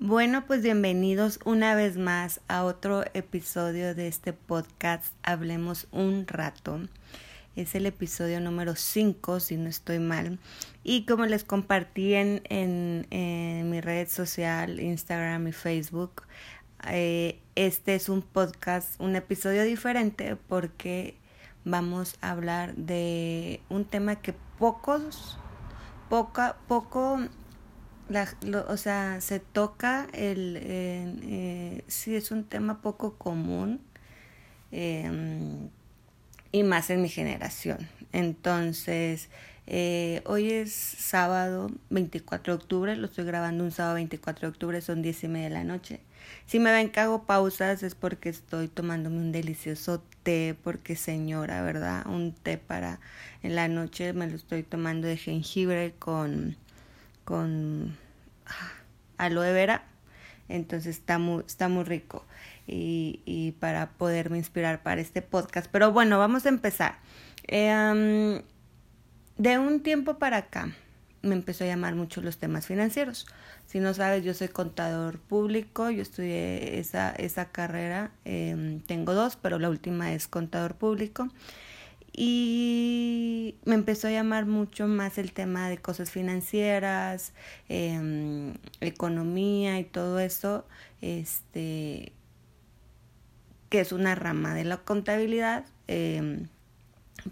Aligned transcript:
Bueno, 0.00 0.46
pues 0.46 0.62
bienvenidos 0.62 1.40
una 1.44 1.74
vez 1.74 1.96
más 1.96 2.40
a 2.46 2.62
otro 2.62 3.02
episodio 3.14 3.96
de 3.96 4.06
este 4.06 4.32
podcast 4.32 5.12
Hablemos 5.24 5.88
un 5.90 6.24
rato. 6.28 6.78
Es 7.56 7.74
el 7.74 7.84
episodio 7.84 8.40
número 8.40 8.76
5, 8.76 9.40
si 9.40 9.56
no 9.56 9.68
estoy 9.68 9.98
mal. 9.98 10.38
Y 10.84 11.04
como 11.04 11.26
les 11.26 11.42
compartí 11.42 12.14
en, 12.14 12.42
en, 12.48 13.70
mi 13.70 13.80
red 13.80 14.06
social, 14.08 14.78
Instagram 14.78 15.48
y 15.48 15.52
Facebook, 15.52 16.22
eh, 16.86 17.40
este 17.56 17.96
es 17.96 18.08
un 18.08 18.22
podcast, 18.22 19.00
un 19.00 19.16
episodio 19.16 19.64
diferente 19.64 20.36
porque 20.36 21.16
vamos 21.64 22.18
a 22.20 22.30
hablar 22.30 22.76
de 22.76 23.62
un 23.68 23.84
tema 23.84 24.14
que 24.14 24.32
pocos, 24.60 25.38
poca, 26.08 26.56
poco 26.68 27.18
o 28.68 28.76
sea, 28.76 29.20
se 29.20 29.40
toca 29.40 30.08
el, 30.12 30.58
eh, 30.62 31.84
sí 31.88 32.14
es 32.16 32.30
un 32.30 32.44
tema 32.44 32.80
poco 32.80 33.14
común 33.16 33.80
em, 34.72 35.68
y 36.52 36.62
más 36.62 36.90
en 36.90 37.02
mi 37.02 37.08
generación. 37.08 37.88
Entonces, 38.12 39.28
eh, 39.66 40.22
hoy 40.24 40.50
es 40.50 40.72
sábado 40.72 41.70
24 41.90 42.54
de 42.54 42.56
octubre, 42.62 42.96
lo 42.96 43.06
estoy 43.06 43.24
grabando 43.24 43.64
un 43.64 43.70
sábado 43.70 43.96
24 43.96 44.48
de 44.48 44.52
octubre, 44.52 44.80
son 44.80 45.02
10 45.02 45.24
y 45.24 45.28
media 45.28 45.48
de 45.48 45.54
la 45.54 45.64
noche. 45.64 46.00
Si 46.46 46.58
me 46.58 46.72
ven 46.72 46.90
que 46.90 47.00
hago 47.00 47.24
pausas 47.24 47.82
es 47.82 47.94
porque 47.94 48.30
estoy 48.30 48.68
tomándome 48.68 49.18
un 49.18 49.32
delicioso 49.32 50.02
té, 50.22 50.56
porque 50.62 50.96
señora, 50.96 51.62
¿verdad? 51.62 52.06
Un 52.06 52.32
té 52.32 52.58
para 52.58 53.00
en 53.42 53.54
la 53.54 53.68
noche 53.68 54.12
me 54.14 54.26
lo 54.26 54.36
estoy 54.36 54.62
tomando 54.62 55.06
de 55.06 55.16
jengibre 55.16 55.94
con 55.98 56.56
con 57.28 57.94
ah, 58.46 58.72
aloe 59.18 59.52
vera. 59.52 59.84
Entonces 60.48 60.96
está 60.96 61.18
muy, 61.18 61.44
está 61.46 61.68
muy 61.68 61.84
rico 61.84 62.24
y, 62.66 63.54
para 63.60 63.90
poderme 63.90 64.38
inspirar 64.38 64.82
para 64.82 65.02
este 65.02 65.20
podcast. 65.20 65.68
Pero 65.70 65.92
bueno, 65.92 66.18
vamos 66.18 66.46
a 66.46 66.48
empezar. 66.48 67.00
Eh, 67.46 68.42
de 69.36 69.58
un 69.58 69.82
tiempo 69.82 70.18
para 70.18 70.38
acá 70.38 70.72
me 71.20 71.34
empezó 71.34 71.64
a 71.64 71.66
llamar 71.66 71.94
mucho 71.96 72.22
los 72.22 72.38
temas 72.38 72.66
financieros. 72.66 73.26
Si 73.66 73.78
no 73.78 73.92
sabes, 73.92 74.24
yo 74.24 74.32
soy 74.32 74.48
contador 74.48 75.18
público, 75.18 75.90
yo 75.90 76.00
estudié 76.00 76.78
esa, 76.78 77.10
esa 77.10 77.50
carrera, 77.50 78.10
eh, 78.24 78.80
tengo 78.86 79.12
dos, 79.12 79.36
pero 79.36 79.58
la 79.58 79.68
última 79.68 80.14
es 80.14 80.28
contador 80.28 80.76
público 80.76 81.28
y 82.20 82.77
me 83.68 83.74
empezó 83.74 84.08
a 84.08 84.10
llamar 84.10 84.46
mucho 84.46 84.86
más 84.88 85.18
el 85.18 85.32
tema 85.32 85.68
de 85.68 85.76
cosas 85.76 86.10
financieras, 86.10 87.34
eh, 87.68 88.54
economía 88.80 89.78
y 89.78 89.84
todo 89.84 90.20
eso, 90.20 90.64
este, 91.02 92.12
que 93.68 93.80
es 93.80 93.92
una 93.92 94.14
rama 94.14 94.54
de 94.54 94.64
la 94.64 94.78
contabilidad, 94.78 95.66
eh, 95.86 96.46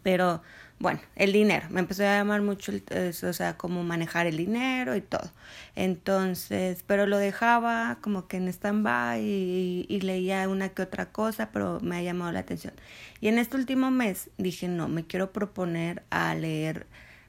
pero 0.03 0.43
bueno, 0.79 1.01
el 1.15 1.33
dinero, 1.33 1.67
me 1.71 1.81
empezó 1.81 2.03
a 2.03 2.19
llamar 2.19 2.43
mucho 2.43 2.71
eso, 2.91 3.29
o 3.29 3.33
sea, 3.33 3.57
cómo 3.57 3.83
manejar 3.83 4.27
el 4.27 4.37
dinero 4.37 4.95
y 4.95 5.01
todo. 5.01 5.31
Entonces, 5.75 6.85
pero 6.87 7.07
lo 7.07 7.17
dejaba 7.17 7.99
como 8.03 8.29
que 8.29 8.37
en 8.37 8.49
stand-by 8.49 9.23
y, 9.23 9.87
y, 9.89 10.01
leía 10.03 10.47
una 10.49 10.69
que 10.71 10.83
otra 10.83 11.07
cosa, 11.07 11.51
pero 11.51 11.81
me 11.81 11.97
ha 11.97 12.03
llamado 12.03 12.31
la 12.33 12.41
atención. 12.41 12.75
Y 13.21 13.29
en 13.29 13.39
este 13.39 13.57
último 13.57 13.91
mes 13.91 14.31
dije, 14.37 14.69
no, 14.69 14.89
me 14.89 15.07
quiero 15.07 15.33
proponer 15.33 16.03
a 16.11 16.35
leer 16.35 16.87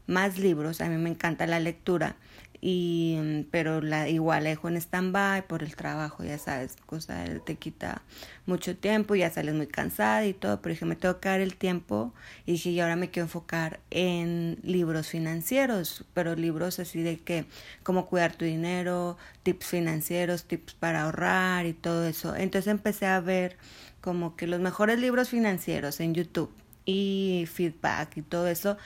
más 0.07 0.37
libros, 0.37 0.81
a 0.81 0.89
mí 0.89 0.97
me 0.97 1.09
encanta 1.09 1.47
la 1.47 1.59
lectura 1.59 2.15
y 2.61 3.45
pero 3.51 3.81
la 3.81 4.09
igual 4.09 4.43
la 4.43 4.49
dejo 4.49 4.67
en 4.67 4.77
stand-by 4.77 5.47
por 5.47 5.63
el 5.63 5.75
trabajo, 5.75 6.23
ya 6.23 6.37
sabes, 6.37 6.75
cosa 6.85 7.23
te 7.45 7.55
quita 7.55 8.01
mucho 8.45 8.75
tiempo, 8.75 9.15
ya 9.15 9.29
sales 9.29 9.53
muy 9.53 9.67
cansada 9.67 10.25
y 10.25 10.33
todo, 10.33 10.61
pero 10.61 10.73
dije, 10.73 10.85
me 10.85 10.95
tengo 10.95 11.19
que 11.19 11.29
dar 11.29 11.41
el 11.41 11.55
tiempo 11.55 12.13
y 12.45 12.53
dije, 12.53 12.69
y 12.71 12.79
ahora 12.79 12.95
me 12.95 13.09
quiero 13.09 13.25
enfocar 13.25 13.79
en 13.91 14.59
libros 14.63 15.07
financieros, 15.07 16.05
pero 16.13 16.35
libros 16.35 16.79
así 16.79 17.03
de 17.03 17.17
que 17.17 17.45
cómo 17.83 18.07
cuidar 18.07 18.35
tu 18.35 18.45
dinero, 18.45 19.17
tips 19.43 19.67
financieros, 19.67 20.45
tips 20.45 20.73
para 20.73 21.03
ahorrar 21.03 21.65
y 21.65 21.73
todo 21.73 22.07
eso. 22.07 22.35
Entonces 22.35 22.71
empecé 22.71 23.05
a 23.05 23.19
ver 23.19 23.57
como 24.01 24.35
que 24.35 24.47
los 24.47 24.59
mejores 24.59 24.99
libros 24.99 25.29
financieros 25.29 25.99
en 25.99 26.13
YouTube 26.13 26.51
y 26.85 27.45
feedback 27.51 28.15
y 28.17 28.21
todo 28.21 28.47
eso 28.47 28.77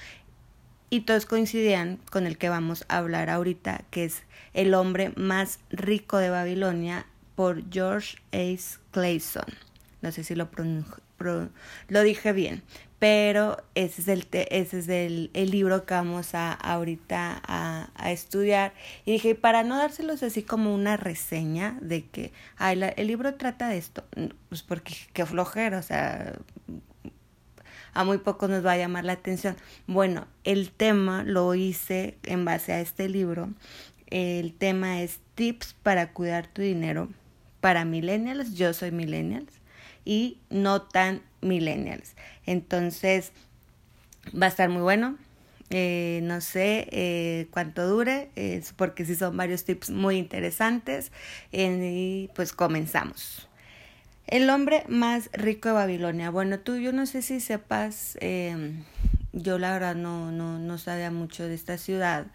y 0.91 1.01
todos 1.01 1.25
coincidían 1.25 1.99
con 2.11 2.27
el 2.27 2.37
que 2.37 2.49
vamos 2.49 2.85
a 2.89 2.97
hablar 2.97 3.29
ahorita, 3.29 3.85
que 3.89 4.03
es 4.03 4.23
El 4.53 4.73
hombre 4.73 5.13
más 5.15 5.59
rico 5.69 6.17
de 6.17 6.29
Babilonia 6.29 7.05
por 7.35 7.63
George 7.71 8.17
Ace 8.33 8.77
Clayson. 8.91 9.45
No 10.01 10.11
sé 10.11 10.25
si 10.25 10.35
lo, 10.35 10.49
lo 11.87 12.01
dije 12.03 12.33
bien, 12.33 12.61
pero 12.99 13.63
ese 13.73 14.01
es 14.01 14.07
el, 14.09 14.27
ese 14.31 14.79
es 14.79 14.89
el, 14.89 15.31
el, 15.33 15.49
libro 15.49 15.85
que 15.85 15.93
vamos 15.93 16.35
a 16.35 16.51
ahorita 16.51 17.41
a, 17.41 17.89
a, 17.95 18.11
estudiar. 18.11 18.73
Y 19.05 19.13
dije, 19.13 19.33
para 19.33 19.63
no 19.63 19.77
dárselos 19.77 20.23
así 20.23 20.43
como 20.43 20.75
una 20.75 20.97
reseña 20.97 21.77
de 21.79 22.05
que 22.05 22.33
ay, 22.57 22.81
el 22.97 23.07
libro 23.07 23.35
trata 23.35 23.69
de 23.69 23.77
esto, 23.77 24.03
pues 24.49 24.61
porque 24.61 24.93
qué 25.13 25.25
flojera, 25.25 25.79
o 25.79 25.83
sea, 25.83 26.33
a 27.93 28.03
muy 28.03 28.17
poco 28.19 28.47
nos 28.47 28.65
va 28.65 28.73
a 28.73 28.77
llamar 28.77 29.05
la 29.05 29.13
atención. 29.13 29.57
Bueno, 29.87 30.27
el 30.43 30.71
tema 30.71 31.23
lo 31.23 31.53
hice 31.55 32.17
en 32.23 32.45
base 32.45 32.73
a 32.73 32.81
este 32.81 33.09
libro. 33.09 33.49
El 34.07 34.53
tema 34.53 35.01
es 35.01 35.19
tips 35.35 35.75
para 35.81 36.11
cuidar 36.13 36.47
tu 36.47 36.61
dinero 36.61 37.09
para 37.59 37.85
millennials. 37.85 38.53
Yo 38.55 38.73
soy 38.73 38.91
millennials 38.91 39.53
y 40.05 40.37
no 40.49 40.81
tan 40.81 41.21
millennials. 41.41 42.15
Entonces, 42.45 43.31
va 44.29 44.47
a 44.47 44.49
estar 44.49 44.69
muy 44.69 44.81
bueno. 44.81 45.17
Eh, 45.69 46.19
no 46.23 46.41
sé 46.41 46.89
eh, 46.91 47.47
cuánto 47.51 47.87
dure, 47.87 48.29
porque 48.75 49.05
sí 49.05 49.15
son 49.15 49.37
varios 49.37 49.63
tips 49.63 49.89
muy 49.89 50.17
interesantes. 50.17 51.11
y 51.51 52.29
pues 52.35 52.51
comenzamos. 52.51 53.47
El 54.31 54.49
hombre 54.49 54.85
más 54.87 55.29
rico 55.33 55.67
de 55.67 55.75
Babilonia. 55.75 56.29
Bueno, 56.29 56.57
tú, 56.57 56.77
yo 56.77 56.93
no 56.93 57.05
sé 57.05 57.21
si 57.21 57.41
sepas, 57.41 58.17
eh, 58.21 58.75
yo 59.33 59.59
la 59.59 59.73
verdad 59.73 59.93
no, 59.93 60.31
no, 60.31 60.57
no 60.57 60.77
sabía 60.77 61.11
mucho 61.11 61.45
de 61.49 61.53
esta 61.53 61.77
ciudad. 61.77 62.27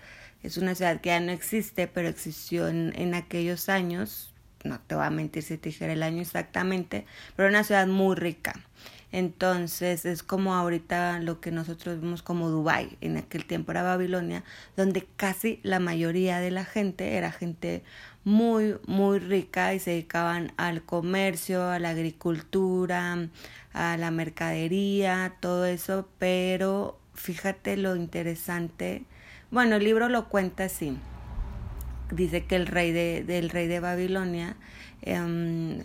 Es 0.42 0.58
una 0.58 0.74
ciudad 0.74 1.00
que 1.00 1.08
ya 1.08 1.20
no 1.20 1.32
existe, 1.32 1.88
pero 1.88 2.08
existió 2.08 2.68
en, 2.68 2.92
en 2.96 3.14
aquellos 3.14 3.70
años. 3.70 4.34
No 4.62 4.78
te 4.78 4.94
voy 4.94 5.06
a 5.06 5.10
mentir 5.10 5.42
si 5.42 5.56
te 5.56 5.70
dijera 5.70 5.94
el 5.94 6.02
año 6.02 6.20
exactamente, 6.20 7.06
pero 7.34 7.48
una 7.48 7.64
ciudad 7.64 7.86
muy 7.86 8.14
rica. 8.14 8.52
Entonces 9.12 10.04
es 10.04 10.22
como 10.22 10.54
ahorita 10.54 11.20
lo 11.20 11.40
que 11.40 11.50
nosotros 11.50 12.00
vemos 12.00 12.22
como 12.22 12.50
Dubai, 12.50 12.98
en 13.00 13.16
aquel 13.16 13.46
tiempo 13.46 13.72
era 13.72 13.82
Babilonia, 13.82 14.44
donde 14.76 15.06
casi 15.16 15.60
la 15.62 15.78
mayoría 15.78 16.40
de 16.40 16.50
la 16.50 16.64
gente 16.64 17.14
era 17.14 17.30
gente 17.30 17.82
muy, 18.24 18.76
muy 18.86 19.20
rica 19.20 19.72
y 19.72 19.78
se 19.78 19.92
dedicaban 19.92 20.52
al 20.56 20.82
comercio, 20.82 21.68
a 21.68 21.78
la 21.78 21.90
agricultura, 21.90 23.28
a 23.72 23.96
la 23.96 24.10
mercadería, 24.10 25.36
todo 25.40 25.64
eso, 25.66 26.08
pero 26.18 26.98
fíjate 27.14 27.76
lo 27.76 27.94
interesante. 27.94 29.04
Bueno, 29.52 29.76
el 29.76 29.84
libro 29.84 30.08
lo 30.08 30.28
cuenta 30.28 30.64
así. 30.64 30.98
Dice 32.10 32.44
que 32.44 32.56
el 32.56 32.66
rey 32.66 32.92
de, 32.92 33.22
del 33.24 33.48
rey 33.50 33.68
de 33.68 33.80
Babilonia 33.80 34.56
eh, 35.02 35.84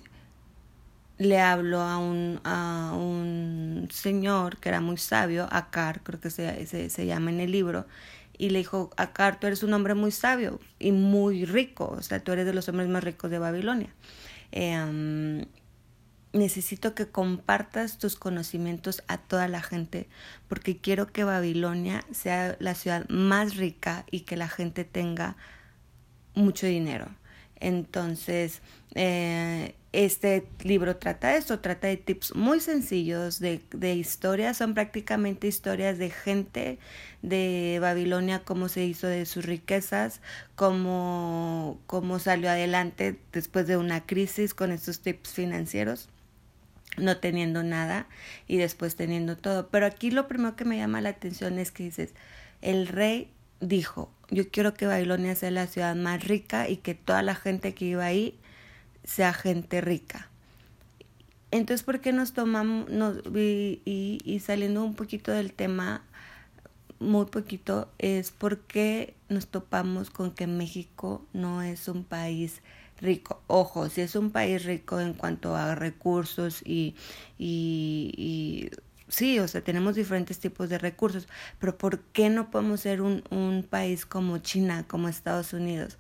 le 1.22 1.40
habló 1.40 1.82
a 1.82 2.00
un, 2.00 2.42
a 2.44 2.94
un 2.96 3.88
señor 3.92 4.58
que 4.58 4.70
era 4.70 4.82
muy 4.82 4.98
sabio, 4.98 5.48
Akar, 5.52 6.02
creo 6.02 6.20
que 6.20 6.32
se, 6.32 6.66
se, 6.66 6.90
se 6.90 7.06
llama 7.06 7.30
en 7.30 7.40
el 7.40 7.52
libro, 7.52 7.86
y 8.40 8.50
le 8.50 8.58
dijo, 8.58 8.90
Akar, 8.98 9.40
tú 9.40 9.46
eres 9.46 9.62
un 9.62 9.72
hombre 9.74 9.94
muy 9.94 10.10
sabio 10.10 10.60
y 10.80 10.92
muy 10.92 11.46
rico, 11.46 11.94
o 11.96 12.02
sea, 12.02 12.24
tú 12.24 12.31
eres 12.31 12.48
de 12.48 12.56
los 12.56 12.68
hombres 12.70 12.90
más 12.90 13.04
ricos 13.04 13.30
de 13.30 13.38
Babilonia. 13.38 13.94
Eh, 14.51 15.45
necesito 16.34 16.95
que 16.95 17.07
compartas 17.07 18.00
tus 18.00 18.16
conocimientos 18.16 19.04
a 19.07 19.19
toda 19.19 19.48
la 19.48 19.62
gente 19.62 20.07
porque 20.48 20.78
quiero 20.78 21.12
que 21.12 21.24
Babilonia 21.24 22.04
sea 22.12 22.56
la 22.60 22.74
ciudad 22.74 23.07
más 23.10 23.57
rica 23.57 24.06
y 24.10 24.22
que 24.22 24.38
la 24.38 24.48
gente 24.48 24.86
tenga 24.86 25.36
mucho 26.34 26.66
dinero. 26.66 27.10
Entonces, 27.60 28.62
eh, 28.95 29.75
este 29.94 30.48
libro 30.64 30.96
trata 30.96 31.30
de 31.30 31.38
esto, 31.38 31.60
trata 31.60 31.88
de 31.88 31.98
tips 31.98 32.36
muy 32.36 32.60
sencillos, 32.60 33.40
de, 33.40 33.62
de 33.72 33.94
historias, 33.96 34.58
son 34.58 34.74
prácticamente 34.74 35.48
historias 35.48 35.98
de 35.98 36.10
gente 36.10 36.80
de 37.22 37.78
Babilonia, 37.82 38.44
cómo 38.44 38.70
se 38.70 38.86
hizo 38.86 39.08
de 39.08 39.26
sus 39.26 39.46
riquezas, 39.46 40.22
cómo, 40.56 41.80
cómo 41.88 42.20
salió 42.20 42.50
adelante 42.50 43.20
después 43.34 43.68
de 43.68 43.78
una 43.78 44.06
crisis 44.06 44.54
con 44.54 44.72
estos 44.72 45.02
tips 45.02 45.32
financieros 45.32 46.10
no 46.98 47.18
teniendo 47.18 47.64
nada 47.64 48.08
y 48.48 48.58
después 48.58 48.96
teniendo 48.96 49.38
todo. 49.38 49.70
Pero 49.70 49.86
aquí 49.86 50.12
lo 50.12 50.28
primero 50.28 50.56
que 50.56 50.66
me 50.66 50.78
llama 50.78 51.02
la 51.02 51.10
atención 51.10 51.58
es 51.58 51.72
que 51.72 51.84
dices, 51.84 52.14
el 52.62 52.88
rey 52.88 53.30
dijo, 53.62 54.12
yo 54.30 54.50
quiero 54.50 54.74
que 54.74 54.88
Babilonia 54.88 55.36
sea 55.36 55.52
la 55.52 55.68
ciudad 55.68 55.96
más 55.96 56.24
rica 56.24 56.68
y 56.68 56.78
que 56.78 56.94
toda 56.94 57.22
la 57.22 57.36
gente 57.36 57.74
que 57.74 57.86
iba 57.86 58.04
ahí 58.06 58.38
sea 59.03 59.33
gente 59.33 59.81
rica. 59.81 60.30
Entonces, 61.51 61.83
¿por 61.83 62.00
qué 62.00 62.13
nos 62.13 62.31
tomamos, 62.33 62.89
y, 63.36 63.81
y, 64.24 64.39
saliendo 64.39 64.86
un 64.86 64.95
poquito 64.95 65.31
del 65.31 65.51
tema, 65.51 66.01
muy 67.00 67.25
poquito, 67.25 67.89
es 67.98 68.31
porque 68.31 69.15
nos 69.27 69.48
topamos 69.48 70.09
con 70.09 70.31
que 70.31 70.48
México 70.48 71.25
no 71.33 71.62
es 71.62 71.89
un 71.89 72.06
país 72.06 72.62
rico. 73.01 73.42
Ojo, 73.48 73.89
si 73.89 74.01
es 74.01 74.15
un 74.15 74.31
país 74.31 74.63
rico 74.63 75.01
en 75.01 75.13
cuanto 75.13 75.56
a 75.56 75.75
recursos 75.75 76.62
y, 76.63 76.95
y, 77.38 78.69
sí, 79.09 79.39
o 79.39 79.47
sea, 79.47 79.62
tenemos 79.62 79.95
diferentes 79.95 80.39
tipos 80.39 80.69
de 80.69 80.77
recursos, 80.77 81.27
pero 81.59 81.77
¿por 81.77 82.00
qué 82.00 82.30
no 82.30 82.50
podemos 82.50 82.80
ser 82.81 83.01
un 83.01 83.68
país 83.69 84.06
como 84.06 84.38
China, 84.38 84.86
como 84.88 85.09
Estados 85.09 85.51
Unidos? 85.51 85.97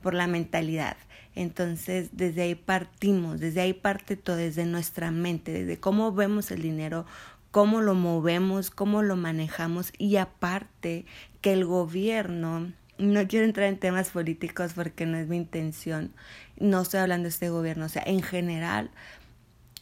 Por 0.00 0.14
la 0.14 0.28
mentalidad. 0.28 0.96
Entonces, 1.34 2.10
desde 2.12 2.42
ahí 2.42 2.54
partimos, 2.54 3.40
desde 3.40 3.62
ahí 3.62 3.72
parte 3.72 4.16
todo, 4.16 4.36
desde 4.36 4.66
nuestra 4.66 5.10
mente, 5.10 5.52
desde 5.52 5.80
cómo 5.80 6.12
vemos 6.12 6.50
el 6.50 6.62
dinero, 6.62 7.06
cómo 7.50 7.80
lo 7.80 7.94
movemos, 7.94 8.70
cómo 8.70 9.02
lo 9.02 9.16
manejamos 9.16 9.92
y 9.98 10.16
aparte 10.16 11.06
que 11.40 11.52
el 11.52 11.64
gobierno, 11.64 12.72
no 12.98 13.26
quiero 13.28 13.46
entrar 13.46 13.68
en 13.68 13.78
temas 13.78 14.10
políticos 14.10 14.72
porque 14.74 15.06
no 15.06 15.16
es 15.16 15.28
mi 15.28 15.36
intención, 15.36 16.12
no 16.58 16.82
estoy 16.82 17.00
hablando 17.00 17.24
de 17.24 17.30
este 17.30 17.50
gobierno, 17.50 17.86
o 17.86 17.88
sea, 17.88 18.02
en 18.06 18.22
general, 18.22 18.90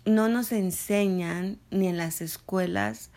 no 0.05 0.29
nos 0.29 0.53
enseñan 0.53 1.59
ni 1.71 1.89
en 1.89 1.97
las 1.97 2.21
escuelas 2.21 3.11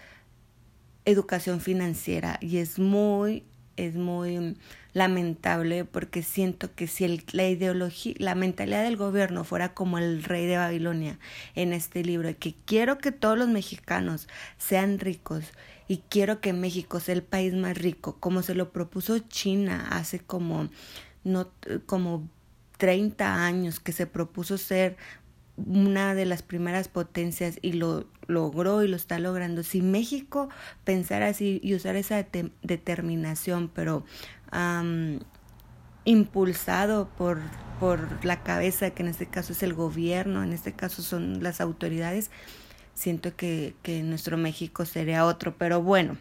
educación 1.05 1.61
financiera 1.61 2.37
y 2.41 2.57
es 2.57 2.79
muy, 2.79 3.43
es 3.77 3.95
muy 3.95 4.57
lamentable 4.93 5.85
porque 5.85 6.21
siento 6.21 6.73
que 6.75 6.87
si 6.87 7.03
el, 7.05 7.23
la 7.31 7.47
ideología, 7.47 8.13
la 8.17 8.35
mentalidad 8.35 8.83
del 8.83 8.97
gobierno 8.97 9.43
fuera 9.43 9.73
como 9.73 9.97
el 9.97 10.23
rey 10.23 10.45
de 10.45 10.57
Babilonia 10.57 11.19
en 11.55 11.73
este 11.73 12.03
libro, 12.03 12.29
que 12.37 12.55
quiero 12.65 12.97
que 12.97 13.11
todos 13.11 13.37
los 13.37 13.47
mexicanos 13.47 14.27
sean 14.57 14.99
ricos 14.99 15.45
y 15.87 16.03
quiero 16.09 16.41
que 16.41 16.53
México 16.53 16.99
sea 16.99 17.15
el 17.15 17.23
país 17.23 17.53
más 17.53 17.77
rico, 17.77 18.17
como 18.19 18.41
se 18.41 18.55
lo 18.55 18.71
propuso 18.71 19.19
China 19.19 19.87
hace 19.89 20.19
como 20.19 20.69
no 21.23 21.49
como 21.85 22.27
30 22.77 23.45
años 23.45 23.79
que 23.79 23.91
se 23.91 24.07
propuso 24.07 24.57
ser 24.57 24.97
una 25.57 26.15
de 26.15 26.25
las 26.25 26.41
primeras 26.41 26.87
potencias 26.87 27.59
y 27.61 27.73
lo 27.73 28.07
logró 28.27 28.83
y 28.83 28.87
lo 28.87 28.95
está 28.95 29.19
logrando. 29.19 29.63
Si 29.63 29.81
México 29.81 30.49
pensara 30.83 31.27
así 31.27 31.59
y 31.63 31.75
usar 31.75 31.95
esa 31.95 32.25
determinación, 32.61 33.69
pero 33.73 34.05
impulsado 36.05 37.09
por, 37.17 37.39
por 37.79 38.23
la 38.25 38.43
cabeza, 38.43 38.91
que 38.91 39.03
en 39.03 39.09
este 39.09 39.27
caso 39.27 39.53
es 39.53 39.63
el 39.63 39.73
gobierno, 39.73 40.43
en 40.43 40.53
este 40.53 40.73
caso 40.73 41.01
son 41.01 41.41
las 41.41 41.61
autoridades, 41.61 42.29
siento 42.93 43.35
que, 43.35 43.75
que 43.81 44.03
nuestro 44.03 44.37
México 44.37 44.85
sería 44.85 45.25
otro. 45.25 45.55
Pero 45.57 45.81
bueno, 45.81 46.17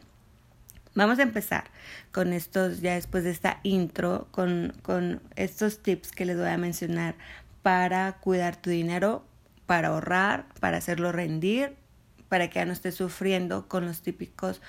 vamos 0.94 1.18
a 1.18 1.22
empezar 1.22 1.64
con 2.12 2.32
estos, 2.32 2.80
ya 2.80 2.94
después 2.94 3.24
de 3.24 3.30
esta 3.30 3.60
intro, 3.62 4.28
con, 4.30 4.74
con 4.82 5.20
estos 5.36 5.82
tips 5.82 6.12
que 6.12 6.26
les 6.26 6.36
voy 6.36 6.48
a 6.48 6.58
mencionar 6.58 7.14
para 7.62 8.18
cuidar 8.18 8.56
tu 8.56 8.70
dinero, 8.70 9.24
para 9.66 9.88
ahorrar, 9.88 10.46
para 10.60 10.78
hacerlo 10.78 11.12
rendir, 11.12 11.76
para 12.28 12.48
que 12.48 12.56
ya 12.56 12.64
no 12.64 12.72
estés 12.72 12.94
sufriendo 12.94 13.68
con 13.68 13.86
los 13.86 14.02
típicos 14.02 14.60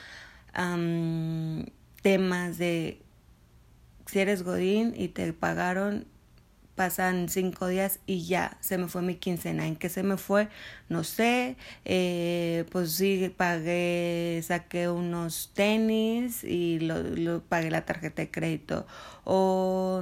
temas 2.01 2.57
de 2.57 3.01
si 4.05 4.19
eres 4.19 4.43
Godín 4.43 4.93
y 4.95 5.07
te 5.07 5.33
pagaron, 5.33 6.05
pasan 6.75 7.29
cinco 7.29 7.67
días 7.67 7.99
y 8.05 8.25
ya 8.25 8.57
se 8.59 8.77
me 8.77 8.87
fue 8.87 9.01
mi 9.01 9.15
quincena. 9.15 9.65
¿En 9.65 9.75
qué 9.75 9.89
se 9.89 10.03
me 10.03 10.17
fue? 10.17 10.49
No 10.89 11.03
sé. 11.03 11.55
Eh, 11.85 12.65
pues 12.71 12.91
sí, 12.91 13.33
pagué, 13.35 14.41
saqué 14.43 14.89
unos 14.89 15.51
tenis 15.53 16.43
y 16.43 16.79
lo, 16.79 17.01
lo 17.01 17.41
pagué 17.41 17.71
la 17.71 17.85
tarjeta 17.85 18.21
de 18.21 18.29
crédito. 18.29 18.85
O 19.23 20.01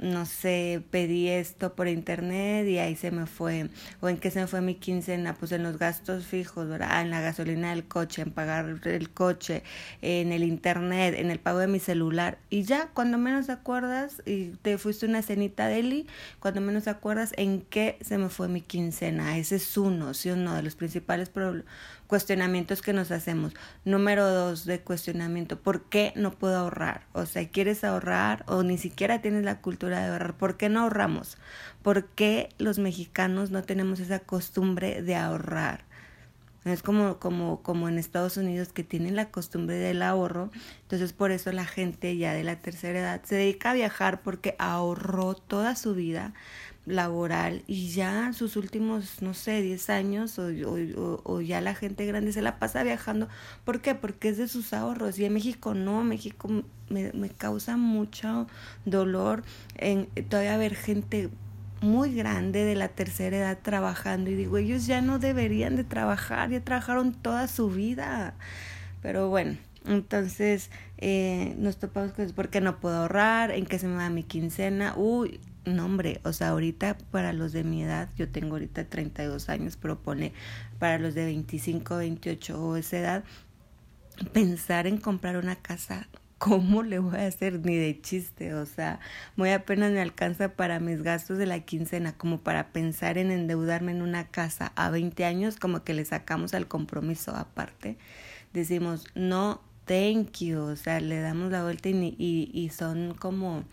no 0.00 0.26
sé, 0.26 0.82
pedí 0.90 1.28
esto 1.28 1.74
por 1.74 1.88
internet 1.88 2.66
y 2.66 2.78
ahí 2.78 2.96
se 2.96 3.10
me 3.10 3.26
fue, 3.26 3.70
o 4.00 4.08
en 4.08 4.18
qué 4.18 4.30
se 4.30 4.40
me 4.40 4.46
fue 4.46 4.60
mi 4.60 4.74
quincena, 4.74 5.34
pues 5.34 5.52
en 5.52 5.62
los 5.62 5.78
gastos 5.78 6.26
fijos, 6.26 6.68
¿verdad? 6.68 6.88
Ah, 6.90 7.02
en 7.02 7.10
la 7.10 7.20
gasolina 7.20 7.70
del 7.70 7.86
coche, 7.86 8.22
en 8.22 8.30
pagar 8.30 8.80
el 8.84 9.10
coche, 9.10 9.62
en 10.02 10.32
el 10.32 10.42
internet, 10.42 11.14
en 11.18 11.30
el 11.30 11.38
pago 11.38 11.58
de 11.58 11.66
mi 11.66 11.78
celular, 11.78 12.38
y 12.50 12.62
ya, 12.62 12.88
cuando 12.94 13.18
menos 13.18 13.46
te 13.46 13.52
acuerdas, 13.52 14.22
y 14.26 14.48
te 14.62 14.78
fuiste 14.78 15.06
una 15.06 15.22
cenita 15.22 15.68
deli, 15.68 16.06
cuando 16.40 16.60
menos 16.60 16.84
te 16.84 16.90
acuerdas 16.90 17.32
en 17.36 17.62
qué 17.62 17.98
se 18.02 18.18
me 18.18 18.28
fue 18.28 18.48
mi 18.48 18.60
quincena, 18.60 19.38
ese 19.38 19.56
es 19.56 19.76
uno, 19.76 20.14
sí 20.14 20.30
o 20.30 20.36
no, 20.36 20.54
de 20.54 20.62
los 20.62 20.76
principales 20.76 21.28
problemas 21.28 21.66
cuestionamientos 22.06 22.82
que 22.82 22.92
nos 22.92 23.10
hacemos. 23.10 23.54
Número 23.84 24.26
dos 24.28 24.64
de 24.64 24.80
cuestionamiento, 24.80 25.58
¿por 25.58 25.82
qué 25.84 26.12
no 26.16 26.32
puedo 26.32 26.56
ahorrar? 26.56 27.06
O 27.12 27.26
sea, 27.26 27.48
¿quieres 27.48 27.84
ahorrar 27.84 28.44
o 28.48 28.62
ni 28.62 28.78
siquiera 28.78 29.20
tienes 29.20 29.44
la 29.44 29.60
cultura 29.60 30.00
de 30.00 30.12
ahorrar? 30.12 30.36
¿Por 30.36 30.56
qué 30.56 30.68
no 30.68 30.80
ahorramos? 30.80 31.38
¿Por 31.82 32.06
qué 32.06 32.48
los 32.58 32.78
mexicanos 32.78 33.50
no 33.50 33.62
tenemos 33.62 34.00
esa 34.00 34.20
costumbre 34.20 35.02
de 35.02 35.16
ahorrar? 35.16 35.84
Es 36.64 36.82
como, 36.82 37.20
como, 37.20 37.62
como 37.62 37.88
en 37.88 37.96
Estados 37.96 38.36
Unidos 38.36 38.72
que 38.72 38.82
tienen 38.82 39.14
la 39.14 39.30
costumbre 39.30 39.76
del 39.76 40.02
ahorro. 40.02 40.50
Entonces 40.82 41.12
por 41.12 41.30
eso 41.30 41.52
la 41.52 41.64
gente 41.64 42.16
ya 42.16 42.34
de 42.34 42.42
la 42.42 42.56
tercera 42.56 42.98
edad 42.98 43.22
se 43.22 43.36
dedica 43.36 43.70
a 43.70 43.74
viajar 43.74 44.20
porque 44.22 44.56
ahorró 44.58 45.34
toda 45.34 45.76
su 45.76 45.94
vida 45.94 46.34
laboral 46.86 47.62
y 47.66 47.88
ya 47.88 48.32
sus 48.32 48.56
últimos, 48.56 49.20
no 49.20 49.34
sé, 49.34 49.60
10 49.60 49.90
años 49.90 50.38
o, 50.38 50.50
o, 51.24 51.40
ya 51.40 51.60
la 51.60 51.74
gente 51.74 52.06
grande 52.06 52.32
se 52.32 52.42
la 52.42 52.58
pasa 52.58 52.82
viajando. 52.82 53.28
¿Por 53.64 53.80
qué? 53.80 53.94
Porque 53.94 54.28
es 54.28 54.38
de 54.38 54.48
sus 54.48 54.72
ahorros. 54.72 55.18
Y 55.18 55.24
en 55.24 55.34
México 55.34 55.74
no, 55.74 56.04
México 56.04 56.48
me, 56.88 57.12
me 57.12 57.28
causa 57.28 57.76
mucho 57.76 58.46
dolor 58.84 59.42
en 59.74 60.06
todavía 60.28 60.56
ver 60.56 60.74
gente 60.76 61.30
muy 61.80 62.14
grande 62.14 62.64
de 62.64 62.74
la 62.74 62.88
tercera 62.88 63.36
edad 63.36 63.58
trabajando 63.62 64.30
y 64.30 64.34
digo, 64.34 64.56
ellos 64.56 64.86
ya 64.86 65.02
no 65.02 65.18
deberían 65.18 65.76
de 65.76 65.84
trabajar, 65.84 66.50
ya 66.50 66.60
trabajaron 66.60 67.12
toda 67.12 67.48
su 67.48 67.68
vida. 67.68 68.34
Pero 69.02 69.28
bueno, 69.28 69.56
entonces 69.86 70.70
eh, 70.98 71.54
nos 71.58 71.78
topamos 71.78 72.12
con 72.12 72.30
por 72.30 72.48
qué 72.48 72.60
no 72.60 72.80
puedo 72.80 72.96
ahorrar, 72.96 73.50
en 73.50 73.66
qué 73.66 73.78
se 73.78 73.88
me 73.88 73.96
va 73.96 74.08
mi 74.08 74.22
quincena. 74.22 74.94
Uy, 74.96 75.40
no 75.66 75.84
hombre, 75.84 76.20
o 76.24 76.32
sea, 76.32 76.50
ahorita 76.50 76.96
para 77.10 77.32
los 77.32 77.52
de 77.52 77.64
mi 77.64 77.82
edad, 77.82 78.08
yo 78.16 78.28
tengo 78.28 78.54
ahorita 78.54 78.84
32 78.84 79.48
años, 79.48 79.76
pero 79.76 79.98
pone 79.98 80.32
para 80.78 80.98
los 80.98 81.14
de 81.14 81.24
25, 81.24 81.96
28 81.96 82.62
o 82.62 82.76
esa 82.76 82.98
edad, 82.98 83.24
pensar 84.32 84.86
en 84.86 84.98
comprar 84.98 85.36
una 85.36 85.56
casa, 85.56 86.08
¿cómo 86.38 86.82
le 86.82 86.98
voy 86.98 87.18
a 87.18 87.26
hacer? 87.26 87.64
Ni 87.64 87.76
de 87.76 88.00
chiste, 88.00 88.54
o 88.54 88.66
sea, 88.66 89.00
muy 89.36 89.50
apenas 89.50 89.92
me 89.92 90.00
alcanza 90.00 90.50
para 90.50 90.80
mis 90.80 91.02
gastos 91.02 91.38
de 91.38 91.46
la 91.46 91.60
quincena, 91.60 92.16
como 92.16 92.38
para 92.38 92.72
pensar 92.72 93.18
en 93.18 93.30
endeudarme 93.30 93.92
en 93.92 94.02
una 94.02 94.28
casa 94.28 94.72
a 94.76 94.90
20 94.90 95.24
años, 95.24 95.56
como 95.56 95.82
que 95.82 95.94
le 95.94 96.04
sacamos 96.04 96.54
al 96.54 96.68
compromiso 96.68 97.34
aparte. 97.34 97.98
Decimos, 98.52 99.06
no, 99.14 99.62
thank 99.86 100.38
you, 100.38 100.60
o 100.60 100.76
sea, 100.76 101.00
le 101.00 101.20
damos 101.20 101.50
la 101.50 101.62
vuelta 101.62 101.88
y, 101.88 102.14
y, 102.18 102.50
y 102.52 102.68
son 102.70 103.14
como 103.14 103.64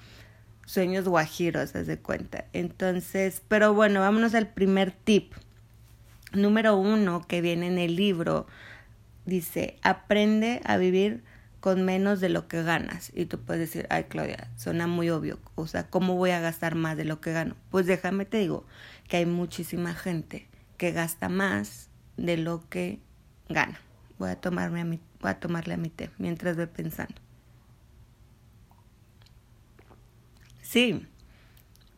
sueños 0.65 1.07
guajiros, 1.07 1.75
haz 1.75 1.87
de 1.87 1.99
cuenta. 1.99 2.45
Entonces, 2.53 3.41
pero 3.47 3.73
bueno, 3.73 3.99
vámonos 3.99 4.33
al 4.35 4.47
primer 4.47 4.91
tip. 4.91 5.33
Número 6.33 6.75
uno 6.75 7.21
que 7.27 7.41
viene 7.41 7.67
en 7.67 7.77
el 7.77 7.95
libro, 7.95 8.47
dice, 9.25 9.77
aprende 9.83 10.61
a 10.65 10.77
vivir 10.77 11.23
con 11.59 11.83
menos 11.85 12.19
de 12.19 12.29
lo 12.29 12.47
que 12.47 12.61
ganas. 12.63 13.11
Y 13.15 13.25
tú 13.25 13.39
puedes 13.39 13.69
decir, 13.69 13.87
ay 13.89 14.05
Claudia, 14.05 14.49
suena 14.57 14.87
muy 14.87 15.09
obvio. 15.09 15.39
O 15.55 15.67
sea, 15.67 15.87
¿cómo 15.87 16.15
voy 16.15 16.31
a 16.31 16.41
gastar 16.41 16.75
más 16.75 16.97
de 16.97 17.05
lo 17.05 17.21
que 17.21 17.31
gano? 17.31 17.55
Pues 17.69 17.85
déjame 17.85 18.25
te 18.25 18.39
digo 18.39 18.65
que 19.07 19.17
hay 19.17 19.25
muchísima 19.25 19.93
gente 19.93 20.47
que 20.77 20.91
gasta 20.91 21.29
más 21.29 21.89
de 22.17 22.35
lo 22.35 22.67
que 22.67 22.99
gana. 23.47 23.79
Voy 24.19 24.31
a 24.31 24.35
tomarme 24.35 24.81
a 24.81 24.85
mi, 24.85 24.99
voy 25.21 25.31
a 25.31 25.39
tomarle 25.39 25.75
a 25.75 25.77
mi 25.77 25.89
té 25.89 26.09
mientras 26.17 26.57
voy 26.57 26.67
pensando. 26.67 27.22
Sí, 30.73 31.05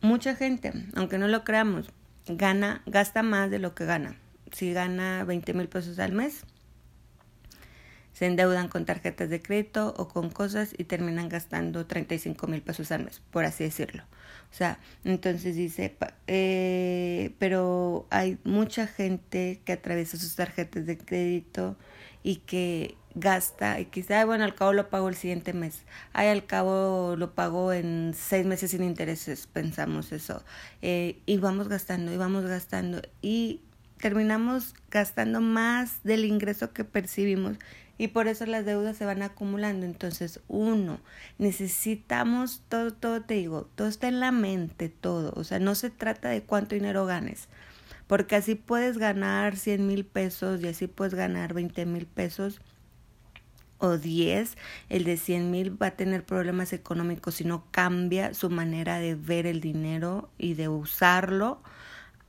mucha 0.01 0.35
gente, 0.35 0.73
aunque 0.95 1.17
no 1.17 1.29
lo 1.29 1.45
creamos, 1.45 1.93
gana, 2.27 2.81
gasta 2.85 3.23
más 3.23 3.49
de 3.49 3.57
lo 3.57 3.73
que 3.73 3.85
gana. 3.85 4.17
Si 4.51 4.73
gana 4.73 5.23
20 5.23 5.53
mil 5.53 5.69
pesos 5.69 5.97
al 5.97 6.11
mes, 6.11 6.43
se 8.11 8.25
endeudan 8.25 8.67
con 8.67 8.83
tarjetas 8.83 9.29
de 9.29 9.41
crédito 9.41 9.93
o 9.97 10.09
con 10.09 10.29
cosas 10.29 10.75
y 10.77 10.83
terminan 10.83 11.29
gastando 11.29 11.85
35 11.85 12.47
mil 12.47 12.61
pesos 12.61 12.91
al 12.91 13.05
mes, 13.05 13.21
por 13.31 13.45
así 13.45 13.63
decirlo. 13.63 14.03
O 14.51 14.53
sea, 14.53 14.77
entonces 15.05 15.55
dice, 15.55 15.95
eh, 16.27 17.33
pero 17.39 18.07
hay 18.09 18.39
mucha 18.43 18.87
gente 18.87 19.61
que 19.63 19.71
atraviesa 19.71 20.17
sus 20.17 20.35
tarjetas 20.35 20.85
de 20.85 20.97
crédito 20.97 21.77
y 22.23 22.39
que, 22.39 22.97
gasta 23.15 23.79
y 23.79 23.85
quizá, 23.85 24.25
bueno, 24.25 24.43
al 24.43 24.53
cabo 24.53 24.73
lo 24.73 24.89
pago 24.89 25.09
el 25.09 25.15
siguiente 25.15 25.53
mes. 25.53 25.83
Ay, 26.13 26.27
al 26.27 26.45
cabo 26.45 27.15
lo 27.15 27.33
pago 27.33 27.73
en 27.73 28.13
seis 28.15 28.45
meses 28.45 28.71
sin 28.71 28.83
intereses, 28.83 29.47
pensamos 29.47 30.11
eso. 30.11 30.43
Eh, 30.81 31.19
y 31.25 31.37
vamos 31.37 31.67
gastando, 31.67 32.13
y 32.13 32.17
vamos 32.17 32.45
gastando. 32.45 33.01
Y 33.21 33.61
terminamos 33.99 34.75
gastando 34.91 35.41
más 35.41 36.03
del 36.03 36.25
ingreso 36.25 36.73
que 36.73 36.83
percibimos 36.83 37.57
y 37.97 38.09
por 38.09 38.27
eso 38.27 38.45
las 38.45 38.65
deudas 38.65 38.97
se 38.97 39.05
van 39.05 39.21
acumulando. 39.21 39.85
Entonces, 39.85 40.41
uno, 40.47 40.99
necesitamos 41.37 42.61
todo, 42.67 42.91
todo 42.91 43.21
te 43.21 43.35
digo, 43.35 43.69
todo 43.75 43.87
está 43.87 44.07
en 44.07 44.19
la 44.19 44.31
mente, 44.31 44.89
todo. 44.89 45.33
O 45.35 45.43
sea, 45.43 45.59
no 45.59 45.75
se 45.75 45.89
trata 45.89 46.29
de 46.29 46.43
cuánto 46.43 46.75
dinero 46.75 47.05
ganes, 47.05 47.47
porque 48.07 48.35
así 48.35 48.55
puedes 48.55 48.97
ganar 48.97 49.55
100 49.55 49.87
mil 49.87 50.05
pesos 50.05 50.61
y 50.61 50.67
así 50.67 50.87
puedes 50.87 51.13
ganar 51.13 51.53
20 51.53 51.85
mil 51.85 52.05
pesos 52.05 52.59
o 53.77 53.97
10, 53.97 54.57
el 54.89 55.03
de 55.03 55.17
100 55.17 55.51
mil 55.51 55.81
va 55.81 55.87
a 55.87 55.91
tener 55.91 56.25
problemas 56.25 56.73
económicos 56.73 57.35
si 57.35 57.43
no 57.43 57.65
cambia 57.71 58.33
su 58.33 58.49
manera 58.49 58.99
de 58.99 59.15
ver 59.15 59.45
el 59.45 59.61
dinero 59.61 60.29
y 60.37 60.53
de 60.53 60.69
usarlo 60.69 61.61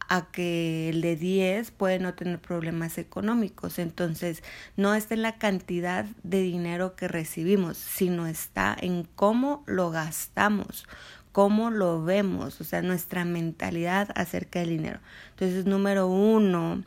a 0.09 0.31
que 0.31 0.89
el 0.89 1.01
de 1.01 1.17
10 1.17 1.71
puede 1.73 1.99
no 1.99 2.15
tener 2.15 2.39
problemas 2.41 2.99
económicos. 2.99 3.79
Entonces, 3.79 4.43
no 4.77 4.95
está 4.95 5.15
en 5.15 5.23
la 5.23 5.39
cantidad 5.39 6.05
de 6.23 6.43
dinero 6.43 6.95
que 6.97 7.09
recibimos, 7.09 7.77
sino 7.77 8.27
está 8.27 8.77
en 8.81 9.05
cómo 9.17 9.65
lo 9.67 9.91
gastamos, 9.91 10.87
cómo 11.33 11.71
lo 11.71 12.05
vemos, 12.05 12.61
o 12.61 12.65
sea, 12.65 12.83
nuestra 12.83 13.25
mentalidad 13.25 14.09
acerca 14.15 14.61
del 14.61 14.71
dinero. 14.71 15.01
Entonces, 15.31 15.67
número 15.67 16.07
uno, 16.07 16.85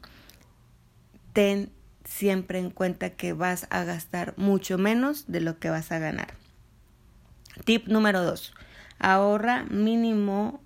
ten 1.34 1.72
siempre 2.10 2.58
en 2.58 2.72
cuenta 2.72 3.12
que 3.12 3.34
vas 3.34 3.68
a 3.70 3.84
gastar 3.84 4.34
mucho 4.36 4.78
menos 4.78 5.32
de 5.32 5.42
lo 5.42 5.60
que 5.60 5.70
vas 5.70 5.92
a 5.92 6.00
ganar. 6.00 6.34
Tip 7.66 7.88
número 7.88 8.24
dos, 8.24 8.54
ahorra 8.98 9.64
mínimo 9.66 10.60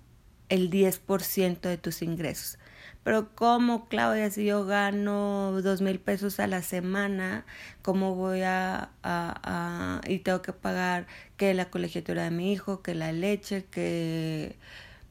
el 0.48 0.70
10% 0.70 1.60
de 1.60 1.76
tus 1.76 2.00
ingresos. 2.02 2.58
Pero 3.02 3.34
¿cómo, 3.34 3.88
Claudia, 3.88 4.30
si 4.30 4.46
yo 4.46 4.64
gano 4.64 5.60
dos 5.60 5.82
mil 5.82 6.00
pesos 6.00 6.40
a 6.40 6.46
la 6.46 6.62
semana, 6.62 7.44
cómo 7.82 8.14
voy 8.14 8.40
a, 8.42 10.00
y 10.08 10.20
tengo 10.20 10.40
que 10.40 10.54
pagar 10.54 11.06
que 11.36 11.52
la 11.52 11.68
colegiatura 11.68 12.24
de 12.24 12.30
mi 12.30 12.52
hijo, 12.52 12.80
que 12.80 12.94
la 12.94 13.12
leche, 13.12 13.66
que 13.66 14.56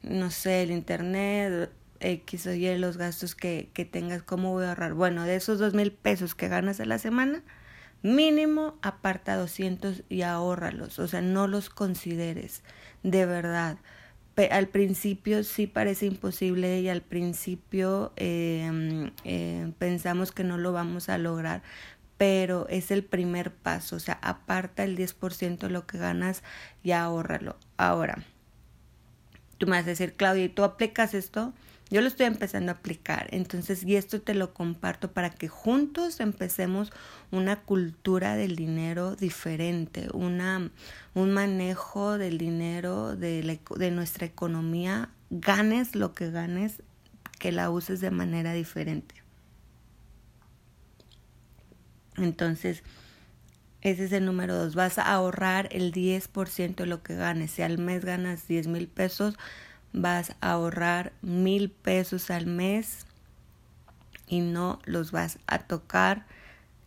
no 0.01 0.31
sé, 0.31 0.63
el 0.63 0.71
internet, 0.71 1.69
X 2.03 2.47
o 2.47 2.53
Y, 2.53 2.77
los 2.77 2.97
gastos 2.97 3.35
que, 3.35 3.69
que 3.73 3.85
tengas, 3.85 4.23
cómo 4.23 4.51
voy 4.51 4.65
a 4.65 4.69
ahorrar? 4.69 4.93
Bueno, 4.93 5.23
de 5.23 5.35
esos 5.35 5.59
dos 5.59 5.73
mil 5.73 5.91
pesos 5.91 6.35
que 6.35 6.47
ganas 6.47 6.79
a 6.79 6.85
la 6.85 6.99
semana, 6.99 7.41
mínimo 8.01 8.77
aparta 8.81 9.35
200 9.35 10.03
y 10.09 10.21
ahórralos, 10.21 10.99
o 10.99 11.07
sea, 11.07 11.21
no 11.21 11.47
los 11.47 11.69
consideres, 11.69 12.63
de 13.03 13.25
verdad 13.25 13.77
al 14.49 14.67
principio 14.67 15.43
sí 15.43 15.67
parece 15.67 16.07
imposible 16.07 16.79
y 16.81 16.89
al 16.89 17.01
principio 17.01 18.13
em, 18.15 19.11
eh, 19.23 19.71
pensamos 19.77 20.31
que 20.31 20.43
no 20.43 20.57
lo 20.57 20.71
vamos 20.71 21.09
a 21.09 21.17
lograr, 21.17 21.61
pero 22.17 22.67
es 22.69 22.89
el 22.89 23.03
primer 23.03 23.51
paso, 23.53 23.97
o 23.97 23.99
sea, 23.99 24.17
aparta 24.21 24.83
el 24.83 24.97
10% 24.97 25.67
de 25.67 25.69
lo 25.69 25.85
que 25.85 25.97
ganas 25.97 26.41
y 26.83 26.91
ahórralo. 26.91 27.57
Ahora, 27.77 28.23
tú 29.59 29.67
me 29.67 29.77
vas 29.77 29.85
a 29.85 29.89
decir, 29.89 30.13
Claudia, 30.13 30.45
¿y 30.45 30.49
tú 30.49 30.63
aplicas 30.63 31.13
esto? 31.13 31.53
Yo 31.89 32.01
lo 32.01 32.07
estoy 32.07 32.25
empezando 32.25 32.71
a 32.71 32.75
aplicar, 32.75 33.27
entonces, 33.31 33.83
y 33.83 33.97
esto 33.97 34.21
te 34.21 34.33
lo 34.33 34.53
comparto 34.53 35.11
para 35.11 35.29
que 35.29 35.47
juntos 35.47 36.19
empecemos 36.21 36.91
una 37.29 37.61
cultura 37.61 38.35
del 38.35 38.55
dinero 38.55 39.15
diferente, 39.15 40.07
una, 40.13 40.71
un 41.13 41.31
manejo 41.33 42.17
del 42.17 42.37
dinero, 42.37 43.15
de, 43.15 43.59
de 43.77 43.91
nuestra 43.91 44.25
economía, 44.25 45.09
ganes 45.29 45.95
lo 45.95 46.15
que 46.15 46.31
ganes, 46.31 46.81
que 47.37 47.51
la 47.51 47.69
uses 47.69 47.99
de 48.01 48.09
manera 48.09 48.53
diferente. 48.53 49.23
Entonces, 52.17 52.83
ese 53.81 54.05
es 54.05 54.11
el 54.13 54.25
número 54.25 54.55
dos. 54.55 54.75
Vas 54.75 54.97
a 54.97 55.13
ahorrar 55.13 55.67
el 55.71 55.91
10% 55.91 56.75
de 56.75 56.85
lo 56.85 57.03
que 57.03 57.15
ganes. 57.15 57.51
Si 57.51 57.61
al 57.61 57.77
mes 57.77 58.05
ganas 58.05 58.47
10 58.47 58.67
mil 58.67 58.87
pesos, 58.87 59.35
vas 59.93 60.35
a 60.41 60.51
ahorrar 60.51 61.13
mil 61.21 61.69
pesos 61.69 62.29
al 62.29 62.47
mes 62.47 63.05
y 64.27 64.41
no 64.41 64.79
los 64.85 65.11
vas 65.11 65.39
a 65.47 65.59
tocar 65.59 66.25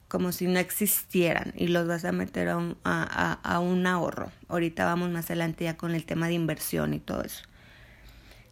como 0.09 0.33
si 0.33 0.47
no 0.47 0.59
existieran 0.59 1.53
y 1.57 1.69
los 1.69 1.89
vas 1.89 2.05
a 2.05 2.13
meter 2.13 2.49
a 2.49 2.57
un, 2.57 2.77
a, 2.85 3.61
un 3.61 3.87
ahorro. 3.87 4.31
Ahorita 4.49 4.85
vamos 4.85 5.11
más 5.11 5.27
adelante 5.27 5.65
ya 5.65 5.77
con 5.77 5.95
el 5.95 6.05
tema 6.05 6.29
de 6.29 6.35
inversión 6.35 6.95
y 6.95 7.01
todo 7.01 7.23
eso. 7.23 7.45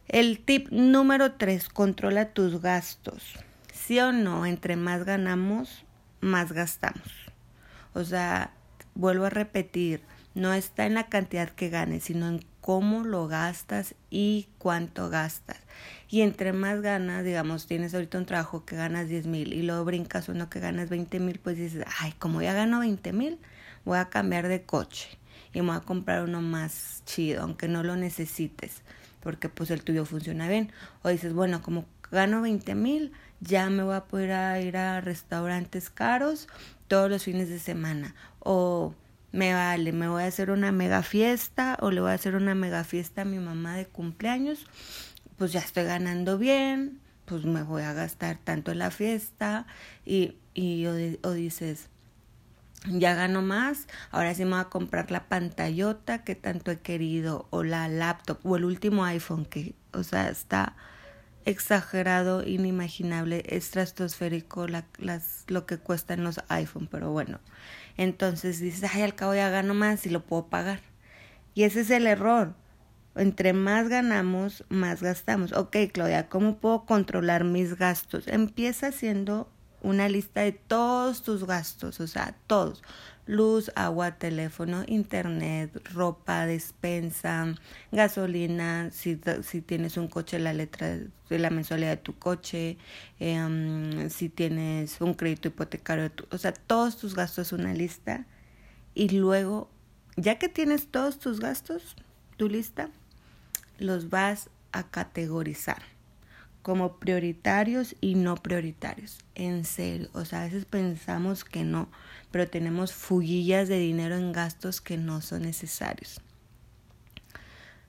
El 0.09 0.41
tip 0.41 0.69
número 0.71 1.33
tres, 1.33 1.69
controla 1.69 2.33
tus 2.33 2.61
gastos. 2.61 3.35
Sí 3.73 3.99
o 4.01 4.13
no, 4.13 4.47
entre 4.47 4.77
más 4.77 5.05
ganamos, 5.05 5.85
más 6.21 6.53
gastamos. 6.53 7.09
O 7.95 8.05
sea, 8.05 8.53
vuelvo 8.95 9.25
a 9.25 9.31
repetir, 9.31 10.03
no 10.35 10.53
está 10.53 10.87
en 10.87 10.95
la 10.95 11.07
cantidad 11.07 11.49
que 11.49 11.71
ganes, 11.71 12.05
sino 12.05 12.29
en 12.29 12.45
cómo 12.61 13.05
lo 13.05 13.29
gastas 13.29 13.95
y 14.11 14.49
cuánto 14.59 15.11
gastas. 15.11 15.59
Y 16.09 16.23
entre 16.23 16.53
más 16.53 16.81
ganas, 16.81 17.25
digamos, 17.25 17.67
tienes 17.67 17.95
ahorita 17.95 18.19
un 18.19 18.26
trabajo 18.26 18.64
que 18.64 18.76
ganas 18.76 19.09
10 19.09 19.26
mil 19.26 19.53
y 19.53 19.62
luego 19.62 19.85
brincas 19.85 20.29
uno 20.29 20.49
que 20.49 20.61
ganas 20.61 20.88
20 20.88 21.21
mil, 21.21 21.38
pues 21.38 21.57
dices, 21.57 21.85
ay, 22.00 22.12
como 22.19 22.43
ya 22.43 22.53
gano 22.53 22.81
20 22.81 23.12
mil, 23.12 23.38
voy 23.85 23.99
a 23.99 24.09
cambiar 24.09 24.49
de 24.49 24.62
coche 24.62 25.09
y 25.53 25.61
me 25.61 25.69
voy 25.69 25.76
a 25.76 25.81
comprar 25.81 26.25
uno 26.25 26.41
más 26.41 27.03
chido, 27.07 27.43
aunque 27.43 27.69
no 27.69 27.83
lo 27.83 27.97
necesites, 27.97 28.83
porque 29.21 29.49
pues 29.49 29.71
el 29.71 29.85
tuyo 29.85 30.05
funciona 30.05 30.49
bien. 30.49 30.73
O 31.03 31.11
dices, 31.11 31.33
bueno, 31.33 31.62
como 31.62 31.85
gano 32.11 32.43
20 32.43 32.75
mil, 32.75 33.12
ya 33.41 33.71
me 33.71 33.83
voy 33.83 33.95
a 33.95 34.05
poder 34.05 34.64
ir 34.64 34.76
a 34.76 35.00
restaurantes 35.00 35.91
caros 35.91 36.49
todos 36.88 37.11
los 37.11 37.25
fines 37.25 37.49
de 37.49 37.59
semana. 37.59 38.14
O 38.41 38.95
me 39.35 39.53
vale, 39.53 39.91
me 39.91 40.07
voy 40.07 40.23
a 40.23 40.26
hacer 40.26 40.50
una 40.50 40.71
mega 40.71 41.03
fiesta 41.03 41.76
o 41.81 41.91
le 41.91 42.00
voy 42.00 42.12
a 42.12 42.14
hacer 42.14 42.37
una 42.37 42.55
mega 42.55 42.85
fiesta 42.85 43.23
a 43.23 43.25
mi 43.25 43.41
mamá 43.41 43.76
de 43.76 43.85
cumpleaños, 43.85 44.64
pues 45.37 45.53
ya 45.53 45.59
estoy 45.59 45.83
ganando 45.83 46.38
bien, 46.38 47.00
pues 47.25 47.45
me 47.45 47.64
voy 47.64 47.83
a 47.83 47.93
gastar 47.93 48.38
tanto 48.38 48.71
en 48.71 48.79
la 48.79 48.93
fiesta 48.93 49.67
y, 50.07 50.37
y 50.55 50.87
o, 50.87 51.33
dices, 51.33 51.88
ya 52.87 53.14
gano 53.14 53.43
más, 53.43 53.88
ahora 54.12 54.33
sí 54.37 54.45
me 54.45 54.53
voy 54.53 54.61
a 54.61 54.64
comprar 54.67 55.11
la 55.11 55.25
pantallota 55.25 56.23
que 56.23 56.37
tanto 56.37 56.71
he 56.71 56.79
querido 56.79 57.49
o 57.50 57.64
la 57.64 57.88
laptop 57.88 58.38
o 58.45 58.57
el 58.57 58.64
último 58.64 59.05
iPhone 59.05 59.47
que, 59.47 59.75
o 59.93 60.05
sea, 60.05 60.29
está 60.29 60.76
exagerado, 61.45 62.47
inimaginable, 62.47 63.43
estratosférico 63.49 64.69
la, 64.69 64.85
las, 64.99 65.43
lo 65.49 65.67
que 65.67 65.79
cuestan 65.79 66.23
los 66.23 66.41
iPhone, 66.49 66.88
pero 66.88 67.11
bueno, 67.11 67.41
entonces 67.97 68.61
dices, 68.61 68.91
ay, 68.93 69.03
al 69.03 69.15
cabo 69.15 69.35
ya 69.35 69.51
gano 69.51 69.75
más 69.75 70.07
y 70.07 70.11
lo 70.11 70.25
puedo 70.25 70.47
pagar. 70.47 70.81
Y 71.55 71.63
ese 71.63 71.81
es 71.81 71.91
el 71.91 72.07
error. 72.07 72.55
Entre 73.17 73.53
más 73.53 73.89
ganamos, 73.89 74.65
más 74.69 75.03
gastamos. 75.03 75.53
Ok, 75.53 75.77
Claudia, 75.93 76.29
¿cómo 76.29 76.57
puedo 76.59 76.85
controlar 76.85 77.45
mis 77.45 77.77
gastos? 77.77 78.27
Empieza 78.27 78.89
haciendo 78.89 79.49
una 79.83 80.09
lista 80.09 80.41
de 80.41 80.53
todos 80.53 81.23
tus 81.23 81.47
gastos, 81.47 82.01
o 82.01 82.07
sea, 82.07 82.35
todos 82.47 82.83
luz, 83.26 83.73
agua, 83.75 84.12
teléfono, 84.12 84.85
internet, 84.87 85.71
ropa, 85.93 86.47
despensa, 86.47 87.54
gasolina, 87.90 88.90
si, 88.90 89.21
si 89.43 89.62
tienes 89.62 89.97
un 89.97 90.09
coche, 90.09 90.38
la 90.38 90.52
letra 90.52 90.99
de 91.28 91.38
la 91.38 91.50
mensualidad 91.50 91.90
de 91.90 91.97
tu 91.97 92.19
coche, 92.19 92.76
em, 93.19 94.11
si 94.11 94.28
tienes 94.28 95.00
un 95.00 95.14
crédito 95.14 95.49
hipotecario, 95.49 96.11
o 96.31 96.38
sea, 96.38 96.52
todos 96.52 96.99
tus 96.99 97.14
gastos, 97.14 97.52
una 97.52 97.73
lista. 97.73 98.26
Y 98.95 99.09
luego, 99.11 99.71
ya 100.16 100.38
que 100.38 100.49
tienes 100.49 100.88
todos 100.88 101.19
tus 101.19 101.40
gastos, 101.40 101.97
tu 102.37 102.49
lista, 102.49 102.90
los 103.78 104.11
vas 104.11 104.50
a 104.73 104.85
categorizar 104.90 105.94
como 106.64 106.97
prioritarios 106.97 107.94
y 108.00 108.14
no 108.14 108.37
prioritarios. 108.37 109.18
En 109.35 109.66
serio, 109.66 110.09
o 110.14 110.25
sea, 110.25 110.40
a 110.40 110.44
veces 110.44 110.64
pensamos 110.64 111.44
que 111.44 111.62
no, 111.62 111.90
pero 112.30 112.49
tenemos 112.49 112.94
fuguillas 112.94 113.68
de 113.68 113.78
dinero 113.78 114.16
en 114.16 114.33
gastos 114.33 114.80
que 114.80 114.97
no 114.97 115.21
son 115.21 115.42
necesarios. 115.42 116.23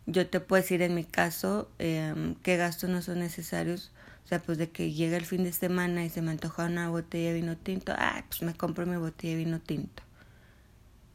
Yo 0.06 0.28
te 0.28 0.42
puedo 0.42 0.62
decir 0.62 0.82
en 0.82 0.94
mi 0.94 1.06
caso 1.06 1.72
eh, 1.80 2.36
qué 2.44 2.58
gastos 2.58 2.90
no 2.90 3.02
son 3.02 3.20
necesarios. 3.20 3.94
O 4.26 4.28
sea, 4.28 4.42
pues 4.42 4.58
de 4.58 4.70
que 4.70 4.92
llega 4.92 5.16
el 5.16 5.26
fin 5.26 5.46
de 5.46 5.54
semana 5.54 6.04
y 6.04 6.10
se 6.10 6.22
me 6.22 6.32
antoja 6.32 6.66
una 6.66 6.90
botella 6.90 7.30
de 7.30 7.36
vino 7.36 7.56
tinto, 7.56 7.94
ah, 7.96 8.26
pues 8.28 8.42
me 8.42 8.56
compro 8.56 8.86
mi 8.86 8.98
botella 8.98 9.38
de 9.38 9.46
vino 9.46 9.62
tinto. 9.62 10.04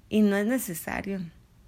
Y 0.09 0.23
no 0.23 0.35
es 0.37 0.47
necesario 0.47 1.21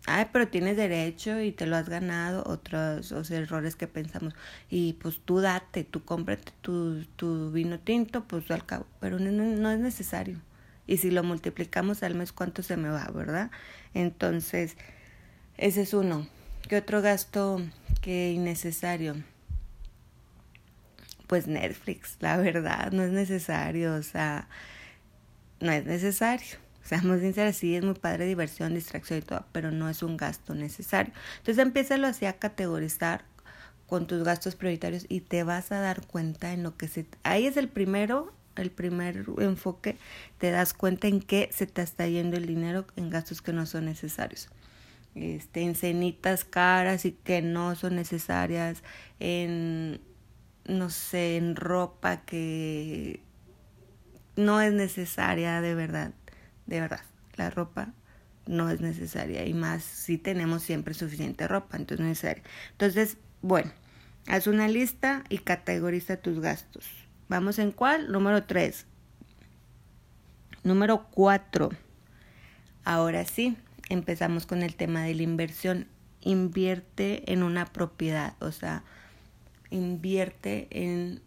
ay, 0.06 0.26
pero 0.32 0.48
tienes 0.48 0.76
derecho 0.76 1.40
y 1.40 1.52
te 1.52 1.66
lo 1.66 1.76
has 1.76 1.88
ganado, 1.88 2.44
otros, 2.46 3.30
errores 3.30 3.76
que 3.76 3.86
pensamos. 3.86 4.34
Y 4.70 4.94
pues 4.94 5.20
tú 5.24 5.40
date, 5.40 5.84
tú 5.84 6.04
cómprate 6.04 6.52
tu, 6.60 7.04
tu 7.16 7.50
vino 7.52 7.78
tinto, 7.78 8.24
pues 8.24 8.50
al 8.50 8.66
cabo, 8.66 8.86
pero 9.00 9.18
no, 9.18 9.30
no, 9.30 9.70
es 9.70 9.78
necesario. 9.78 10.38
Y 10.86 10.96
si 10.96 11.10
lo 11.10 11.22
multiplicamos 11.22 12.02
al 12.02 12.14
mes, 12.14 12.32
¿cuánto 12.32 12.62
se 12.62 12.76
me 12.76 12.88
va, 12.88 13.06
verdad? 13.12 13.50
Entonces, 13.94 14.76
ese 15.56 15.82
es 15.82 15.94
uno. 15.94 16.26
¿Qué 16.68 16.76
otro 16.76 17.02
gasto 17.02 17.60
que 18.00 18.32
innecesario? 18.32 19.16
Pues 21.28 21.46
Netflix, 21.46 22.16
la 22.20 22.36
verdad, 22.36 22.92
no 22.92 23.04
es 23.04 23.10
necesario, 23.10 23.94
o 23.94 24.02
sea, 24.02 24.48
no 25.60 25.70
es 25.72 25.86
necesario. 25.86 26.61
Seamos 26.84 27.20
sinceros, 27.20 27.56
sí 27.56 27.76
es 27.76 27.84
muy 27.84 27.94
padre 27.94 28.26
diversión, 28.26 28.74
distracción 28.74 29.20
y 29.20 29.22
todo, 29.22 29.44
pero 29.52 29.70
no 29.70 29.88
es 29.88 30.02
un 30.02 30.16
gasto 30.16 30.54
necesario. 30.54 31.12
Entonces 31.38 31.62
empieza 31.62 31.94
así 32.06 32.26
a 32.26 32.34
categorizar 32.34 33.24
con 33.86 34.06
tus 34.06 34.24
gastos 34.24 34.56
prioritarios 34.56 35.06
y 35.08 35.20
te 35.20 35.44
vas 35.44 35.70
a 35.70 35.78
dar 35.78 36.06
cuenta 36.06 36.52
en 36.52 36.62
lo 36.62 36.76
que 36.76 36.88
se... 36.88 37.06
Ahí 37.22 37.46
es 37.46 37.56
el 37.56 37.68
primero, 37.68 38.32
el 38.56 38.70
primer 38.70 39.26
enfoque, 39.38 39.98
te 40.38 40.50
das 40.50 40.74
cuenta 40.74 41.08
en 41.08 41.20
qué 41.20 41.50
se 41.52 41.66
te 41.66 41.82
está 41.82 42.06
yendo 42.06 42.36
el 42.36 42.46
dinero 42.46 42.86
en 42.96 43.10
gastos 43.10 43.42
que 43.42 43.52
no 43.52 43.66
son 43.66 43.84
necesarios. 43.84 44.48
Este, 45.14 45.60
en 45.60 45.74
cenitas 45.74 46.46
caras 46.46 47.04
y 47.04 47.12
que 47.12 47.42
no 47.42 47.74
son 47.74 47.96
necesarias, 47.96 48.82
en, 49.20 50.00
no 50.64 50.88
sé, 50.88 51.36
en 51.36 51.54
ropa 51.54 52.22
que 52.22 53.20
no 54.36 54.62
es 54.62 54.72
necesaria 54.72 55.60
de 55.60 55.74
verdad, 55.74 56.12
de 56.66 56.80
verdad. 56.80 57.02
La 57.36 57.50
ropa 57.50 57.92
no 58.46 58.70
es 58.70 58.80
necesaria 58.80 59.46
y 59.46 59.54
más 59.54 59.82
si 59.82 60.18
tenemos 60.18 60.62
siempre 60.62 60.94
suficiente 60.94 61.48
ropa, 61.48 61.76
entonces 61.76 62.06
necesaria. 62.06 62.42
Entonces, 62.72 63.16
bueno, 63.40 63.72
Haz 64.28 64.46
una 64.46 64.68
lista 64.68 65.24
y 65.28 65.38
categoriza 65.38 66.16
tus 66.16 66.38
gastos. 66.40 66.86
¿Vamos 67.28 67.58
en 67.58 67.72
cuál? 67.72 68.12
Número 68.12 68.44
3. 68.44 68.86
Número 70.62 71.08
4. 71.10 71.70
Ahora 72.84 73.24
sí, 73.24 73.56
empezamos 73.88 74.46
con 74.46 74.62
el 74.62 74.76
tema 74.76 75.02
de 75.02 75.14
la 75.14 75.22
inversión. 75.22 75.88
Invierte 76.20 77.32
en 77.32 77.42
una 77.42 77.66
propiedad, 77.66 78.34
o 78.40 78.52
sea, 78.52 78.84
invierte 79.70 80.68
en 80.70 81.20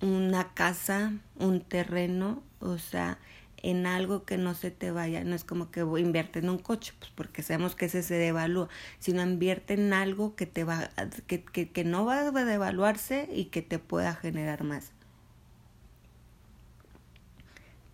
una 0.00 0.54
casa, 0.54 1.12
un 1.36 1.60
terreno, 1.60 2.42
o 2.58 2.78
sea, 2.78 3.18
en 3.64 3.86
algo 3.86 4.24
que 4.24 4.36
no 4.36 4.54
se 4.54 4.70
te 4.70 4.90
vaya, 4.90 5.24
no 5.24 5.34
es 5.34 5.42
como 5.42 5.70
que 5.70 5.80
invierte 5.80 6.40
en 6.40 6.50
un 6.50 6.58
coche, 6.58 6.92
pues 6.98 7.10
porque 7.14 7.42
sabemos 7.42 7.74
que 7.74 7.86
ese 7.86 8.02
se 8.02 8.14
devalúa, 8.14 8.68
sino 8.98 9.22
invierte 9.22 9.72
en 9.72 9.94
algo 9.94 10.36
que 10.36 10.44
te 10.44 10.64
va, 10.64 10.90
que, 11.26 11.42
que, 11.42 11.70
que 11.70 11.82
no 11.82 12.04
va 12.04 12.20
a 12.20 12.30
devaluarse 12.30 13.26
y 13.32 13.46
que 13.46 13.62
te 13.62 13.78
pueda 13.78 14.14
generar 14.14 14.64
más. 14.64 14.92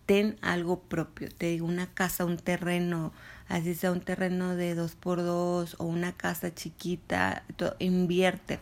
Ten 0.05 0.37
algo 0.41 0.81
propio, 0.81 1.29
te 1.29 1.45
digo, 1.45 1.65
una 1.67 1.87
casa, 1.93 2.25
un 2.25 2.35
terreno, 2.35 3.13
así 3.47 3.73
sea 3.73 3.93
un 3.93 4.01
terreno 4.01 4.57
de 4.57 4.75
dos 4.75 4.95
por 4.95 5.23
dos 5.23 5.77
o 5.79 5.85
una 5.85 6.11
casa 6.11 6.53
chiquita, 6.53 7.45
invierte. 7.79 8.59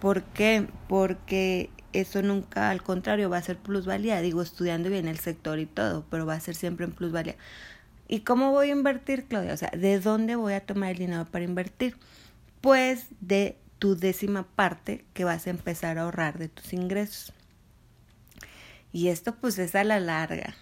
¿Por 0.00 0.22
qué? 0.24 0.66
Porque 0.88 1.70
eso 1.92 2.22
nunca, 2.22 2.70
al 2.70 2.82
contrario, 2.82 3.30
va 3.30 3.38
a 3.38 3.42
ser 3.42 3.58
plusvalía. 3.58 4.20
Digo, 4.20 4.42
estudiando 4.42 4.88
bien 4.88 5.08
el 5.08 5.18
sector 5.18 5.58
y 5.58 5.66
todo, 5.66 6.04
pero 6.10 6.26
va 6.26 6.34
a 6.34 6.40
ser 6.40 6.54
siempre 6.54 6.86
en 6.86 6.92
plusvalía. 6.92 7.36
¿Y 8.08 8.20
cómo 8.20 8.50
voy 8.50 8.70
a 8.70 8.72
invertir, 8.72 9.26
Claudia? 9.26 9.52
O 9.52 9.56
sea, 9.56 9.70
¿de 9.70 10.00
dónde 10.00 10.36
voy 10.36 10.54
a 10.54 10.66
tomar 10.66 10.90
el 10.90 10.98
dinero 10.98 11.26
para 11.26 11.44
invertir? 11.44 11.96
Pues 12.60 13.06
de 13.20 13.56
tu 13.78 13.96
décima 13.96 14.44
parte 14.44 15.04
que 15.14 15.24
vas 15.24 15.46
a 15.46 15.50
empezar 15.50 15.98
a 15.98 16.02
ahorrar 16.02 16.38
de 16.38 16.48
tus 16.48 16.72
ingresos. 16.72 17.32
Y 18.92 19.08
esto 19.08 19.36
pues 19.36 19.58
es 19.58 19.74
a 19.74 19.84
la 19.84 20.00
larga. 20.00 20.54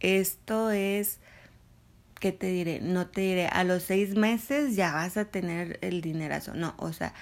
Esto 0.00 0.70
es, 0.70 1.20
¿qué 2.18 2.32
te 2.32 2.46
diré? 2.46 2.80
No 2.80 3.06
te 3.06 3.20
diré, 3.20 3.46
a 3.48 3.64
los 3.64 3.82
seis 3.82 4.16
meses 4.16 4.76
ya 4.76 4.92
vas 4.92 5.16
a 5.16 5.26
tener 5.26 5.78
el 5.82 6.00
dinerazo. 6.00 6.54
No, 6.54 6.74
o 6.78 6.92
sea, 6.92 7.12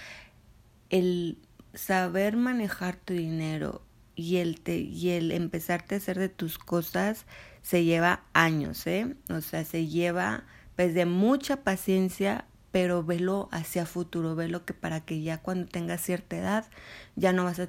el 0.90 1.38
saber 1.74 2.36
manejar 2.36 2.96
tu 2.96 3.14
dinero 3.14 3.82
y 4.14 4.36
el, 4.36 4.60
te, 4.60 4.78
y 4.78 5.10
el 5.10 5.30
empezarte 5.30 5.94
a 5.94 5.98
hacer 5.98 6.18
de 6.18 6.28
tus 6.28 6.58
cosas 6.58 7.26
se 7.62 7.84
lleva 7.84 8.24
años, 8.32 8.86
¿eh? 8.86 9.14
O 9.30 9.40
sea, 9.40 9.64
se 9.64 9.86
lleva 9.86 10.44
pues 10.74 10.94
de 10.94 11.06
mucha 11.06 11.62
paciencia, 11.62 12.46
pero 12.70 13.02
velo 13.02 13.48
hacia 13.50 13.86
futuro, 13.86 14.34
velo 14.34 14.64
que 14.64 14.74
para 14.74 15.00
que 15.00 15.22
ya 15.22 15.38
cuando 15.38 15.66
tengas 15.66 16.02
cierta 16.02 16.36
edad 16.36 16.66
ya 17.16 17.32
no 17.32 17.44
vas 17.44 17.58
a 17.58 17.68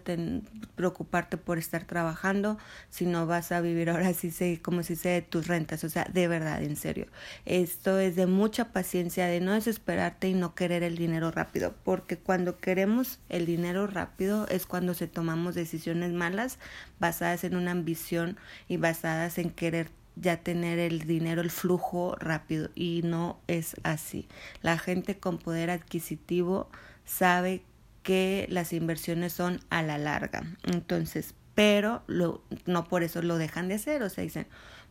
preocuparte 0.76 1.38
por 1.38 1.58
estar 1.58 1.86
trabajando, 1.86 2.58
sino 2.90 3.26
vas 3.26 3.52
a 3.52 3.62
vivir 3.62 3.90
ahora 3.90 4.14
sí 4.14 4.58
como 4.62 4.84
si 4.84 4.96
sea 4.96 5.14
de 5.14 5.22
tus 5.22 5.48
rentas, 5.48 5.84
o 5.84 5.90
sea, 5.90 6.06
de 6.06 6.28
verdad, 6.28 6.62
en 6.62 6.76
serio. 6.76 7.08
Esto 7.46 8.00
es 8.00 8.16
de 8.16 8.28
mucha 8.28 8.72
paciencia, 8.72 9.26
de 9.26 9.42
no 9.42 9.54
desesperarte 9.54 10.30
y 10.30 10.34
no 10.34 10.56
querer 10.56 10.84
el 10.84 10.98
dinero 10.98 11.32
rápido, 11.32 11.74
porque 11.84 12.18
cuando 12.18 12.58
queremos 12.58 13.20
el 13.30 13.46
dinero 13.46 13.88
rápido 13.88 14.48
es 14.48 14.66
cuando 14.66 14.94
se 14.94 15.08
tomamos 15.08 15.56
decisiones 15.56 16.12
malas 16.14 16.60
basadas 17.00 17.44
en 17.44 17.56
una 17.56 17.72
ambición 17.72 18.38
y 18.68 18.78
basadas 18.78 19.38
en 19.38 19.50
querer 19.50 19.99
ya 20.16 20.38
tener 20.38 20.80
el 20.80 21.02
dinero, 21.02 21.42
el 21.42 21.52
flujo 21.52 22.16
rápido 22.20 22.70
y 22.76 23.02
no 23.04 23.40
es 23.48 23.76
así. 23.84 24.28
La 24.62 24.78
gente 24.78 25.18
con 25.18 25.38
poder 25.38 25.70
adquisitivo 25.70 26.70
sabe 27.06 27.64
que 28.04 28.48
las 28.50 28.74
inversiones 28.74 29.34
son 29.34 29.60
a 29.70 29.84
la 29.84 29.98
larga. 29.98 30.44
Entonces, 30.64 31.36
pero 31.56 32.04
lo, 32.08 32.42
no 32.66 32.86
por 32.86 33.04
eso 33.04 33.22
lo 33.22 33.38
dejan 33.38 33.68
de 33.68 33.76
hacer, 33.76 34.02
o 34.04 34.10
sea, 34.10 34.24
dicen, 34.24 34.48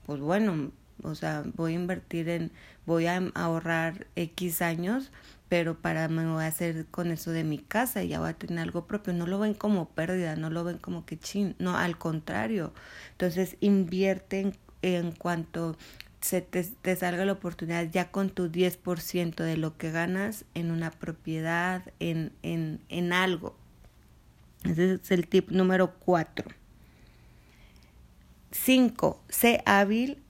pues 0.07 0.21
bueno, 0.21 0.71
o 1.03 1.15
sea, 1.15 1.45
voy 1.55 1.73
a 1.73 1.77
invertir 1.77 2.29
en, 2.29 2.53
voy 2.87 3.07
a 3.07 3.17
ahorrar 3.35 4.07
X 4.17 4.63
años, 4.63 5.11
pero 5.49 5.79
para 5.79 6.09
me 6.09 6.27
voy 6.27 6.45
a 6.45 6.49
hacer 6.49 6.87
con 6.87 7.11
eso 7.11 7.31
de 7.31 7.45
mi 7.45 7.59
casa 7.59 8.03
y 8.03 8.09
ya 8.09 8.21
voy 8.21 8.31
a 8.31 8.35
tener 8.35 8.59
algo 8.59 8.87
propio. 8.87 9.15
No 9.15 9.27
lo 9.27 9.39
ven 9.39 9.55
como 9.55 9.89
pérdida, 9.89 10.37
no 10.37 10.51
lo 10.51 10.65
ven 10.65 10.79
como 10.79 11.07
que 11.07 11.19
chin, 11.19 11.55
no, 11.59 11.77
al 11.77 11.97
contrario. 11.97 12.75
Entonces 13.13 13.57
invierten 13.61 14.55
en 14.83 15.13
cuanto 15.13 15.77
se 16.21 16.41
te, 16.41 16.65
te, 16.65 16.97
salga 16.97 17.25
la 17.25 17.33
oportunidad 17.33 17.89
ya 17.91 18.11
con 18.11 18.31
tu 18.31 18.51
10% 18.51 19.37
de 19.37 19.57
lo 19.57 19.77
que 19.77 19.91
ganas 19.91 20.45
en 20.55 20.71
una 20.71 20.91
propiedad, 20.91 21.83
en, 22.01 22.33
en, 22.43 22.81
en 22.89 23.13
algo. 23.13 23.57
Ese 24.65 24.95
es 24.95 25.11
el 25.11 25.29
tip 25.29 25.51
número 25.51 25.95
4. 26.01 26.49
5. 28.51 29.23
Sé 29.29 29.63
hábil 29.67 30.23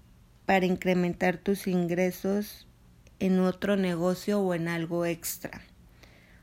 para 0.45 0.67
incrementar 0.67 1.39
tus 1.39 1.67
ingresos 1.67 2.67
en 3.21 3.41
otro 3.41 3.77
negocio 3.77 4.41
o 4.41 4.55
en 4.55 4.69
algo 4.69 5.07
extra. 5.07 5.63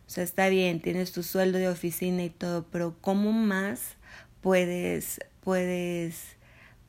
O 0.07 0.09
sea, 0.09 0.23
está 0.23 0.49
bien, 0.49 0.81
tienes 0.81 1.11
tu 1.11 1.23
sueldo 1.23 1.57
de 1.57 1.69
oficina 1.69 2.23
y 2.23 2.29
todo, 2.29 2.65
pero 2.71 2.95
¿cómo 3.01 3.31
más 3.31 3.95
puedes, 4.41 5.19
puedes 5.41 6.34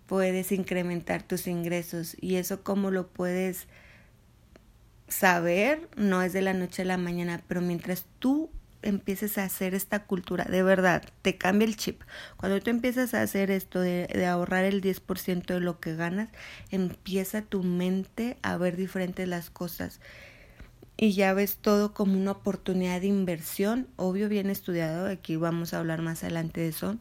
puedes 0.07 0.53
incrementar 0.53 1.23
tus 1.23 1.47
ingresos 1.47 2.17
y 2.21 2.37
eso 2.37 2.63
cómo 2.63 2.91
lo 2.91 3.09
puedes 3.09 3.67
saber 5.09 5.89
no 5.97 6.23
es 6.23 6.33
de 6.33 6.43
la 6.43 6.53
noche 6.53 6.83
a 6.83 6.87
la 6.87 6.97
mañana, 6.97 7.43
pero 7.47 7.61
mientras 7.61 8.07
tú 8.19 8.51
empieces 8.83 9.39
a 9.39 9.45
hacer 9.45 9.75
esta 9.75 10.05
cultura, 10.05 10.45
de 10.45 10.63
verdad, 10.63 11.03
te 11.23 11.37
cambia 11.37 11.67
el 11.67 11.77
chip. 11.77 12.03
Cuando 12.37 12.61
tú 12.61 12.71
empiezas 12.71 13.15
a 13.15 13.23
hacer 13.23 13.51
esto 13.51 13.81
de, 13.81 14.07
de 14.07 14.27
ahorrar 14.27 14.65
el 14.65 14.81
10% 14.81 15.55
de 15.55 15.61
lo 15.61 15.81
que 15.81 15.97
ganas, 15.97 16.29
empieza 16.71 17.43
tu 17.43 17.63
mente 17.63 18.37
a 18.43 18.57
ver 18.57 18.77
diferentes 18.77 19.27
las 19.27 19.51
cosas. 19.51 20.01
Y 20.97 21.13
ya 21.13 21.35
ves 21.35 21.57
todo 21.57 21.93
como 21.93 22.19
una 22.19 22.31
oportunidad 22.31 23.01
de 23.01 23.09
inversión, 23.09 23.89
obvio 23.97 24.29
bien 24.29 24.49
estudiado, 24.49 25.09
aquí 25.09 25.37
vamos 25.37 25.75
a 25.75 25.79
hablar 25.79 26.01
más 26.01 26.23
adelante 26.23 26.63
de 26.63 26.69
eso, 26.69 26.97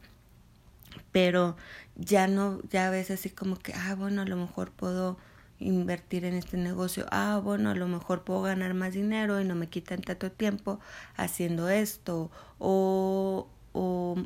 pero 1.12 1.56
ya 1.96 2.28
no, 2.28 2.62
ya 2.70 2.90
ves 2.90 3.12
así 3.12 3.30
como 3.30 3.58
que, 3.58 3.74
ah, 3.74 3.96
bueno, 3.96 4.22
a 4.22 4.26
lo 4.26 4.36
mejor 4.38 4.72
puedo 4.72 5.18
invertir 5.60 6.26
en 6.26 6.34
este 6.34 6.58
negocio, 6.58 7.06
ah, 7.12 7.40
bueno, 7.44 7.70
a 7.72 7.76
lo 7.76 7.88
mejor 7.88 8.24
puedo 8.24 8.42
ganar 8.42 8.74
más 8.74 8.94
dinero 8.94 9.40
y 9.42 9.46
no 9.46 9.56
me 9.56 9.68
quitan 9.70 10.02
tanto 10.02 10.32
tiempo 10.32 10.80
haciendo 11.16 11.70
esto, 11.70 12.30
o, 12.60 13.48
o, 13.74 14.18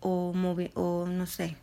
o, 0.00 0.34
o 0.74 1.06
no 1.06 1.26
sé, 1.26 1.56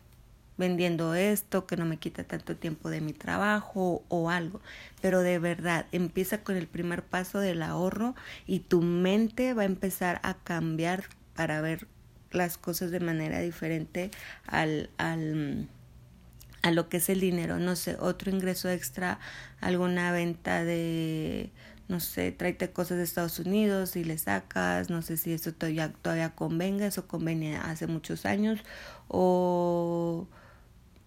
vendiendo 0.56 1.14
esto 1.14 1.66
que 1.66 1.76
no 1.76 1.84
me 1.86 1.96
quita 1.98 2.24
tanto 2.24 2.56
tiempo 2.56 2.90
de 2.90 3.00
mi 3.00 3.12
trabajo 3.12 4.04
o 4.08 4.30
algo. 4.30 4.60
Pero 5.00 5.20
de 5.20 5.38
verdad, 5.38 5.86
empieza 5.92 6.44
con 6.44 6.56
el 6.56 6.68
primer 6.68 7.02
paso 7.02 7.38
del 7.40 7.62
ahorro 7.62 8.14
y 8.46 8.60
tu 8.60 8.82
mente 8.82 9.54
va 9.54 9.62
a 9.62 9.66
empezar 9.66 10.20
a 10.22 10.34
cambiar 10.34 11.04
para 11.34 11.60
ver 11.60 11.88
las 12.32 12.58
cosas 12.58 12.90
de 12.90 13.00
manera 13.00 13.40
diferente 13.40 14.10
al, 14.46 14.90
al, 14.98 15.68
a 16.62 16.70
lo 16.70 16.88
que 16.88 16.98
es 16.98 17.08
el 17.08 17.20
dinero. 17.20 17.58
No 17.58 17.76
sé, 17.76 17.96
otro 18.00 18.30
ingreso 18.30 18.68
extra, 18.68 19.18
alguna 19.60 20.12
venta 20.12 20.64
de, 20.64 21.50
no 21.88 22.00
sé, 22.00 22.32
tráete 22.32 22.70
cosas 22.72 22.98
de 22.98 23.04
Estados 23.04 23.38
Unidos 23.38 23.96
y 23.96 24.04
le 24.04 24.18
sacas, 24.18 24.90
no 24.90 25.02
sé 25.02 25.16
si 25.16 25.32
eso 25.32 25.52
todavía, 25.52 25.92
todavía 26.02 26.30
convenga, 26.34 26.86
eso 26.86 27.06
convenía 27.06 27.62
hace 27.62 27.86
muchos 27.86 28.26
años, 28.26 28.60
o 29.08 30.26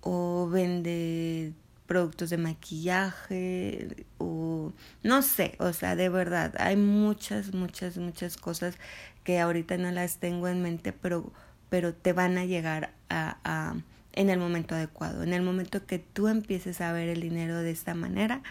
o 0.02 0.48
vende 0.50 1.54
productos 1.88 2.30
de 2.30 2.38
maquillaje 2.38 4.06
o 4.18 4.74
no 5.04 5.22
sé, 5.22 5.56
o 5.60 5.74
sea, 5.74 5.96
de 5.96 6.10
verdad, 6.10 6.54
hay 6.60 6.78
muchas, 6.78 7.54
muchas, 7.54 7.98
muchas 7.98 8.38
cosas 8.38 8.78
que 9.26 9.42
ahorita 9.42 9.76
no 9.76 9.92
las 9.92 10.20
tengo 10.20 10.48
en 10.48 10.62
mente, 10.62 10.94
pero, 10.94 11.34
pero 11.70 11.94
te 11.94 12.14
van 12.14 12.38
a 12.38 12.46
llegar 12.46 12.94
a, 13.10 13.38
a 13.44 13.76
en 14.14 14.30
el 14.30 14.40
momento 14.40 14.76
adecuado. 14.76 15.24
En 15.24 15.34
el 15.34 15.42
momento 15.42 15.86
que 15.86 16.00
tú 16.00 16.30
empieces 16.30 16.80
a 16.80 16.94
ver 16.94 17.10
el 17.10 17.20
dinero 17.20 17.60
de 17.60 17.72
esta 17.72 17.94
manera, 17.94 18.42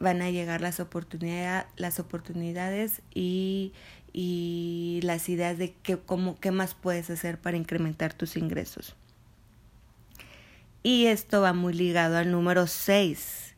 van 0.00 0.22
a 0.22 0.30
llegar 0.30 0.60
las, 0.60 0.80
oportunidad, 0.80 1.66
las 1.76 2.00
oportunidades 2.00 3.02
y, 3.14 3.72
y 4.12 5.00
las 5.02 5.28
ideas 5.28 5.58
de 5.58 5.74
qué, 5.82 5.98
cómo, 5.98 6.38
qué 6.40 6.50
más 6.50 6.74
puedes 6.74 7.10
hacer 7.10 7.38
para 7.38 7.56
incrementar 7.56 8.14
tus 8.14 8.36
ingresos. 8.36 8.96
Y 10.82 11.06
esto 11.06 11.40
va 11.40 11.52
muy 11.52 11.74
ligado 11.74 12.16
al 12.16 12.30
número 12.30 12.66
6. 12.66 13.54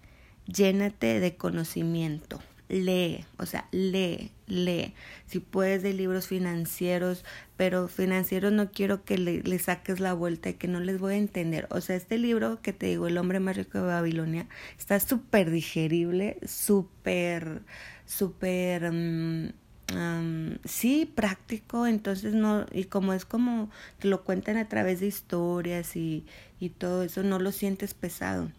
Llénate 0.47 1.21
de 1.21 1.37
conocimiento. 1.37 2.41
Lee, 2.69 3.25
o 3.39 3.47
sea, 3.47 3.69
lee, 3.73 4.33
lee. 4.51 4.95
Si 5.27 5.41
puedes 5.41 5.83
de 5.83 5.93
libros 5.93 6.27
financieros, 6.27 7.25
pero 7.57 7.89
financieros 7.89 8.53
no 8.53 8.71
quiero 8.71 9.05
que 9.05 9.19
le, 9.19 9.59
saques 9.59 10.01
la 10.01 10.13
vuelta 10.13 10.51
y 10.51 10.55
que 10.55 10.69
no 10.69 10.81
les 10.81 10.99
voy 10.99 11.15
a 11.15 11.19
entender. 11.19 11.67
O 11.71 11.81
sea, 11.81 11.97
este 11.97 12.19
libro 12.19 12.61
que 12.63 12.73
te 12.73 12.87
digo, 12.87 13.07
El 13.07 13.19
hombre 13.19 13.41
más 13.41 13.57
rico 13.57 13.79
de 13.79 13.85
Babilonia, 13.85 14.49
está 14.79 15.01
súper 15.01 15.51
digerible, 15.51 16.39
súper, 16.47 17.63
súper... 18.07 18.91
Um, 18.91 20.59
sí, 20.65 21.05
práctico, 21.05 21.85
entonces 21.87 22.33
no, 22.33 22.65
y 22.71 22.85
como 22.85 23.13
es 23.13 23.25
como 23.25 23.71
te 23.99 24.07
lo 24.07 24.23
cuentan 24.23 24.57
a 24.57 24.69
través 24.69 25.01
de 25.01 25.09
historias 25.09 25.97
y, 25.97 26.25
y 26.61 26.69
todo 26.69 27.03
eso, 27.03 27.25
no 27.25 27.41
lo 27.41 27.51
sientes 27.51 27.95
pesado. 27.95 28.53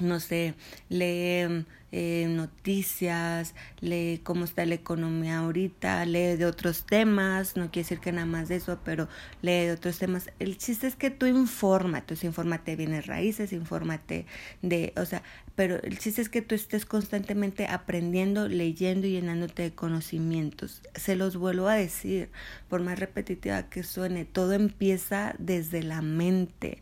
No 0.00 0.20
sé, 0.20 0.54
lee 0.88 1.64
eh, 1.90 2.26
noticias, 2.28 3.54
lee 3.80 4.20
cómo 4.22 4.44
está 4.44 4.64
la 4.66 4.74
economía 4.74 5.38
ahorita, 5.38 6.04
lee 6.04 6.36
de 6.36 6.46
otros 6.46 6.84
temas, 6.84 7.56
no 7.56 7.70
quiere 7.70 7.84
decir 7.84 7.98
que 7.98 8.12
nada 8.12 8.26
más 8.26 8.48
de 8.48 8.56
eso, 8.56 8.78
pero 8.84 9.08
lee 9.42 9.66
de 9.66 9.72
otros 9.72 9.98
temas. 9.98 10.30
El 10.38 10.58
chiste 10.58 10.86
es 10.86 10.96
que 10.96 11.10
tú 11.10 11.26
infórmate, 11.26 12.14
o 12.14 12.26
infórmate 12.26 12.72
de 12.72 12.76
bienes 12.76 13.06
raíces, 13.06 13.52
infórmate 13.52 14.26
de, 14.62 14.92
o 14.96 15.04
sea, 15.04 15.22
pero 15.56 15.82
el 15.82 15.98
chiste 15.98 16.22
es 16.22 16.28
que 16.28 16.42
tú 16.42 16.54
estés 16.54 16.86
constantemente 16.86 17.66
aprendiendo, 17.66 18.48
leyendo 18.48 19.06
y 19.06 19.12
llenándote 19.12 19.62
de 19.62 19.74
conocimientos. 19.74 20.82
Se 20.94 21.16
los 21.16 21.36
vuelvo 21.36 21.68
a 21.68 21.74
decir, 21.74 22.28
por 22.68 22.82
más 22.82 22.98
repetitiva 23.00 23.68
que 23.68 23.82
suene, 23.82 24.24
todo 24.24 24.52
empieza 24.52 25.34
desde 25.38 25.82
la 25.82 26.02
mente. 26.02 26.78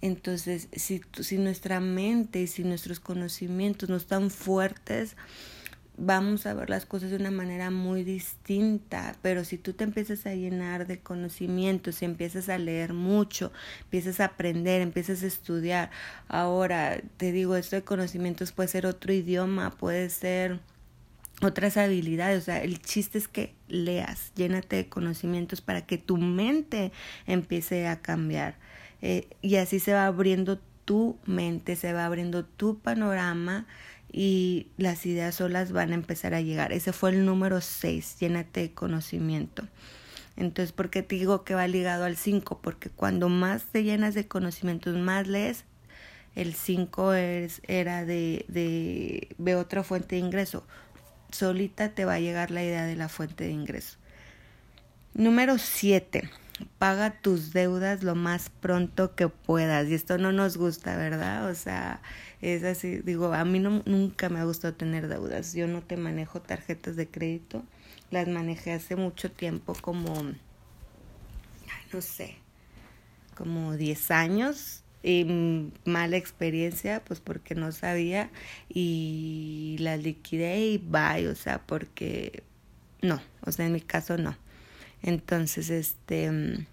Entonces, 0.00 0.68
si, 0.72 1.00
si 1.20 1.38
nuestra 1.38 1.80
mente 1.80 2.40
y 2.42 2.46
si 2.46 2.64
nuestros 2.64 3.00
conocimientos 3.00 3.88
no 3.88 3.96
están 3.96 4.30
fuertes, 4.30 5.16
vamos 5.98 6.46
a 6.46 6.54
ver 6.54 6.68
las 6.68 6.84
cosas 6.84 7.10
de 7.10 7.16
una 7.16 7.30
manera 7.30 7.70
muy 7.70 8.04
distinta, 8.04 9.16
pero 9.22 9.44
si 9.44 9.56
tú 9.58 9.72
te 9.72 9.84
empiezas 9.84 10.26
a 10.26 10.34
llenar 10.34 10.86
de 10.86 11.00
conocimientos, 11.00 12.02
empiezas 12.02 12.48
a 12.48 12.58
leer 12.58 12.92
mucho, 12.92 13.52
empiezas 13.84 14.20
a 14.20 14.26
aprender, 14.26 14.82
empiezas 14.82 15.22
a 15.22 15.26
estudiar, 15.26 15.90
ahora 16.28 17.00
te 17.16 17.32
digo, 17.32 17.56
esto 17.56 17.76
de 17.76 17.82
conocimientos 17.82 18.52
puede 18.52 18.68
ser 18.68 18.86
otro 18.86 19.12
idioma, 19.12 19.70
puede 19.70 20.10
ser 20.10 20.60
otras 21.42 21.76
habilidades, 21.76 22.42
o 22.42 22.44
sea, 22.44 22.62
el 22.62 22.80
chiste 22.80 23.18
es 23.18 23.28
que 23.28 23.54
leas, 23.68 24.32
llénate 24.34 24.76
de 24.76 24.88
conocimientos 24.88 25.60
para 25.60 25.86
que 25.86 25.98
tu 25.98 26.16
mente 26.16 26.92
empiece 27.26 27.86
a 27.88 28.00
cambiar. 28.00 28.56
Eh, 29.02 29.28
y 29.42 29.56
así 29.56 29.80
se 29.80 29.92
va 29.92 30.06
abriendo 30.06 30.58
tu 30.84 31.18
mente, 31.26 31.76
se 31.76 31.92
va 31.92 32.06
abriendo 32.06 32.44
tu 32.44 32.78
panorama 32.78 33.66
y 34.10 34.68
las 34.78 35.04
ideas 35.04 35.34
solas 35.34 35.72
van 35.72 35.92
a 35.92 35.94
empezar 35.94 36.34
a 36.34 36.40
llegar. 36.40 36.72
Ese 36.72 36.92
fue 36.92 37.10
el 37.10 37.26
número 37.26 37.60
6, 37.60 38.18
llénate 38.20 38.60
de 38.60 38.72
conocimiento. 38.72 39.64
Entonces, 40.36 40.72
¿por 40.72 40.90
qué 40.90 41.02
te 41.02 41.16
digo 41.16 41.44
que 41.44 41.54
va 41.54 41.66
ligado 41.66 42.04
al 42.04 42.16
5? 42.16 42.60
Porque 42.62 42.90
cuando 42.90 43.28
más 43.28 43.64
te 43.64 43.82
llenas 43.82 44.14
de 44.14 44.28
conocimientos, 44.28 44.96
más 44.96 45.26
lees, 45.26 45.64
el 46.34 46.54
5 46.54 47.14
era 47.14 48.04
de, 48.04 48.44
de, 48.48 49.28
de 49.38 49.54
otra 49.56 49.82
fuente 49.82 50.16
de 50.16 50.20
ingreso. 50.20 50.66
Solita 51.30 51.94
te 51.94 52.04
va 52.04 52.14
a 52.14 52.20
llegar 52.20 52.50
la 52.50 52.62
idea 52.62 52.84
de 52.84 52.96
la 52.96 53.08
fuente 53.08 53.44
de 53.44 53.50
ingreso. 53.50 53.96
Número 55.14 55.58
7 55.58 56.28
paga 56.78 57.20
tus 57.20 57.52
deudas 57.52 58.02
lo 58.02 58.14
más 58.14 58.50
pronto 58.50 59.14
que 59.14 59.28
puedas. 59.28 59.88
Y 59.88 59.94
esto 59.94 60.18
no 60.18 60.32
nos 60.32 60.56
gusta, 60.56 60.96
¿verdad? 60.96 61.50
O 61.50 61.54
sea, 61.54 62.00
es 62.40 62.64
así, 62.64 62.98
digo, 62.98 63.32
a 63.32 63.44
mí 63.44 63.58
no, 63.58 63.82
nunca 63.86 64.28
me 64.28 64.40
ha 64.40 64.44
gustado 64.44 64.74
tener 64.74 65.08
deudas. 65.08 65.54
Yo 65.54 65.66
no 65.66 65.82
te 65.82 65.96
manejo 65.96 66.40
tarjetas 66.40 66.96
de 66.96 67.08
crédito. 67.08 67.62
Las 68.10 68.28
manejé 68.28 68.72
hace 68.72 68.96
mucho 68.96 69.30
tiempo, 69.30 69.74
como, 69.80 70.22
no 71.92 72.00
sé, 72.00 72.36
como 73.34 73.76
10 73.76 74.10
años. 74.10 74.82
Y 75.02 75.70
mala 75.84 76.16
experiencia, 76.16 77.00
pues 77.04 77.20
porque 77.20 77.54
no 77.54 77.70
sabía 77.70 78.28
y 78.68 79.76
las 79.78 80.02
liquidé 80.02 80.66
y 80.66 80.78
bye, 80.78 81.28
o 81.28 81.36
sea, 81.36 81.62
porque 81.64 82.42
no, 83.02 83.20
o 83.42 83.52
sea, 83.52 83.66
en 83.66 83.72
mi 83.72 83.80
caso 83.80 84.18
no. 84.18 84.36
Entonces, 85.02 85.70
este, 85.70 86.66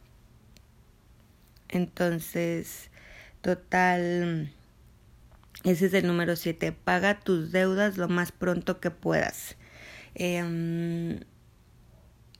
entonces, 1.69 2.89
total, 3.41 4.51
ese 5.63 5.85
es 5.87 5.93
el 5.93 6.07
número 6.07 6.35
siete. 6.35 6.71
Paga 6.71 7.19
tus 7.19 7.51
deudas 7.51 7.97
lo 7.97 8.07
más 8.07 8.31
pronto 8.31 8.79
que 8.79 8.91
puedas. 8.91 9.55
Eh, 10.15 11.19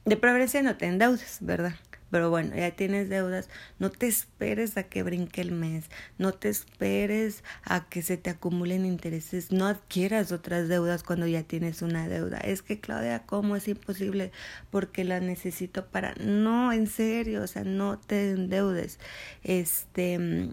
de 0.05 0.17
preferencia 0.17 0.61
no 0.61 0.75
te 0.75 0.85
endeudes, 0.87 1.37
¿verdad? 1.41 1.75
Pero 2.13 2.30
bueno, 2.30 2.56
ya 2.56 2.69
tienes 2.69 3.10
deudas, 3.10 3.49
no 3.80 3.89
te 3.89 4.06
esperes 4.06 4.78
a 4.78 4.84
que 4.84 5.02
brinque 5.02 5.41
el 5.41 5.52
mes, 5.52 5.89
no 6.19 6.32
te 6.32 6.47
esperes 6.47 7.43
a 7.63 7.89
que 7.89 8.04
se 8.04 8.17
te 8.17 8.30
acumulen 8.30 8.86
intereses, 8.86 9.52
no 9.52 9.65
adquieras 9.65 10.32
otras 10.32 10.67
deudas 10.67 11.02
cuando 11.02 11.26
ya 11.26 11.41
tienes 11.41 11.82
una 11.82 12.08
deuda. 12.08 12.38
Es 12.38 12.62
que 12.62 12.80
Claudia, 12.80 13.23
¿cómo 13.26 13.56
es 13.56 13.67
imposible? 13.67 14.32
Porque 14.69 15.04
la 15.04 15.21
necesito 15.21 15.88
para... 15.88 16.13
No, 16.23 16.71
en 16.71 16.86
serio, 16.86 17.41
o 17.41 17.47
sea, 17.47 17.63
no 17.63 17.97
te 17.97 18.30
endeudes. 18.30 18.99
Este... 19.41 20.52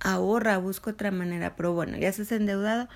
ahorra, 0.00 0.58
busca 0.58 0.90
otra 0.90 1.12
manera, 1.12 1.54
pero 1.54 1.72
bueno, 1.72 1.96
ya 1.98 2.08
estás 2.08 2.32
endeudado, 2.32 2.88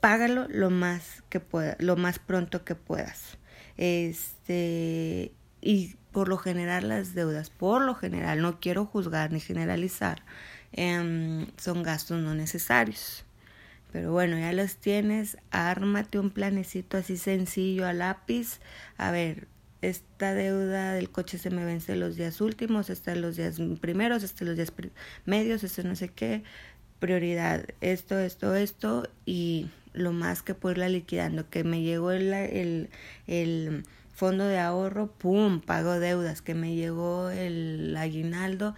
págalo 0.00 0.46
lo 0.50 0.68
más 0.68 1.22
que 1.30 1.40
pueda, 1.40 1.76
lo 1.78 1.96
más 1.96 2.18
pronto 2.18 2.62
que 2.62 2.74
puedas. 2.74 3.37
Este, 3.78 5.32
y 5.62 5.94
por 6.12 6.28
lo 6.28 6.36
general 6.36 6.88
las 6.88 7.14
deudas, 7.14 7.48
por 7.50 7.82
lo 7.82 7.94
general, 7.94 8.42
no 8.42 8.60
quiero 8.60 8.84
juzgar 8.84 9.32
ni 9.32 9.40
generalizar, 9.40 10.22
em, 10.72 11.46
son 11.56 11.82
gastos 11.82 12.20
no 12.20 12.34
necesarios. 12.34 13.24
Pero 13.92 14.12
bueno, 14.12 14.38
ya 14.38 14.52
los 14.52 14.76
tienes, 14.76 15.38
ármate 15.50 16.18
un 16.18 16.30
planecito 16.30 16.98
así 16.98 17.16
sencillo 17.16 17.86
a 17.86 17.92
lápiz. 17.92 18.60
A 18.98 19.10
ver, 19.10 19.48
esta 19.80 20.34
deuda 20.34 20.92
del 20.92 21.10
coche 21.10 21.38
se 21.38 21.50
me 21.50 21.64
vence 21.64 21.96
los 21.96 22.16
días 22.16 22.40
últimos, 22.40 22.90
esta 22.90 23.14
los 23.14 23.36
días 23.36 23.60
primeros, 23.80 24.22
este 24.24 24.44
los 24.44 24.56
días 24.56 24.72
medios, 25.24 25.64
este 25.64 25.84
no 25.84 25.96
sé 25.96 26.08
qué. 26.08 26.42
Prioridad, 27.00 27.64
esto, 27.80 28.18
esto, 28.18 28.54
esto 28.56 29.08
y 29.24 29.68
lo 29.92 30.12
más 30.12 30.42
que 30.42 30.54
puedo 30.54 30.72
irla 30.72 30.88
liquidando. 30.88 31.48
Que 31.50 31.64
me 31.64 31.82
llegó 31.82 32.10
el, 32.12 32.32
el, 32.32 32.90
el 33.26 33.84
fondo 34.14 34.46
de 34.46 34.58
ahorro, 34.58 35.08
¡pum! 35.12 35.60
Pago 35.60 35.98
deudas. 35.98 36.42
Que 36.42 36.54
me 36.54 36.74
llegó 36.74 37.30
el 37.30 37.96
aguinaldo, 37.96 38.74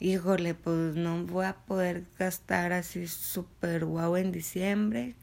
híjole, 0.00 0.54
pues 0.54 0.96
no 0.96 1.24
voy 1.26 1.46
a 1.46 1.54
poder 1.54 2.04
gastar 2.18 2.72
así 2.72 3.06
súper 3.06 3.84
guau 3.84 4.16
en 4.16 4.32
diciembre, 4.32 5.14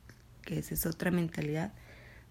que 0.44 0.60
esa 0.60 0.74
es 0.76 0.86
otra 0.86 1.12
mentalidad 1.12 1.74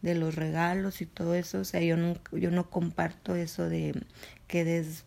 de 0.03 0.14
los 0.14 0.35
regalos 0.35 1.01
y 1.01 1.07
todo 1.07 1.35
eso. 1.35 1.61
O 1.61 1.64
sea, 1.64 1.81
yo 1.81 1.97
no, 1.97 2.16
yo 2.33 2.51
no 2.51 2.71
comparto 2.71 3.35
eso 3.35 3.69
de 3.69 4.01
que 4.47 4.64
des 4.64 5.05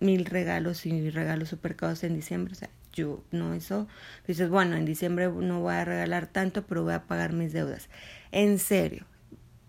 mil 0.00 0.24
regalos 0.24 0.86
y 0.86 1.10
regalos 1.10 1.50
super 1.50 1.76
caros 1.76 2.02
en 2.04 2.14
diciembre. 2.14 2.52
O 2.52 2.56
sea, 2.56 2.70
yo 2.92 3.24
no 3.30 3.54
eso 3.54 3.88
dices 4.26 4.50
bueno 4.50 4.76
en 4.76 4.84
diciembre 4.84 5.28
no 5.28 5.60
voy 5.60 5.74
a 5.74 5.84
regalar 5.84 6.26
tanto 6.26 6.62
pero 6.66 6.82
voy 6.84 6.94
a 6.94 7.04
pagar 7.04 7.32
mis 7.32 7.52
deudas. 7.52 7.88
En 8.30 8.58
serio 8.58 9.06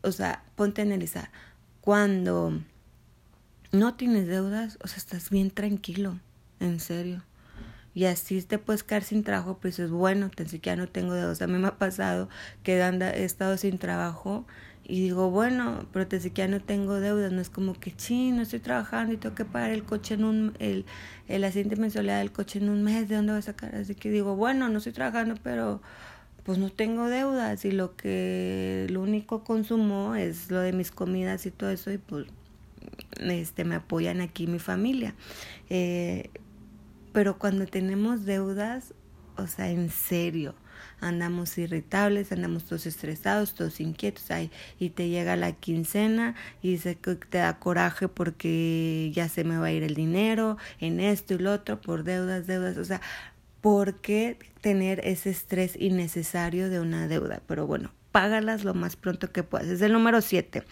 o 0.02 0.12
sea 0.12 0.44
ponte 0.56 0.82
a 0.82 0.86
analizar. 0.86 1.32
Cuando 1.82 2.62
no 3.72 3.96
tienes 3.96 4.28
deudas 4.28 4.78
o 4.84 4.88
sea 4.88 4.98
estás 4.98 5.30
bien 5.30 5.52
tranquilo 5.52 6.20
en 6.60 6.80
serio. 6.80 7.24
Y 7.96 8.06
así 8.06 8.42
te 8.42 8.58
puedes 8.58 8.84
quedar 8.84 9.04
sin 9.04 9.24
trabajo, 9.24 9.60
pues 9.62 9.78
es 9.78 9.92
bueno, 9.92 10.32
que 10.32 10.46
ya 10.46 10.76
no 10.76 10.88
tengo 10.88 11.14
deudas. 11.14 11.42
A 11.44 11.48
mí 11.48 11.60
me 11.60 11.68
ha 11.68 11.78
pasado 11.78 12.28
que 12.64 12.80
he 12.80 13.24
estado 13.24 13.56
sin 13.58 13.78
trabajo 13.78 14.48
y 14.86 15.02
digo, 15.02 15.30
bueno, 15.30 15.86
pero 15.94 16.08
te 16.08 16.20
que 16.20 16.30
ya 16.30 16.48
no 16.48 16.60
tengo 16.60 17.00
deudas, 17.00 17.32
no 17.32 17.40
es 17.42 17.50
como 17.50 17.74
que, 17.74 17.94
sí, 17.96 18.32
no 18.32 18.42
estoy 18.42 18.60
trabajando 18.60 19.14
y 19.14 19.18
tengo 19.18 19.34
que 19.34 19.46
pagar 19.46 19.72
el 19.72 19.84
coche 19.84 20.16
en 20.16 20.26
un, 20.26 20.54
el, 20.60 20.86
el 21.28 21.44
asiento 21.46 21.78
mensualidad 21.78 22.20
del 22.20 22.32
coche 22.32 22.60
en 22.60 22.70
un 22.70 22.84
mes, 22.84 23.08
¿de 23.08 23.16
dónde 23.16 23.32
voy 23.32 23.40
a 23.40 23.44
sacar? 23.44 23.76
Así 23.76 23.96
que 23.96 24.12
digo, 24.12 24.36
bueno, 24.36 24.68
no 24.68 24.80
estoy 24.80 24.92
trabajando, 24.92 25.36
pero 25.42 25.82
pues 26.44 26.58
no 26.58 26.70
tengo 26.70 27.08
deudas 27.08 27.64
y 27.64 27.72
lo 27.72 27.96
que, 27.96 28.88
lo 28.90 29.02
único 29.02 29.46
consumo 29.46 30.16
es 30.16 30.52
lo 30.52 30.60
de 30.60 30.74
mis 30.74 30.92
comidas 30.92 31.46
y 31.46 31.52
todo 31.52 31.70
eso 31.70 31.90
y 31.90 31.98
pues 31.98 32.28
este, 33.22 33.64
me 33.64 33.76
apoyan 33.76 34.20
aquí 34.20 34.48
mi 34.48 34.60
familia. 34.60 35.16
Eh, 35.70 36.30
pero 37.14 37.40
cuando 37.40 37.66
tenemos 37.66 38.26
deudas, 38.26 38.94
o 39.38 39.48
sea, 39.48 39.70
en 39.70 39.90
serio, 39.90 40.56
andamos 41.00 41.58
irritables, 41.58 42.32
andamos 42.32 42.66
todos 42.66 42.86
estresados, 42.86 43.54
todos 43.54 43.80
inquietos, 43.80 44.30
ay, 44.32 44.52
y 44.80 44.90
te 44.90 45.10
llega 45.10 45.36
la 45.36 45.52
quincena 45.54 46.36
y 46.62 46.78
se, 46.78 46.96
te 46.96 47.38
da 47.38 47.60
coraje 47.60 48.08
porque 48.08 49.12
ya 49.14 49.30
se 49.30 49.44
me 49.44 49.58
va 49.58 49.68
a 49.68 49.72
ir 49.72 49.84
el 49.84 49.96
dinero 49.96 50.58
en 50.80 51.00
esto 51.00 51.34
y 51.36 51.38
lo 51.40 51.54
otro, 51.54 51.82
por 51.82 52.04
deudas, 52.04 52.48
deudas, 52.48 52.78
o 52.78 52.86
sea, 52.86 53.02
¿por 53.62 53.96
qué 53.96 54.38
tener 54.62 55.00
ese 55.06 55.30
estrés 55.30 55.76
innecesario 55.80 56.70
de 56.70 56.80
una 56.80 57.08
deuda? 57.08 57.42
Pero 57.48 57.66
bueno, 57.68 57.92
págalas 58.12 58.64
lo 58.64 58.74
más 58.74 58.96
pronto 58.96 59.32
que 59.32 59.44
puedas. 59.44 59.68
Es 59.68 59.82
el 59.82 59.94
número 59.94 60.22
siete. 60.22 60.64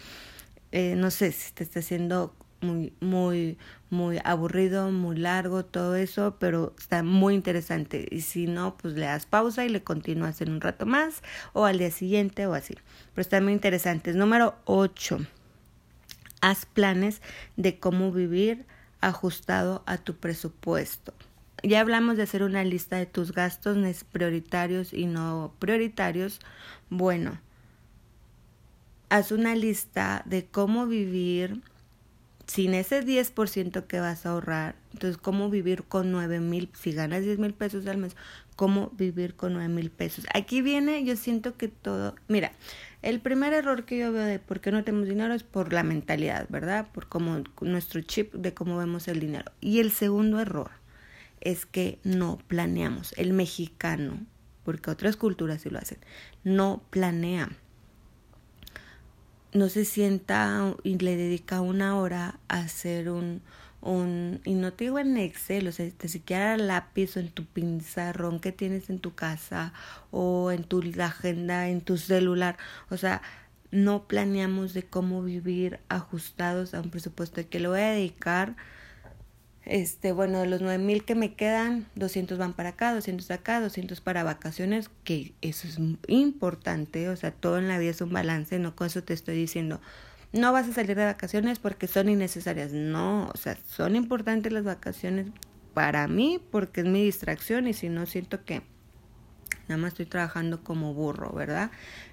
Eh, 0.72 0.94
no 0.96 1.10
sé 1.10 1.32
si 1.32 1.52
te 1.52 1.64
está 1.64 1.80
haciendo 1.80 2.34
muy, 2.62 2.92
muy, 3.00 3.58
muy 3.90 4.18
aburrido, 4.24 4.90
muy 4.90 5.16
largo, 5.16 5.64
todo 5.64 5.96
eso, 5.96 6.36
pero 6.38 6.74
está 6.78 7.02
muy 7.02 7.34
interesante. 7.34 8.06
Y 8.10 8.22
si 8.22 8.46
no, 8.46 8.76
pues 8.76 8.94
le 8.94 9.06
das 9.06 9.26
pausa 9.26 9.64
y 9.64 9.68
le 9.68 9.82
continúas 9.82 10.40
en 10.40 10.52
un 10.52 10.60
rato 10.60 10.86
más, 10.86 11.22
o 11.52 11.64
al 11.64 11.78
día 11.78 11.90
siguiente, 11.90 12.46
o 12.46 12.54
así. 12.54 12.74
Pero 13.14 13.22
está 13.22 13.40
muy 13.40 13.52
interesante. 13.52 14.12
Número 14.14 14.54
8. 14.64 15.18
Haz 16.40 16.66
planes 16.66 17.22
de 17.56 17.78
cómo 17.78 18.12
vivir 18.12 18.64
ajustado 19.00 19.82
a 19.86 19.98
tu 19.98 20.16
presupuesto. 20.16 21.12
Ya 21.62 21.80
hablamos 21.80 22.16
de 22.16 22.24
hacer 22.24 22.42
una 22.42 22.64
lista 22.64 22.96
de 22.96 23.06
tus 23.06 23.32
gastos 23.32 23.76
prioritarios 24.04 24.92
y 24.92 25.06
no 25.06 25.54
prioritarios. 25.60 26.40
Bueno, 26.90 27.38
haz 29.10 29.30
una 29.30 29.54
lista 29.54 30.22
de 30.24 30.46
cómo 30.46 30.86
vivir 30.86 31.60
sin 32.46 32.74
ese 32.74 33.04
10% 33.04 33.86
que 33.86 34.00
vas 34.00 34.26
a 34.26 34.30
ahorrar, 34.30 34.74
entonces 34.92 35.16
cómo 35.16 35.50
vivir 35.50 35.84
con 35.84 36.10
9 36.10 36.40
mil, 36.40 36.70
si 36.74 36.92
ganas 36.92 37.22
10 37.22 37.38
mil 37.38 37.54
pesos 37.54 37.86
al 37.86 37.98
mes, 37.98 38.16
cómo 38.56 38.90
vivir 38.96 39.34
con 39.34 39.54
9 39.54 39.68
mil 39.68 39.90
pesos. 39.90 40.26
Aquí 40.34 40.62
viene, 40.62 41.04
yo 41.04 41.16
siento 41.16 41.56
que 41.56 41.68
todo, 41.68 42.14
mira, 42.28 42.52
el 43.02 43.20
primer 43.20 43.52
error 43.52 43.84
que 43.84 43.98
yo 43.98 44.12
veo 44.12 44.24
de 44.24 44.38
por 44.38 44.60
qué 44.60 44.70
no 44.70 44.84
tenemos 44.84 45.08
dinero 45.08 45.34
es 45.34 45.42
por 45.42 45.72
la 45.72 45.82
mentalidad, 45.82 46.46
¿verdad? 46.48 46.88
Por 46.92 47.08
cómo 47.08 47.42
nuestro 47.60 48.00
chip 48.00 48.32
de 48.34 48.54
cómo 48.54 48.76
vemos 48.76 49.08
el 49.08 49.20
dinero. 49.20 49.50
Y 49.60 49.80
el 49.80 49.90
segundo 49.90 50.40
error 50.40 50.70
es 51.40 51.66
que 51.66 51.98
no 52.04 52.38
planeamos. 52.46 53.12
El 53.16 53.32
mexicano, 53.32 54.24
porque 54.62 54.90
otras 54.90 55.16
culturas 55.16 55.62
sí 55.62 55.70
lo 55.70 55.78
hacen, 55.78 55.98
no 56.44 56.82
planea 56.90 57.50
no 59.52 59.68
se 59.68 59.84
sienta 59.84 60.74
y 60.82 60.98
le 60.98 61.16
dedica 61.16 61.60
una 61.60 61.98
hora 61.98 62.38
a 62.48 62.60
hacer 62.60 63.10
un, 63.10 63.42
un, 63.80 64.40
y 64.44 64.54
no 64.54 64.72
te 64.72 64.84
digo 64.84 64.98
en 64.98 65.16
Excel, 65.16 65.68
o 65.68 65.72
sea, 65.72 65.90
te 65.90 66.08
siquiera 66.08 66.56
lápiz 66.56 67.16
o 67.16 67.20
en 67.20 67.30
tu 67.30 67.44
pizarrón 67.44 68.40
que 68.40 68.52
tienes 68.52 68.88
en 68.90 68.98
tu 68.98 69.14
casa 69.14 69.72
o 70.10 70.50
en 70.52 70.64
tu 70.64 70.82
agenda, 71.00 71.68
en 71.68 71.80
tu 71.82 71.98
celular, 71.98 72.56
o 72.90 72.96
sea, 72.96 73.22
no 73.70 74.06
planeamos 74.06 74.74
de 74.74 74.84
cómo 74.84 75.22
vivir 75.22 75.80
ajustados 75.88 76.74
a 76.74 76.80
un 76.80 76.90
presupuesto 76.90 77.42
que 77.48 77.60
lo 77.60 77.70
voy 77.70 77.80
a 77.80 77.90
dedicar 77.92 78.56
este, 79.64 80.12
bueno, 80.12 80.40
de 80.40 80.46
los 80.46 80.60
nueve 80.60 80.82
mil 80.82 81.04
que 81.04 81.14
me 81.14 81.34
quedan, 81.34 81.86
200 81.94 82.38
van 82.38 82.52
para 82.52 82.70
acá, 82.70 82.92
200 82.94 83.30
acá, 83.30 83.60
200 83.60 84.00
para 84.00 84.24
vacaciones, 84.24 84.90
que 85.04 85.34
eso 85.40 85.68
es 85.68 85.78
importante, 86.08 87.08
o 87.08 87.16
sea, 87.16 87.30
todo 87.30 87.58
en 87.58 87.68
la 87.68 87.78
vida 87.78 87.90
es 87.90 88.00
un 88.00 88.12
balance, 88.12 88.58
no 88.58 88.74
con 88.74 88.88
eso 88.88 89.02
te 89.02 89.14
estoy 89.14 89.36
diciendo, 89.36 89.80
no 90.32 90.52
vas 90.52 90.68
a 90.68 90.72
salir 90.72 90.96
de 90.96 91.04
vacaciones 91.04 91.58
porque 91.58 91.86
son 91.86 92.08
innecesarias, 92.08 92.72
no, 92.72 93.28
o 93.32 93.36
sea, 93.36 93.56
son 93.66 93.96
importantes 93.96 94.52
las 94.52 94.64
vacaciones 94.64 95.26
para 95.74 96.08
mí 96.08 96.40
porque 96.50 96.80
es 96.80 96.86
mi 96.86 97.04
distracción 97.04 97.68
y 97.68 97.72
si 97.72 97.88
no 97.88 98.06
siento 98.06 98.44
que 98.44 98.62
nada 99.68 99.80
más 99.80 99.92
estoy 99.92 100.06
trabajando 100.06 100.62
como 100.62 100.94
burro, 100.94 101.32
¿verdad? 101.32 101.70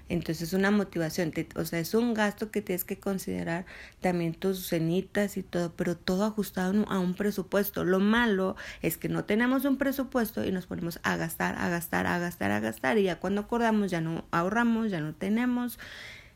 Entonces 0.08 0.48
es 0.48 0.52
una 0.54 0.70
motivación, 0.70 1.32
o 1.54 1.64
sea, 1.64 1.78
es 1.78 1.94
un 1.94 2.14
gasto 2.14 2.50
que 2.50 2.62
tienes 2.62 2.84
que 2.84 2.98
considerar 2.98 3.64
también 4.00 4.34
tus 4.34 4.66
cenitas 4.66 5.36
y 5.36 5.42
todo, 5.42 5.72
pero 5.76 5.96
todo 5.96 6.24
ajustado 6.24 6.84
a 6.88 6.98
un 6.98 7.14
presupuesto. 7.14 7.84
Lo 7.84 8.00
malo 8.00 8.56
es 8.82 8.96
que 8.96 9.08
no 9.08 9.24
tenemos 9.24 9.64
un 9.64 9.76
presupuesto 9.76 10.44
y 10.44 10.50
nos 10.50 10.66
ponemos 10.66 10.98
a 11.04 11.16
gastar, 11.16 11.56
a 11.56 11.68
gastar, 11.68 12.06
a 12.06 12.18
gastar, 12.18 12.50
a 12.50 12.60
gastar 12.60 12.98
y 12.98 13.04
ya 13.04 13.20
cuando 13.20 13.42
acordamos 13.42 13.90
ya 13.90 14.00
no 14.00 14.24
ahorramos, 14.30 14.90
ya 14.90 15.00
no 15.00 15.14
tenemos 15.14 15.78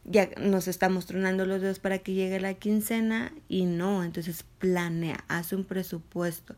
ya 0.05 0.29
nos 0.38 0.68
estamos 0.68 1.07
tronando 1.07 1.46
los 1.46 1.62
dedos 1.62 1.79
para 1.79 1.98
que 1.98 2.12
llegue 2.12 2.38
la 2.38 2.55
quincena 2.55 3.33
y 3.48 3.64
no, 3.64 4.05
entonces 4.05 4.44
planea, 4.59 5.24
haz 5.29 5.53
un 5.53 5.64
presupuesto, 5.64 6.55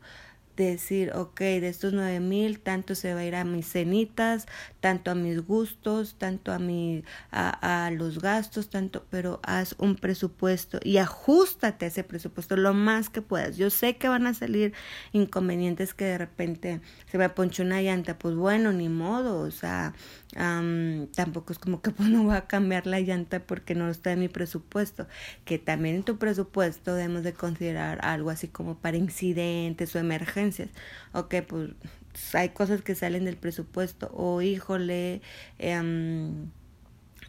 decir, 0.65 1.11
ok, 1.15 1.39
de 1.39 1.67
estos 1.67 1.93
nueve 1.93 2.19
mil, 2.19 2.59
tanto 2.59 2.95
se 2.95 3.13
va 3.13 3.21
a 3.21 3.25
ir 3.25 3.35
a 3.35 3.43
mis 3.43 3.67
cenitas, 3.71 4.47
tanto 4.79 5.11
a 5.11 5.15
mis 5.15 5.41
gustos, 5.45 6.15
tanto 6.17 6.51
a, 6.51 6.59
mi, 6.59 7.03
a, 7.31 7.85
a 7.85 7.91
los 7.91 8.19
gastos, 8.19 8.69
tanto, 8.69 9.05
pero 9.09 9.39
haz 9.43 9.75
un 9.77 9.95
presupuesto 9.95 10.79
y 10.83 10.97
ajustate 10.97 11.85
a 11.85 11.87
ese 11.89 12.03
presupuesto 12.03 12.57
lo 12.57 12.73
más 12.73 13.09
que 13.09 13.21
puedas. 13.21 13.57
Yo 13.57 13.69
sé 13.69 13.97
que 13.97 14.07
van 14.09 14.27
a 14.27 14.33
salir 14.33 14.73
inconvenientes 15.11 15.93
que 15.93 16.05
de 16.05 16.17
repente 16.17 16.81
se 17.11 17.17
me 17.17 17.29
ponchó 17.29 17.63
una 17.63 17.81
llanta, 17.81 18.17
pues 18.17 18.35
bueno, 18.35 18.71
ni 18.73 18.89
modo, 18.89 19.39
o 19.41 19.51
sea, 19.51 19.93
tampoco 21.15 21.53
es 21.53 21.59
como 21.59 21.81
que 21.81 21.91
pues 21.91 22.09
no 22.09 22.23
voy 22.23 22.35
a 22.35 22.47
cambiar 22.47 22.87
la 22.87 22.99
llanta 22.99 23.39
porque 23.39 23.75
no 23.75 23.89
está 23.89 24.11
en 24.11 24.19
mi 24.19 24.27
presupuesto, 24.29 25.07
que 25.45 25.59
también 25.59 25.95
en 25.97 26.03
tu 26.03 26.17
presupuesto 26.17 26.95
debemos 26.95 27.23
de 27.23 27.33
considerar 27.33 27.99
algo 28.03 28.29
así 28.29 28.47
como 28.47 28.77
para 28.79 28.97
incidentes 28.97 29.95
o 29.95 29.99
emergencias 29.99 30.46
Ok, 31.13 31.35
pues 31.47 31.71
hay 32.33 32.49
cosas 32.49 32.81
que 32.81 32.95
salen 32.95 33.25
del 33.25 33.37
presupuesto. 33.37 34.09
O 34.13 34.41
híjole, 34.41 35.21
em, 35.59 36.49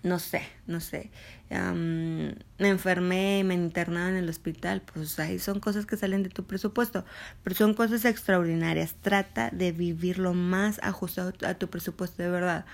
no 0.03 0.19
sé, 0.19 0.43
no 0.67 0.81
sé. 0.81 1.11
Em, 1.51 2.35
me 2.59 2.69
enfermé, 2.69 3.43
me 3.45 3.55
internaron 3.55 4.11
en 4.11 4.25
el 4.25 4.29
hospital. 4.29 4.83
Pues 4.83 5.19
ahí 5.19 5.39
son 5.39 5.61
cosas 5.61 5.87
que 5.87 5.97
salen 5.97 6.23
de 6.23 6.31
tu 6.31 6.45
presupuesto. 6.45 7.05
Pero 7.43 7.57
son 7.57 7.75
cosas 7.75 8.05
extraordinarias. 8.05 8.95
Trata 9.01 9.51
de 9.51 9.73
vivir 9.73 10.19
lo 10.19 10.35
más 10.35 10.81
ajustado 10.83 11.33
a 11.47 11.55
tu 11.55 11.69
presupuesto, 11.69 12.23
de 12.23 12.31
verdad. 12.31 12.65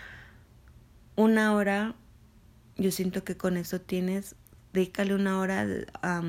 Una 1.16 1.54
hora, 1.54 1.94
yo 2.76 2.90
siento 2.90 3.24
que 3.24 3.37
con 3.37 3.57
eso 3.57 3.80
tienes 3.80 4.37
dedícale 4.74 5.14
una 5.14 5.38
hora 5.38 5.66
a 6.02 6.22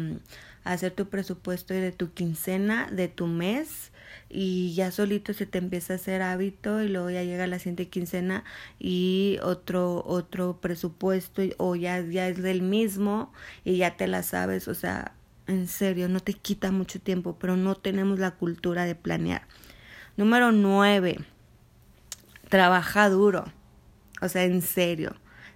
hacer 0.65 0.91
tu 0.91 1.07
presupuesto 1.07 1.73
de 1.73 1.91
tu 1.91 2.11
quincena, 2.13 2.89
de 2.91 3.07
tu 3.07 3.27
mes 3.27 3.91
y 4.29 4.73
ya 4.73 4.91
solito 4.91 5.33
se 5.33 5.45
te 5.45 5.59
empieza 5.59 5.93
a 5.93 5.95
hacer 5.97 6.21
hábito 6.21 6.81
y 6.81 6.89
luego 6.89 7.09
ya 7.09 7.23
llega 7.23 7.47
la 7.47 7.59
siguiente 7.59 7.87
quincena 7.87 8.43
y 8.79 9.37
otro 9.43 10.03
otro 10.05 10.59
presupuesto 10.59 11.43
o 11.57 11.75
ya 11.75 12.01
ya 12.01 12.27
es 12.27 12.41
del 12.41 12.61
mismo 12.61 13.31
y 13.63 13.77
ya 13.77 13.95
te 13.95 14.07
la 14.07 14.23
sabes, 14.23 14.67
o 14.67 14.73
sea, 14.73 15.13
en 15.47 15.67
serio, 15.67 16.09
no 16.09 16.19
te 16.19 16.33
quita 16.33 16.71
mucho 16.71 16.99
tiempo, 16.99 17.37
pero 17.39 17.55
no 17.55 17.75
tenemos 17.75 18.17
la 18.19 18.31
cultura 18.31 18.85
de 18.85 18.95
planear. 18.95 19.43
Número 20.17 20.51
nueve, 20.51 21.19
trabaja 22.49 23.09
duro. 23.09 23.45
O 24.21 24.29
sea, 24.29 24.43
en 24.43 24.61
serio, 24.61 25.15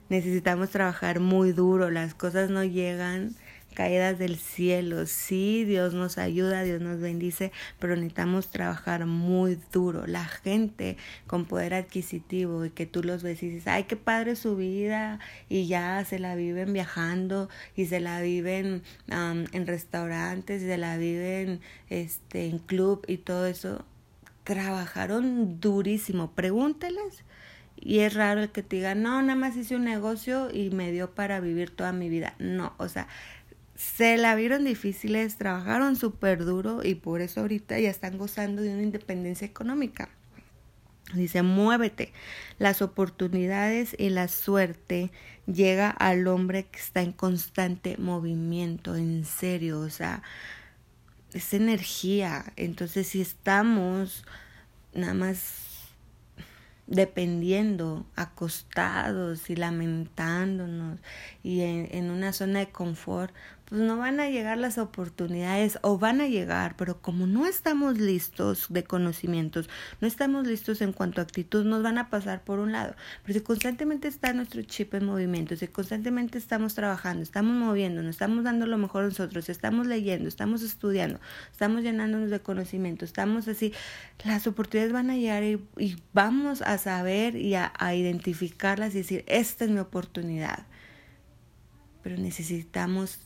necesitamos 0.10 0.69
trabajar 0.69 1.19
muy 1.19 1.54
duro, 1.54 1.89
las 1.89 2.13
cosas 2.13 2.52
no 2.52 2.63
llegan 2.63 3.36
caídas 3.80 4.20
del 4.20 4.36
cielo. 4.36 5.06
Sí, 5.06 5.63
Dios 5.63 5.94
nos 5.94 6.18
ayuda, 6.18 6.63
Dios 6.63 6.82
nos 6.82 7.00
bendice, 7.00 7.54
pero 7.80 7.96
necesitamos 7.96 8.50
trabajar 8.50 9.06
muy 9.06 9.58
duro. 9.72 10.06
La 10.06 10.26
gente 10.26 10.98
con 11.28 11.46
poder 11.46 11.74
adquisitivo 11.74 12.65
y 12.65 12.72
que 12.72 12.86
tú 12.86 13.04
los 13.04 13.24
ves 13.24 13.42
y 13.42 13.52
dices, 13.52 13.68
ay, 13.68 13.86
qué 13.86 13.96
padre 13.96 14.36
su 14.36 14.58
vida 14.58 15.20
y 15.48 15.68
ya 15.68 16.04
se 16.04 16.20
la 16.20 16.36
viven 16.36 16.74
viajando 16.74 17.48
y 17.74 17.86
se 17.86 18.02
la 18.02 18.20
viven 18.20 18.84
en 19.08 19.65
restaurantes 19.65 20.62
y 20.62 20.65
se 20.65 20.78
la 20.78 20.98
viven 20.98 21.62
este, 21.89 22.48
en 22.48 22.60
club 22.60 23.06
y 23.08 23.15
todo 23.20 23.46
eso. 23.46 23.86
Trabajaron 24.44 25.62
durísimo. 25.62 26.32
Pregúnteles. 26.32 27.24
Y 27.82 28.00
es 28.00 28.13
raro 28.13 28.42
el 28.42 28.50
que 28.50 28.62
te 28.62 28.76
diga, 28.76 28.94
no, 28.94 29.22
nada 29.22 29.36
más 29.36 29.56
hice 29.56 29.78
un 29.78 29.86
negocio 29.86 30.50
y 30.52 30.70
me 30.70 30.92
dio 30.92 31.12
para 31.12 31.39
vivir 31.39 31.70
toda 31.70 31.94
mi 31.94 32.10
vida. 32.10 32.36
No, 32.38 32.74
o 32.78 32.89
sea, 32.89 33.08
se 33.80 34.18
la 34.18 34.36
vieron 34.36 34.65
difíciles, 34.65 35.38
trabajaron 35.38 35.96
súper 35.96 36.44
duro 36.44 36.82
y 36.84 36.96
por 36.96 37.22
eso 37.22 37.39
ahorita 37.39 37.80
ya 37.80 37.89
están 37.89 38.18
gozando 38.18 38.62
de 38.62 38.74
una 38.74 38.84
independencia 38.84 39.48
económica. 39.48 40.10
Dice, 41.13 41.44
muévete. 41.44 42.12
Las 42.58 42.82
oportunidades 42.82 43.96
y 43.98 44.10
la 44.10 44.28
suerte 44.28 45.12
llega 45.46 45.89
al 45.89 46.28
hombre 46.28 46.65
que 46.65 46.78
está 46.78 47.02
en 47.02 47.13
constante 47.13 47.96
movimiento, 47.98 48.98
en 48.98 49.24
serio, 49.24 49.80
o 49.80 49.89
sea, 49.89 50.24
es 51.32 51.54
energía. 51.54 52.52
Entonces, 52.58 53.08
si 53.08 53.22
estamos 53.22 54.26
nada 54.94 55.13
más 55.13 55.70
dependiendo, 56.89 58.06
acostados 58.15 59.50
y 59.52 59.56
lamentándonos 59.56 61.00
y 61.44 61.62
en, 61.62 61.88
en 61.92 62.10
una 62.10 62.34
zona 62.34 62.60
de 62.60 62.70
confort, 62.70 63.34
pues 63.70 63.82
no 63.82 63.98
van 63.98 64.20
a 64.20 64.30
llegar 64.30 64.58
las 64.58 64.80
oportunidades 64.80 65.78
o 65.84 66.00
van 66.00 66.22
a 66.22 66.28
llegar, 66.28 66.76
pero 66.76 67.02
como 67.02 67.28
no 67.28 67.46
estamos 67.46 68.00
listos 68.00 68.66
de 68.70 68.84
conocimientos, 68.84 69.70
no 70.02 70.08
estamos 70.08 70.48
listos 70.48 70.82
en 70.82 70.92
cuanto 70.92 71.22
a 71.22 71.24
actitud, 71.24 71.66
nos 71.66 71.84
van 71.84 72.00
a 72.00 72.10
pasar 72.10 72.44
por 72.44 72.58
un 72.58 72.72
lado. 72.72 72.96
Pero 73.24 73.38
si 73.38 73.46
constantemente 73.46 74.08
está 74.08 74.34
nuestro 74.34 74.64
chip 74.64 74.96
en 74.96 75.06
movimiento, 75.06 75.56
si 75.56 75.68
constantemente 75.68 76.40
estamos 76.40 76.74
trabajando, 76.74 77.22
estamos 77.22 77.56
moviéndonos, 77.56 78.10
estamos 78.10 78.44
dando 78.44 78.66
lo 78.66 78.80
mejor 78.80 79.04
nosotros, 79.04 79.50
estamos 79.50 79.86
leyendo, 79.86 80.28
estamos 80.28 80.64
estudiando, 80.64 81.20
estamos 81.52 81.84
llenándonos 81.84 82.32
de 82.32 82.40
conocimiento, 82.40 83.06
estamos 83.06 83.48
así, 83.48 83.72
las 84.26 84.48
oportunidades 84.48 84.94
van 84.94 85.12
a 85.12 85.16
llegar 85.16 85.44
y, 85.44 85.96
vamos 86.12 86.64
a 86.64 86.80
saber 86.80 87.36
y 87.36 87.54
a 87.54 87.72
identificarlas 87.94 88.96
y 88.96 89.00
decir, 89.00 89.24
esta 89.28 89.66
es 89.66 89.70
mi 89.72 89.80
oportunidad. 89.80 90.66
Pero 92.02 92.18
necesitamos 92.18 93.20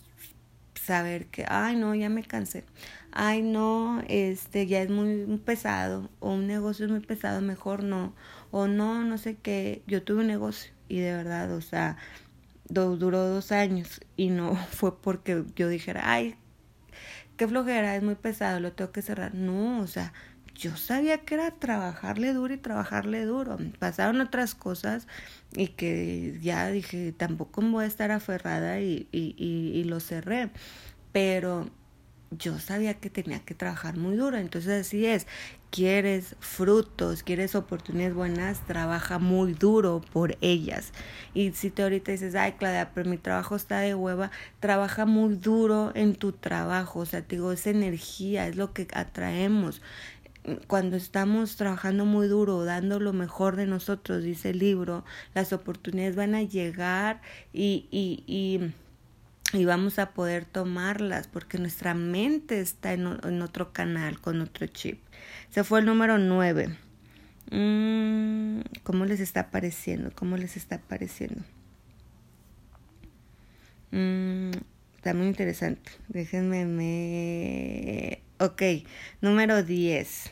saber 0.84 1.28
que, 1.28 1.46
ay, 1.48 1.76
no, 1.76 1.96
ya 1.96 2.10
me 2.10 2.24
cansé. 2.24 2.66
Ay, 3.12 3.42
no, 3.42 4.04
este 4.08 4.68
ya 4.68 4.82
es 4.82 4.90
muy 4.90 5.26
pesado 5.46 6.10
o 6.20 6.34
un 6.34 6.48
negocio 6.48 6.86
es 6.86 6.92
muy 6.92 7.02
pesado, 7.02 7.42
mejor 7.42 7.84
no. 7.84 8.14
O 8.52 8.68
no, 8.68 9.04
no 9.04 9.18
sé 9.18 9.36
qué. 9.36 9.84
Yo 9.88 10.04
tuve 10.04 10.22
un 10.22 10.28
negocio 10.28 10.74
y 10.90 11.00
de 11.00 11.16
verdad, 11.16 11.52
o 11.54 11.62
sea, 11.62 11.98
duró 12.70 13.28
dos 13.28 13.52
años 13.52 14.02
y 14.18 14.30
no 14.30 14.56
fue 14.72 15.00
porque 15.02 15.44
yo 15.56 15.70
dijera, 15.70 16.12
ay, 16.12 16.36
qué 17.38 17.48
flojera, 17.48 17.96
es 17.96 18.04
muy 18.04 18.16
pesado, 18.16 18.60
lo 18.60 18.74
tengo 18.74 18.92
que 18.92 19.02
cerrar. 19.02 19.34
No, 19.36 19.82
o 19.82 19.88
sea, 19.88 20.14
yo 20.56 20.76
sabía 20.78 21.20
que 21.20 21.36
era 21.36 21.52
trabajarle 21.52 22.34
duro 22.34 22.54
y 22.54 22.58
trabajarle 22.58 23.26
duro. 23.26 23.58
Pasaron 23.80 24.22
otras 24.22 24.56
cosas 24.56 25.08
y 25.56 25.70
que 25.70 26.40
ya 26.42 26.68
dije, 26.70 27.12
tampoco 27.12 27.62
me 27.62 27.72
voy 27.72 27.84
a 27.86 27.88
estar 27.88 28.12
aferrada 28.12 28.80
y, 28.80 29.08
y, 29.12 29.36
y, 29.38 29.84
lo 29.86 30.00
cerré. 30.00 30.50
Pero 31.12 31.70
yo 32.32 32.60
sabía 32.60 32.96
que 32.96 33.10
tenía 33.10 33.40
que 33.40 33.56
trabajar 33.56 33.98
muy 33.98 34.16
duro. 34.16 34.38
Entonces 34.38 34.88
así 34.88 35.06
es, 35.06 35.28
quieres 35.72 36.36
frutos, 36.40 37.24
quieres 37.24 37.56
oportunidades 37.56 38.14
buenas, 38.14 38.66
trabaja 38.68 39.20
muy 39.20 39.54
duro 39.54 40.02
por 40.14 40.38
ellas. 40.42 40.92
Y 41.34 41.52
si 41.54 41.72
te 41.72 41.84
ahorita 41.84 42.12
dices, 42.12 42.36
ay 42.36 42.54
Claudia, 42.54 42.92
pero 42.94 43.10
mi 43.10 43.18
trabajo 43.18 43.56
está 43.56 43.80
de 43.80 43.96
hueva, 43.96 44.32
trabaja 44.60 45.06
muy 45.06 45.36
duro 45.36 45.92
en 45.96 46.16
tu 46.16 46.32
trabajo. 46.32 47.00
O 47.00 47.06
sea, 47.06 47.22
te 47.24 47.38
digo, 47.38 47.52
esa 47.52 47.72
energía 47.72 48.48
es 48.48 48.56
lo 48.56 48.74
que 48.74 48.88
atraemos 48.94 49.82
cuando 50.68 50.98
estamos 50.98 51.56
trabajando 51.56 52.06
muy 52.06 52.28
duro, 52.28 52.66
dando 52.66 53.00
lo 53.00 53.14
mejor 53.14 53.56
de 53.56 53.66
nosotros, 53.66 54.24
dice 54.24 54.50
el 54.50 54.60
libro, 54.60 55.06
las 55.34 55.54
oportunidades 55.54 56.16
van 56.16 56.36
a 56.36 56.44
llegar 56.44 57.22
y, 57.54 57.88
y, 57.92 58.74
y, 59.58 59.66
vamos 59.66 60.00
a 60.00 60.12
poder 60.12 60.46
tomarlas 60.46 61.28
porque 61.28 61.58
nuestra 61.58 61.94
mente 61.94 62.60
está 62.60 62.94
en, 62.94 63.06
otro 63.42 63.72
canal, 63.72 64.20
con 64.20 64.42
otro 64.42 64.68
chip. 64.68 65.00
Se 65.50 65.64
fue 65.64 65.80
el 65.80 65.86
número 65.86 66.18
nueve. 66.18 66.76
Mm, 67.52 68.62
¿Cómo 68.84 69.06
les 69.06 69.20
está 69.20 69.50
pareciendo? 69.52 70.12
¿Cómo 70.14 70.38
les 70.38 70.58
está 70.58 70.80
pareciendo? 70.80 71.42
Mm, 73.92 74.52
está 74.98 75.14
muy 75.14 75.28
interesante. 75.28 75.92
Déjenme 76.10 76.66
me 76.66 78.24
Ok, 78.44 78.62
número 79.22 79.64
10. 79.64 80.32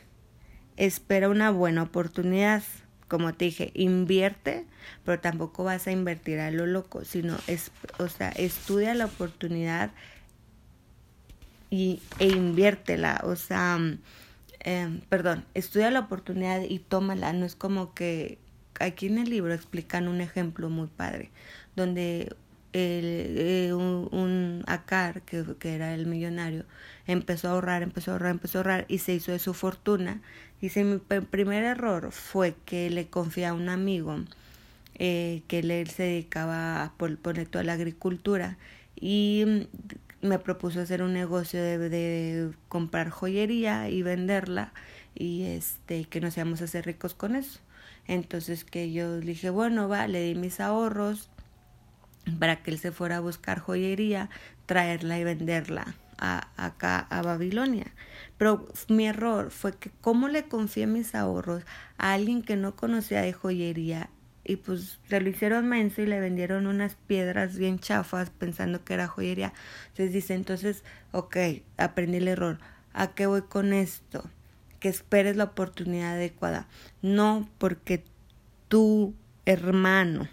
Espera 0.75 1.29
una 1.29 1.49
buena 1.49 1.83
oportunidad. 1.83 2.61
Como 3.07 3.33
te 3.33 3.45
dije, 3.45 3.71
invierte, 3.73 4.65
pero 5.05 5.21
tampoco 5.21 5.63
vas 5.63 5.87
a 5.87 5.93
invertir 5.93 6.41
a 6.41 6.51
lo 6.51 6.65
loco, 6.65 7.05
sino 7.05 7.37
es, 7.47 7.71
o 7.99 8.09
sea, 8.09 8.27
estudia 8.31 8.93
la 8.95 9.05
oportunidad 9.05 9.91
y, 11.69 12.01
e 12.19 12.27
inviértela. 12.27 13.21
O 13.23 13.37
sea, 13.37 13.79
eh, 14.59 14.99
perdón, 15.07 15.45
estudia 15.53 15.89
la 15.89 16.01
oportunidad 16.01 16.63
y 16.63 16.79
tómala. 16.79 17.31
No 17.31 17.45
es 17.45 17.55
como 17.55 17.93
que 17.93 18.39
aquí 18.81 19.07
en 19.07 19.19
el 19.19 19.29
libro 19.29 19.53
explican 19.53 20.09
un 20.09 20.19
ejemplo 20.19 20.69
muy 20.69 20.87
padre, 20.87 21.31
donde 21.77 22.35
eh, 22.73 23.71
un, 23.73 24.07
un, 24.11 24.63
Acar, 24.67 25.21
que, 25.23 25.43
que, 25.59 25.75
era 25.75 25.93
el 25.93 26.05
millonario, 26.07 26.65
empezó 27.07 27.49
a 27.49 27.51
ahorrar, 27.51 27.83
empezó 27.83 28.11
a 28.11 28.13
ahorrar, 28.15 28.31
empezó 28.31 28.57
a 28.57 28.61
ahorrar 28.61 28.85
y 28.87 28.99
se 28.99 29.13
hizo 29.13 29.31
de 29.31 29.39
su 29.39 29.53
fortuna. 29.53 30.21
Dice, 30.61 30.83
mi 30.83 30.99
primer 30.99 31.63
error 31.63 32.11
fue 32.11 32.55
que 32.65 32.89
le 32.89 33.07
confié 33.07 33.47
a 33.47 33.53
un 33.53 33.69
amigo 33.69 34.17
eh, 34.95 35.41
que 35.47 35.59
él 35.59 35.89
se 35.89 36.03
dedicaba 36.03 36.83
a 36.83 36.93
poner 36.93 37.47
toda 37.47 37.63
la 37.63 37.73
agricultura 37.73 38.57
y 38.95 39.67
me 40.21 40.37
propuso 40.37 40.79
hacer 40.79 41.01
un 41.01 41.13
negocio 41.13 41.61
de, 41.61 41.77
de 41.89 42.51
comprar 42.69 43.09
joyería 43.09 43.89
y 43.89 44.03
venderla 44.03 44.73
y 45.15 45.43
este 45.43 46.05
que 46.05 46.21
nos 46.21 46.37
íbamos 46.37 46.61
a 46.61 46.65
hacer 46.65 46.85
ricos 46.85 47.15
con 47.15 47.35
eso. 47.35 47.59
Entonces 48.07 48.63
que 48.63 48.91
yo 48.91 49.19
dije, 49.19 49.49
bueno, 49.49 49.89
va, 49.89 50.07
le 50.07 50.21
di 50.23 50.35
mis 50.35 50.59
ahorros, 50.59 51.29
para 52.39 52.61
que 52.61 52.71
él 52.71 52.79
se 52.79 52.91
fuera 52.91 53.17
a 53.17 53.21
buscar 53.21 53.59
joyería, 53.59 54.29
traerla 54.65 55.19
y 55.19 55.23
venderla 55.23 55.95
a, 56.17 56.49
acá 56.57 56.99
a 57.09 57.21
Babilonia. 57.21 57.87
Pero 58.37 58.67
mi 58.89 59.07
error 59.07 59.51
fue 59.51 59.73
que 59.73 59.91
como 60.01 60.27
le 60.27 60.47
confié 60.47 60.87
mis 60.87 61.15
ahorros 61.15 61.63
a 61.97 62.13
alguien 62.13 62.41
que 62.41 62.55
no 62.55 62.75
conocía 62.75 63.21
de 63.21 63.33
joyería 63.33 64.09
y 64.43 64.55
pues 64.55 64.99
se 65.07 65.21
lo 65.21 65.29
hicieron 65.29 65.67
menso 65.67 66.01
y 66.01 66.07
le 66.07 66.19
vendieron 66.19 66.65
unas 66.65 66.95
piedras 66.95 67.57
bien 67.57 67.79
chafas 67.79 68.31
pensando 68.31 68.83
que 68.83 68.93
era 68.95 69.07
joyería. 69.07 69.53
Entonces 69.89 70.13
dice, 70.13 70.33
entonces, 70.33 70.83
ok, 71.11 71.37
aprendí 71.77 72.17
el 72.17 72.27
error. 72.27 72.59
¿A 72.93 73.13
qué 73.13 73.27
voy 73.27 73.43
con 73.43 73.71
esto? 73.71 74.23
Que 74.79 74.89
esperes 74.89 75.35
la 75.35 75.45
oportunidad 75.45 76.13
adecuada. 76.13 76.67
No 77.01 77.47
porque 77.59 78.03
tu 78.67 79.13
hermano 79.45 80.27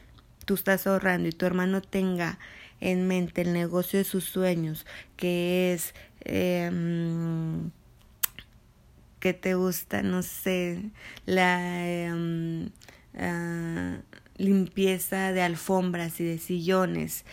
tú 0.48 0.54
estás 0.54 0.86
ahorrando 0.86 1.28
y 1.28 1.32
tu 1.32 1.44
hermano 1.44 1.82
tenga 1.82 2.38
en 2.80 3.06
mente 3.06 3.42
el 3.42 3.52
negocio 3.52 3.98
de 3.98 4.04
sus 4.04 4.24
sueños, 4.24 4.86
que 5.18 5.74
es 5.74 5.94
eh, 6.24 6.70
que 9.20 9.34
te 9.34 9.54
gusta, 9.56 10.02
no 10.02 10.22
sé, 10.22 10.90
la 11.26 11.86
em, 11.86 12.70
ah, 13.18 13.98
limpieza 14.38 15.32
de 15.34 15.42
alfombras 15.42 16.18
y 16.18 16.24
de 16.24 16.38
sillones, 16.38 17.26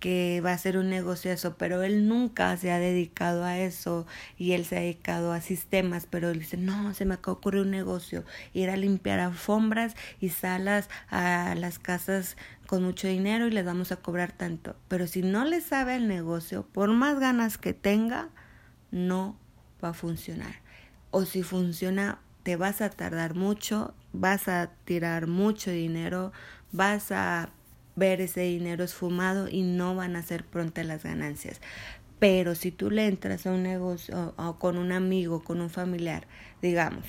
que 0.00 0.40
va 0.44 0.52
a 0.52 0.58
ser 0.58 0.76
un 0.76 0.90
negocio 0.90 1.32
eso, 1.32 1.56
pero 1.56 1.82
él 1.82 2.06
nunca 2.06 2.56
se 2.56 2.70
ha 2.70 2.78
dedicado 2.78 3.44
a 3.44 3.58
eso 3.58 4.06
y 4.38 4.52
él 4.52 4.64
se 4.64 4.76
ha 4.76 4.80
dedicado 4.80 5.32
a 5.32 5.40
sistemas, 5.40 6.06
pero 6.08 6.30
él 6.30 6.40
dice, 6.40 6.56
no, 6.56 6.92
se 6.94 7.04
me 7.06 7.14
acaba 7.14 7.34
de 7.34 7.38
ocurrir 7.38 7.62
un 7.62 7.70
negocio, 7.70 8.24
ir 8.52 8.70
a 8.70 8.76
limpiar 8.76 9.20
alfombras 9.20 9.96
y 10.20 10.28
salas 10.28 10.88
a 11.08 11.54
las 11.56 11.78
casas 11.78 12.36
con 12.66 12.82
mucho 12.82 13.08
dinero 13.08 13.46
y 13.46 13.50
les 13.50 13.64
vamos 13.64 13.92
a 13.92 13.96
cobrar 13.96 14.32
tanto. 14.32 14.76
Pero 14.88 15.06
si 15.06 15.22
no 15.22 15.44
le 15.44 15.60
sabe 15.60 15.96
el 15.96 16.08
negocio, 16.08 16.66
por 16.66 16.90
más 16.90 17.18
ganas 17.18 17.58
que 17.58 17.72
tenga, 17.72 18.28
no 18.90 19.38
va 19.82 19.90
a 19.90 19.94
funcionar. 19.94 20.56
O 21.10 21.24
si 21.24 21.42
funciona, 21.42 22.18
te 22.42 22.56
vas 22.56 22.80
a 22.80 22.90
tardar 22.90 23.34
mucho, 23.34 23.94
vas 24.12 24.48
a 24.48 24.70
tirar 24.84 25.26
mucho 25.26 25.70
dinero, 25.70 26.32
vas 26.72 27.12
a 27.12 27.50
ver 27.96 28.20
ese 28.20 28.42
dinero 28.42 28.84
esfumado 28.84 29.48
y 29.48 29.62
no 29.62 29.94
van 29.94 30.16
a 30.16 30.22
ser 30.22 30.44
prontas 30.44 30.86
las 30.86 31.02
ganancias. 31.02 31.60
Pero 32.18 32.54
si 32.54 32.70
tú 32.70 32.90
le 32.90 33.06
entras 33.06 33.46
a 33.46 33.52
un 33.52 33.62
negocio 33.62 34.34
o 34.36 34.58
con 34.58 34.78
un 34.78 34.92
amigo, 34.92 35.42
con 35.42 35.60
un 35.60 35.70
familiar, 35.70 36.26
digamos, 36.62 37.04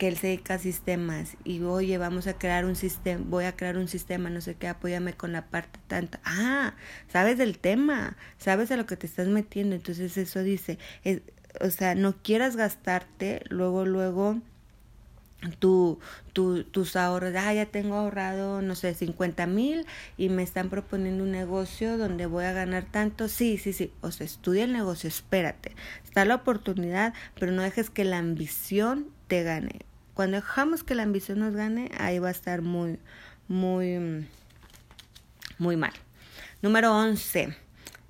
que 0.00 0.08
él 0.08 0.16
se 0.16 0.28
dedica 0.28 0.54
a 0.54 0.58
sistemas 0.58 1.36
y 1.44 1.60
oye, 1.60 1.98
vamos 1.98 2.26
a 2.26 2.38
crear 2.38 2.64
un 2.64 2.74
sistema, 2.74 3.22
voy 3.28 3.44
a 3.44 3.54
crear 3.54 3.76
un 3.76 3.86
sistema, 3.86 4.30
no 4.30 4.40
sé 4.40 4.54
qué, 4.54 4.66
apóyame 4.66 5.12
con 5.12 5.32
la 5.32 5.48
parte 5.48 5.78
tanta. 5.88 6.20
Ah, 6.24 6.72
sabes 7.12 7.36
del 7.36 7.58
tema, 7.58 8.16
sabes 8.38 8.70
a 8.70 8.78
lo 8.78 8.86
que 8.86 8.96
te 8.96 9.06
estás 9.06 9.28
metiendo, 9.28 9.76
entonces 9.76 10.16
eso 10.16 10.42
dice, 10.42 10.78
o 11.60 11.68
sea, 11.68 11.94
no 11.94 12.14
quieras 12.22 12.56
gastarte 12.56 13.42
luego, 13.50 13.84
luego 13.84 14.40
tu, 15.58 15.98
tu, 16.32 16.64
tus 16.64 16.96
ahorros, 16.96 17.34
ah, 17.36 17.52
ya 17.52 17.66
tengo 17.66 17.96
ahorrado, 17.96 18.62
no 18.62 18.76
sé, 18.76 18.94
50 18.94 19.46
mil 19.48 19.84
y 20.16 20.30
me 20.30 20.42
están 20.42 20.70
proponiendo 20.70 21.24
un 21.24 21.30
negocio 21.30 21.98
donde 21.98 22.24
voy 22.24 22.44
a 22.44 22.52
ganar 22.52 22.86
tanto. 22.90 23.28
Sí, 23.28 23.58
sí, 23.58 23.74
sí, 23.74 23.92
o 24.00 24.10
sea, 24.12 24.24
estudia 24.24 24.64
el 24.64 24.72
negocio, 24.72 25.08
espérate, 25.08 25.72
está 26.04 26.24
la 26.24 26.36
oportunidad, 26.36 27.12
pero 27.38 27.52
no 27.52 27.60
dejes 27.60 27.90
que 27.90 28.04
la 28.04 28.16
ambición 28.16 29.08
te 29.28 29.42
gane 29.42 29.89
Cuando 30.20 30.36
dejamos 30.36 30.84
que 30.84 30.94
la 30.94 31.04
ambición 31.04 31.38
nos 31.38 31.54
gane, 31.54 31.90
ahí 31.96 32.18
va 32.18 32.28
a 32.28 32.30
estar 32.30 32.60
muy, 32.60 32.98
muy, 33.48 34.26
muy 35.56 35.76
mal. 35.78 35.94
Número 36.60 36.94
11. 36.94 37.56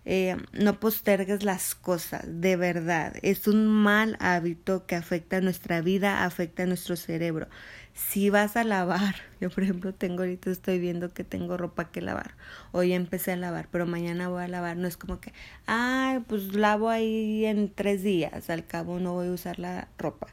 Eh, 0.05 0.37
no 0.53 0.81
postergues 0.81 1.45
las 1.45 1.77
cosas, 1.77 2.25
de 2.27 2.57
verdad. 2.57 3.15
Es 3.23 3.47
un 3.47 3.69
mal 3.69 4.17
hábito 4.19 4.87
que 4.87 4.97
afecta 4.97 5.37
a 5.37 5.41
nuestra 5.41 5.83
vida, 5.83 6.25
afecta 6.25 6.65
a 6.65 6.67
nuestro 6.67 6.97
cerebro. 6.97 7.47
Si 7.95 8.29
vas 8.29 8.57
a 8.57 8.65
lavar, 8.65 9.15
yo 9.41 9.49
por 9.49 9.63
ejemplo 9.63 9.95
tengo 9.95 10.23
ahorita 10.23 10.51
estoy 10.51 10.81
viendo 10.81 11.15
que 11.15 11.23
tengo 11.23 11.57
ropa 11.57 11.93
que 11.93 12.01
lavar. 12.01 12.35
Hoy 12.73 12.93
empecé 12.93 13.31
a 13.31 13.37
lavar, 13.37 13.69
pero 13.71 13.87
mañana 13.87 14.27
voy 14.27 14.43
a 14.43 14.49
lavar. 14.49 14.77
No 14.77 14.89
es 14.89 14.97
como 14.97 15.21
que, 15.21 15.33
ay, 15.67 16.25
pues 16.27 16.55
lavo 16.55 16.89
ahí 16.89 17.45
en 17.45 17.73
tres 17.73 18.03
días. 18.03 18.51
Al 18.51 18.67
cabo 18.67 18.99
no 18.99 19.13
voy 19.13 19.29
a 19.29 19.31
usar 19.31 19.61
la 19.61 19.87
ropa 19.97 20.27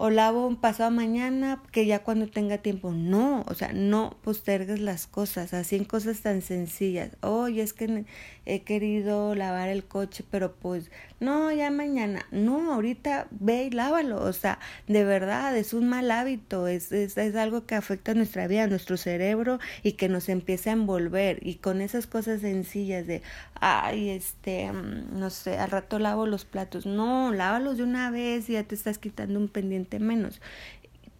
o 0.00 0.10
lavo 0.10 0.54
pasado 0.60 0.92
mañana 0.92 1.60
que 1.72 1.84
ya 1.84 2.04
cuando 2.04 2.28
tenga 2.28 2.58
tiempo. 2.58 2.92
No, 2.92 3.44
o 3.48 3.54
sea, 3.54 3.72
no 3.72 4.16
postergues 4.22 4.78
las 4.78 5.08
cosas, 5.08 5.52
así 5.52 5.74
en 5.74 5.84
cosas 5.84 6.20
tan 6.20 6.40
sencillas. 6.40 7.16
Oye, 7.20 7.62
es 7.62 7.72
que 7.72 8.04
he 8.48 8.62
querido 8.62 9.34
lavar 9.34 9.68
el 9.68 9.84
coche, 9.84 10.24
pero 10.30 10.54
pues 10.54 10.90
no, 11.20 11.52
ya 11.52 11.70
mañana. 11.70 12.24
No, 12.30 12.72
ahorita 12.72 13.28
ve 13.30 13.64
y 13.64 13.70
lávalo. 13.70 14.22
O 14.22 14.32
sea, 14.32 14.58
de 14.86 15.04
verdad, 15.04 15.56
es 15.56 15.74
un 15.74 15.88
mal 15.88 16.10
hábito, 16.10 16.66
es, 16.66 16.90
es, 16.90 17.18
es 17.18 17.36
algo 17.36 17.66
que 17.66 17.74
afecta 17.74 18.14
nuestra 18.14 18.46
vida, 18.46 18.66
nuestro 18.66 18.96
cerebro 18.96 19.58
y 19.82 19.92
que 19.92 20.08
nos 20.08 20.30
empieza 20.30 20.70
a 20.70 20.72
envolver. 20.72 21.46
Y 21.46 21.56
con 21.56 21.82
esas 21.82 22.06
cosas 22.06 22.40
sencillas 22.40 23.06
de, 23.06 23.22
ay, 23.54 24.08
este, 24.10 24.72
mm, 24.72 25.18
no 25.18 25.28
sé, 25.28 25.58
al 25.58 25.70
rato 25.70 25.98
lavo 25.98 26.26
los 26.26 26.46
platos. 26.46 26.86
No, 26.86 27.32
lávalos 27.32 27.76
de 27.76 27.82
una 27.82 28.10
vez 28.10 28.48
y 28.48 28.54
ya 28.54 28.64
te 28.64 28.74
estás 28.74 28.98
quitando 28.98 29.38
un 29.38 29.48
pendiente 29.48 29.98
menos. 29.98 30.40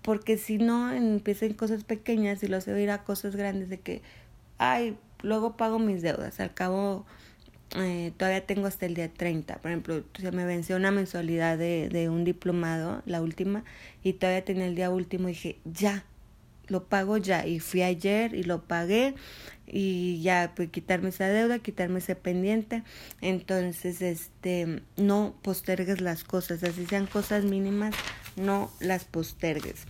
Porque 0.01 0.39
si 0.39 0.57
no, 0.57 0.93
empiezan 0.93 1.53
cosas 1.53 1.85
pequeñas 1.85 2.43
y 2.43 2.49
lo 2.49 2.57
a 2.57 2.81
ir 2.81 2.91
a 2.91 3.05
cosas 3.05 3.37
grandes 3.37 3.69
de 3.69 3.81
que, 3.81 4.01
ay, 4.57 4.97
luego 5.23 5.57
pago 5.57 5.79
mis 5.79 6.03
deudas. 6.03 6.41
Al 6.41 6.55
cabo, 6.55 7.07
eh, 7.77 8.13
todavía 8.17 8.47
tengo 8.47 8.67
hasta 8.67 8.87
el 8.87 8.95
día 8.95 9.13
30. 9.13 9.59
Por 9.59 9.71
ejemplo, 9.71 10.05
se 10.19 10.33
me 10.33 10.45
venció 10.45 10.77
una 10.77 10.91
mensualidad 10.91 11.59
de, 11.59 11.89
de 11.89 12.09
un 12.09 12.25
diplomado, 12.25 13.03
la 13.07 13.23
última, 13.23 13.65
y 14.03 14.15
todavía 14.15 14.45
tenía 14.45 14.67
el 14.67 14.75
día 14.75 14.91
último 14.91 15.29
y 15.29 15.33
dije, 15.33 15.59
ya, 15.65 16.05
lo 16.69 16.85
pago 16.85 17.17
ya. 17.17 17.47
Y 17.47 17.61
fui 17.61 17.83
ayer 17.83 18.35
y 18.35 18.43
lo 18.45 18.63
pagué 18.63 19.15
y 19.67 20.21
ya 20.23 20.53
pues 20.55 20.71
quitarme 20.71 21.11
esa 21.11 21.29
deuda, 21.29 21.59
quitarme 21.59 21.99
ese 21.99 22.15
pendiente. 22.15 22.83
Entonces, 23.21 24.01
este, 24.03 24.83
no 24.97 25.35
postergues 25.43 26.01
las 26.01 26.25
cosas, 26.25 26.63
así 26.63 26.87
sean 26.87 27.07
cosas 27.07 27.45
mínimas, 27.45 27.95
no 28.37 28.71
las 28.81 29.05
postergues. 29.05 29.85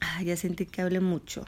Ah, 0.00 0.22
ya 0.22 0.36
sentí 0.36 0.66
que 0.66 0.82
hablé 0.82 1.00
mucho. 1.00 1.44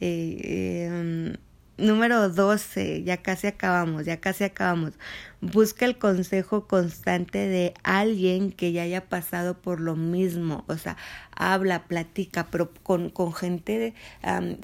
Eh, 0.00 0.86
em, 0.88 1.36
número 1.78 2.28
12, 2.28 3.02
ya 3.04 3.16
casi 3.18 3.46
acabamos, 3.46 4.04
ya 4.04 4.20
casi 4.20 4.44
acabamos. 4.44 4.92
Busca 5.40 5.86
el 5.86 5.98
consejo 5.98 6.68
constante 6.68 7.38
de 7.38 7.74
alguien 7.82 8.52
que 8.52 8.72
ya 8.72 8.82
haya 8.82 9.08
pasado 9.08 9.60
por 9.60 9.80
lo 9.80 9.96
mismo, 9.96 10.64
o 10.68 10.76
sea, 10.76 10.96
habla, 11.34 11.88
platica, 11.88 12.46
pero 12.50 12.72
con, 12.82 13.10
con 13.10 13.32
gente, 13.34 13.94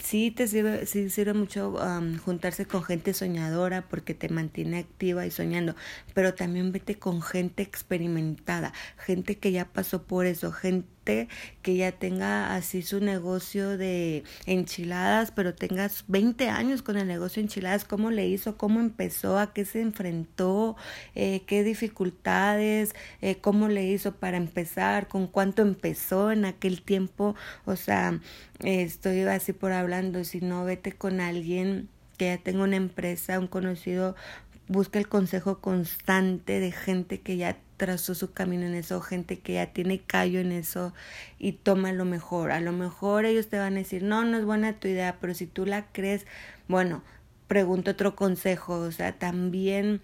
sí 0.02 0.30
te 0.30 0.46
sirve, 0.46 0.86
sí 0.86 1.10
sirve 1.10 1.34
mucho 1.34 1.76
juntarse 2.24 2.66
con 2.66 2.84
gente 2.84 3.12
soñadora 3.12 3.82
porque 3.88 4.14
te 4.14 4.28
mantiene 4.28 4.78
activa 4.78 5.26
y 5.26 5.30
soñando, 5.30 5.74
pero 6.14 6.34
también 6.34 6.70
vete 6.70 6.96
con 6.96 7.22
gente 7.22 7.62
experimentada, 7.62 8.72
gente 8.98 9.38
que 9.38 9.50
ya 9.50 9.64
pasó 9.64 10.04
por 10.04 10.26
eso, 10.26 10.52
gente 10.52 10.86
que 11.62 11.76
ya 11.76 11.92
tenga 11.92 12.54
así 12.54 12.82
su 12.82 13.00
negocio 13.00 13.78
de 13.78 14.24
enchiladas, 14.46 15.30
pero 15.30 15.54
tengas 15.54 16.04
20 16.08 16.48
años 16.48 16.82
con 16.82 16.96
el 16.96 17.06
negocio 17.06 17.40
de 17.40 17.46
enchiladas, 17.46 17.84
cómo 17.84 18.10
le 18.10 18.26
hizo, 18.26 18.56
cómo 18.56 18.80
empezó, 18.80 19.38
a 19.38 19.52
qué 19.52 19.64
se 19.64 19.80
enfrentó, 19.80 20.76
eh, 21.14 21.42
qué 21.46 21.64
dificultades, 21.64 22.94
eh, 23.22 23.36
cómo 23.36 23.68
le 23.68 23.86
hizo 23.86 24.12
para 24.16 24.36
empezar, 24.36 25.08
con 25.08 25.26
cuánto 25.26 25.62
empezó 25.62 26.30
en 26.30 26.44
aquel 26.44 26.82
tiempo. 26.82 27.34
O 27.64 27.76
sea, 27.76 28.20
estoy 28.60 29.22
así 29.22 29.52
por 29.52 29.72
hablando, 29.72 30.24
si 30.24 30.40
no, 30.40 30.64
vete 30.64 30.92
con 30.92 31.20
alguien 31.20 31.88
que 32.18 32.26
ya 32.26 32.38
tenga 32.38 32.64
una 32.64 32.76
empresa, 32.76 33.38
un 33.38 33.46
conocido, 33.46 34.16
busca 34.66 34.98
el 34.98 35.08
consejo 35.08 35.60
constante 35.60 36.60
de 36.60 36.72
gente 36.72 37.20
que 37.20 37.36
ya 37.36 37.56
trazó 37.78 38.14
su 38.14 38.32
camino 38.32 38.66
en 38.66 38.74
eso, 38.74 39.00
gente 39.00 39.38
que 39.38 39.54
ya 39.54 39.72
tiene 39.72 40.00
callo 40.00 40.40
en 40.40 40.52
eso 40.52 40.92
y 41.38 41.52
toma 41.52 41.92
lo 41.92 42.04
mejor. 42.04 42.50
A 42.50 42.60
lo 42.60 42.72
mejor 42.72 43.24
ellos 43.24 43.48
te 43.48 43.58
van 43.58 43.74
a 43.74 43.78
decir, 43.78 44.02
no, 44.02 44.24
no 44.24 44.36
es 44.36 44.44
buena 44.44 44.74
tu 44.74 44.88
idea, 44.88 45.16
pero 45.20 45.32
si 45.32 45.46
tú 45.46 45.64
la 45.64 45.86
crees, 45.92 46.26
bueno, 46.66 47.02
pregunta 47.46 47.92
otro 47.92 48.14
consejo, 48.14 48.74
o 48.74 48.92
sea, 48.92 49.18
también 49.18 50.02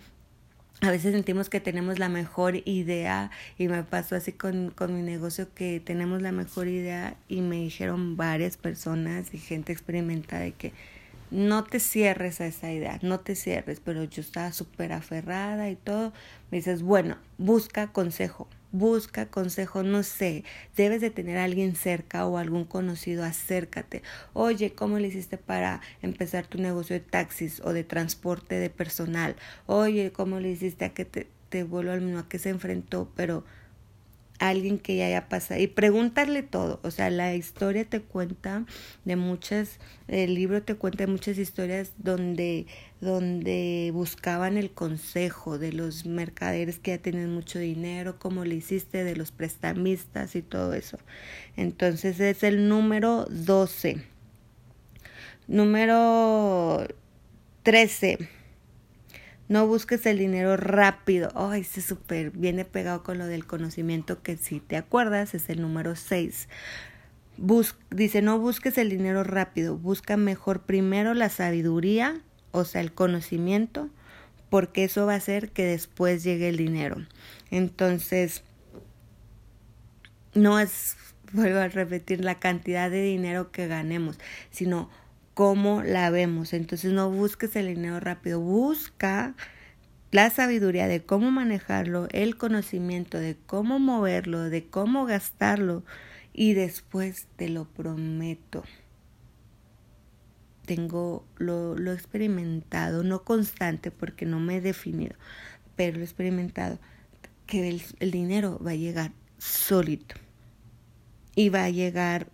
a 0.80 0.90
veces 0.90 1.12
sentimos 1.12 1.48
que 1.50 1.60
tenemos 1.60 1.98
la 1.98 2.08
mejor 2.08 2.56
idea 2.64 3.30
y 3.58 3.68
me 3.68 3.82
pasó 3.82 4.16
así 4.16 4.32
con, 4.32 4.70
con 4.70 4.94
mi 4.94 5.02
negocio 5.02 5.52
que 5.54 5.80
tenemos 5.80 6.22
la 6.22 6.32
mejor 6.32 6.68
idea 6.68 7.16
y 7.28 7.40
me 7.40 7.56
dijeron 7.56 8.16
varias 8.16 8.56
personas 8.56 9.34
y 9.34 9.38
gente 9.38 9.72
experimentada 9.72 10.42
de 10.42 10.52
que 10.52 10.72
no 11.34 11.64
te 11.64 11.80
cierres 11.80 12.40
a 12.40 12.46
esa 12.46 12.72
idea, 12.72 13.00
no 13.02 13.18
te 13.20 13.34
cierres, 13.34 13.80
pero 13.80 14.04
yo 14.04 14.20
estaba 14.20 14.52
súper 14.52 14.92
aferrada 14.92 15.68
y 15.68 15.74
todo. 15.74 16.12
Me 16.50 16.58
dices, 16.58 16.82
bueno, 16.82 17.18
busca 17.38 17.88
consejo, 17.88 18.48
busca 18.70 19.26
consejo, 19.26 19.82
no 19.82 20.04
sé, 20.04 20.44
debes 20.76 21.00
de 21.00 21.10
tener 21.10 21.36
a 21.38 21.44
alguien 21.44 21.74
cerca 21.74 22.24
o 22.26 22.38
algún 22.38 22.64
conocido, 22.64 23.24
acércate. 23.24 24.02
Oye, 24.32 24.74
¿cómo 24.74 25.00
le 25.00 25.08
hiciste 25.08 25.36
para 25.36 25.80
empezar 26.02 26.46
tu 26.46 26.58
negocio 26.58 26.94
de 26.94 27.00
taxis 27.00 27.60
o 27.64 27.72
de 27.72 27.82
transporte 27.82 28.54
de 28.54 28.70
personal? 28.70 29.34
Oye, 29.66 30.12
¿cómo 30.12 30.38
le 30.38 30.50
hiciste 30.50 30.84
a 30.84 30.94
que 30.94 31.04
te, 31.04 31.26
te 31.48 31.62
al 31.62 32.00
mismo, 32.00 32.20
a 32.20 32.28
que 32.28 32.38
se 32.38 32.50
enfrentó? 32.50 33.10
Pero 33.16 33.44
alguien 34.38 34.78
que 34.78 34.96
ya 34.96 35.06
haya 35.06 35.28
pasado 35.28 35.60
y 35.60 35.66
preguntarle 35.66 36.42
todo. 36.42 36.80
O 36.82 36.90
sea, 36.90 37.10
la 37.10 37.34
historia 37.34 37.84
te 37.84 38.00
cuenta 38.00 38.66
de 39.04 39.16
muchas, 39.16 39.78
el 40.08 40.34
libro 40.34 40.62
te 40.62 40.74
cuenta 40.74 41.04
de 41.04 41.12
muchas 41.12 41.38
historias 41.38 41.92
donde, 41.98 42.66
donde 43.00 43.90
buscaban 43.92 44.56
el 44.56 44.70
consejo 44.70 45.58
de 45.58 45.72
los 45.72 46.06
mercaderes 46.06 46.78
que 46.78 46.92
ya 46.92 46.98
tienen 46.98 47.32
mucho 47.32 47.58
dinero, 47.58 48.18
cómo 48.18 48.44
le 48.44 48.56
hiciste, 48.56 49.04
de 49.04 49.16
los 49.16 49.30
prestamistas 49.30 50.36
y 50.36 50.42
todo 50.42 50.74
eso. 50.74 50.98
Entonces 51.56 52.20
es 52.20 52.42
el 52.42 52.68
número 52.68 53.26
12. 53.30 54.02
Número 55.46 56.86
13 57.62 58.43
no 59.48 59.66
busques 59.66 60.06
el 60.06 60.18
dinero 60.18 60.56
rápido. 60.56 61.30
Ay, 61.34 61.62
ese 61.62 61.82
súper 61.82 62.30
viene 62.30 62.64
pegado 62.64 63.02
con 63.02 63.18
lo 63.18 63.26
del 63.26 63.46
conocimiento 63.46 64.22
que 64.22 64.36
si 64.36 64.60
te 64.60 64.76
acuerdas 64.76 65.34
es 65.34 65.48
el 65.48 65.60
número 65.60 65.96
6. 65.96 66.48
dice, 67.90 68.22
no 68.22 68.38
busques 68.38 68.78
el 68.78 68.88
dinero 68.88 69.24
rápido, 69.24 69.76
busca 69.76 70.16
mejor 70.16 70.62
primero 70.62 71.14
la 71.14 71.28
sabiduría, 71.28 72.20
o 72.52 72.64
sea, 72.64 72.80
el 72.80 72.92
conocimiento, 72.92 73.90
porque 74.48 74.84
eso 74.84 75.06
va 75.06 75.14
a 75.14 75.16
hacer 75.16 75.50
que 75.50 75.64
después 75.64 76.22
llegue 76.22 76.48
el 76.48 76.56
dinero. 76.56 76.96
Entonces, 77.50 78.44
no 80.32 80.58
es, 80.58 80.96
vuelvo 81.32 81.58
a 81.58 81.68
repetir, 81.68 82.24
la 82.24 82.38
cantidad 82.38 82.90
de 82.90 83.02
dinero 83.02 83.50
que 83.50 83.66
ganemos, 83.66 84.18
sino 84.50 84.88
cómo 85.34 85.82
la 85.82 86.10
vemos. 86.10 86.52
Entonces 86.52 86.92
no 86.92 87.10
busques 87.10 87.54
el 87.56 87.66
dinero 87.66 88.00
rápido, 88.00 88.40
busca 88.40 89.34
la 90.10 90.30
sabiduría 90.30 90.86
de 90.86 91.04
cómo 91.04 91.32
manejarlo, 91.32 92.06
el 92.12 92.36
conocimiento 92.36 93.18
de 93.18 93.36
cómo 93.46 93.80
moverlo, 93.80 94.40
de 94.48 94.64
cómo 94.64 95.06
gastarlo 95.06 95.84
y 96.32 96.54
después 96.54 97.26
te 97.36 97.48
lo 97.48 97.64
prometo. 97.64 98.62
Tengo 100.66 101.26
lo, 101.36 101.76
lo 101.76 101.92
experimentado, 101.92 103.02
no 103.02 103.24
constante 103.24 103.90
porque 103.90 104.24
no 104.24 104.38
me 104.40 104.56
he 104.56 104.60
definido, 104.60 105.16
pero 105.76 105.96
lo 105.96 106.02
he 106.02 106.04
experimentado 106.04 106.78
que 107.46 107.68
el, 107.68 107.82
el 107.98 108.10
dinero 108.10 108.60
va 108.64 108.70
a 108.70 108.76
llegar 108.76 109.12
solito 109.38 110.14
y 111.34 111.48
va 111.48 111.64
a 111.64 111.70
llegar 111.70 112.28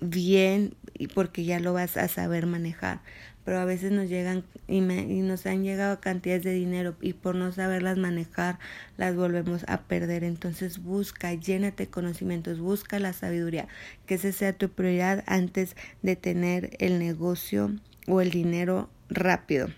bien 0.00 0.74
y 0.94 1.08
porque 1.08 1.44
ya 1.44 1.60
lo 1.60 1.72
vas 1.72 1.96
a 1.96 2.08
saber 2.08 2.46
manejar. 2.46 3.00
Pero 3.44 3.60
a 3.60 3.64
veces 3.64 3.92
nos 3.92 4.10
llegan 4.10 4.44
y, 4.66 4.82
me, 4.82 5.00
y 5.02 5.20
nos 5.20 5.46
han 5.46 5.64
llegado 5.64 6.00
cantidades 6.00 6.42
de 6.42 6.52
dinero 6.52 6.96
y 7.00 7.14
por 7.14 7.34
no 7.34 7.50
saberlas 7.50 7.96
manejar 7.96 8.58
las 8.98 9.16
volvemos 9.16 9.64
a 9.68 9.82
perder. 9.82 10.22
Entonces 10.22 10.82
busca, 10.82 11.32
llénate 11.32 11.84
de 11.84 11.90
conocimientos, 11.90 12.58
busca 12.58 12.98
la 12.98 13.14
sabiduría, 13.14 13.66
que 14.04 14.16
esa 14.16 14.32
sea 14.32 14.52
tu 14.52 14.68
prioridad 14.68 15.24
antes 15.26 15.76
de 16.02 16.16
tener 16.16 16.76
el 16.78 16.98
negocio 16.98 17.74
o 18.06 18.20
el 18.20 18.30
dinero 18.30 18.90
rápido. 19.08 19.68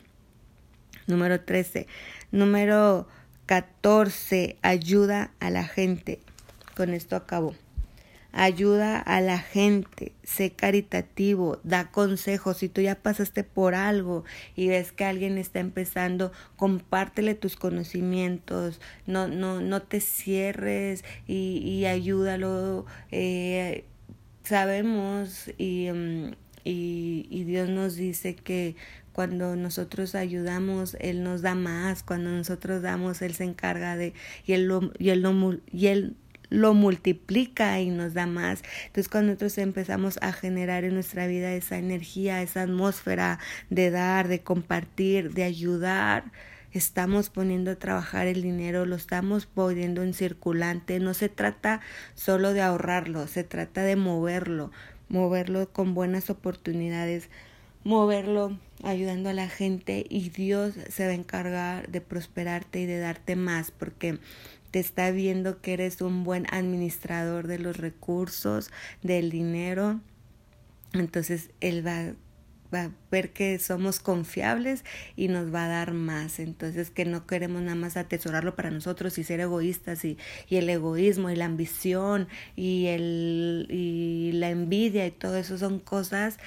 Número 1.07 1.41
13. 1.41 1.87
Número 2.33 3.07
14. 3.47 4.57
Ayuda 4.63 5.31
a 5.39 5.51
la 5.51 5.65
gente. 5.65 6.19
Con 6.77 6.91
esto 6.91 7.15
acabo 7.15 7.55
ayuda 8.33 8.99
a 8.99 9.21
la 9.21 9.39
gente, 9.39 10.13
sé 10.23 10.51
caritativo, 10.53 11.59
da 11.65 11.91
consejos. 11.91 12.59
Si 12.59 12.69
tú 12.69 12.81
ya 12.81 12.95
pasaste 12.97 13.45
por 13.45 13.75
algo 13.75 14.25
y 14.57 14.69
ves 14.69 14.93
que 14.93 15.05
alguien 15.05 15.39
está 15.39 15.61
empezando, 15.61 16.33
compártele 16.57 17.35
tus 17.35 17.57
conocimientos, 17.57 18.81
no, 19.07 19.29
no, 19.29 19.61
no 19.61 19.83
te 19.83 20.01
cierres 20.01 21.05
y, 21.27 21.85
ayúdalo. 21.87 22.87
Eh, 23.11 23.85
sabemos 24.45 25.51
y, 25.59 25.89
mm, 25.91 26.33
y, 26.65 27.27
y 27.31 27.45
Dios 27.45 27.69
nos 27.69 27.97
dice 27.97 28.35
que 28.35 28.77
cuando 29.13 29.57
nosotros 29.57 30.15
ayudamos, 30.15 30.97
Él 31.01 31.23
nos 31.23 31.43
da 31.43 31.55
más, 31.55 32.03
cuando 32.03 32.31
nosotros 32.31 32.83
damos, 32.83 33.23
Él 33.23 33.35
se 33.35 33.45
encarga 33.45 33.97
de, 33.97 34.15
y 34.47 34.53
Él 34.53 34.67
lo, 34.67 34.93
y 34.99 35.11
él 35.11 35.23
lo, 35.23 35.59
y 35.71 35.89
él 35.89 36.17
lo 36.51 36.75
multiplica 36.75 37.81
y 37.81 37.89
nos 37.89 38.13
da 38.13 38.27
más. 38.27 38.63
Entonces 38.87 39.09
cuando 39.09 39.29
nosotros 39.29 39.57
empezamos 39.59 40.19
a 40.21 40.33
generar 40.33 40.85
en 40.85 40.95
nuestra 40.95 41.27
vida 41.27 41.53
esa 41.55 41.79
energía, 41.79 42.43
esa 42.43 42.63
atmósfera 42.63 43.39
de 43.71 43.91
dar, 43.91 44.29
de 44.29 44.41
compartir, 44.43 45.33
de 45.33 45.45
ayudar, 45.45 46.25
estamos 46.73 47.31
poniendo 47.31 47.71
a 47.71 47.77
trabajar 47.77 48.27
el 48.27 48.43
dinero, 48.43 48.85
lo 48.85 48.97
estamos 48.97 49.47
poniendo 49.47 50.03
en 50.03 50.13
circulante. 50.13 51.01
No 51.01 51.15
se 51.15 51.29
trata 51.29 51.81
solo 52.15 52.53
de 52.53 52.61
ahorrarlo, 52.61 53.27
se 53.29 53.45
trata 53.45 53.83
de 53.83 53.97
moverlo, 53.97 54.71
moverlo 55.09 55.73
con 55.73 55.95
buenas 55.95 56.29
oportunidades 56.31 57.31
moverlo 57.85 58.59
ayudando 58.83 59.31
a 59.31 59.33
la 59.33 59.49
gente 59.49 60.05
y 60.09 60.31
Dios 60.31 60.75
se 60.89 61.07
va 61.07 61.13
a 61.13 61.15
encargar 61.15 61.89
de 61.89 62.01
prosperarte 62.01 62.81
y 62.81 62.87
de 62.87 62.99
darte 62.99 63.37
más 63.37 63.71
porque 63.71 64.19
te 64.71 64.79
está 64.81 65.11
viendo 65.11 65.61
que 65.61 65.75
eres 65.75 66.01
un 66.01 66.25
buen 66.25 66.47
administrador 66.53 67.47
de 67.47 67.59
los 67.59 67.77
recursos, 67.77 68.71
del 69.03 69.31
dinero. 69.31 70.01
Entonces 70.93 71.51
Él 71.61 71.87
va 71.87 72.15
a 72.73 72.91
ver 73.11 73.33
que 73.33 73.59
somos 73.59 73.99
confiables 74.01 74.85
y 75.17 75.29
nos 75.29 75.53
va 75.53 75.65
a 75.65 75.69
dar 75.69 75.93
más. 75.93 76.39
Entonces 76.39 76.91
que 76.91 77.05
no 77.05 77.27
queremos 77.27 77.63
nada 77.63 77.75
más 77.75 77.97
atesorarlo 77.97 78.55
para 78.55 78.71
nosotros 78.71 79.19
y 79.19 79.25
ser 79.25 79.41
egoístas 79.41 80.05
y, 80.05 80.19
y 80.49 80.57
el 80.57 80.69
egoísmo 80.69 81.31
y 81.31 81.37
la 81.37 81.47
ambición 81.47 82.29
y, 82.57 82.87
el, 82.87 83.67
y 83.71 84.33
la 84.33 84.51
envidia 84.51 85.07
y 85.07 85.11
todo 85.11 85.37
eso 85.37 85.59
son 85.59 85.81
cosas 85.81 86.39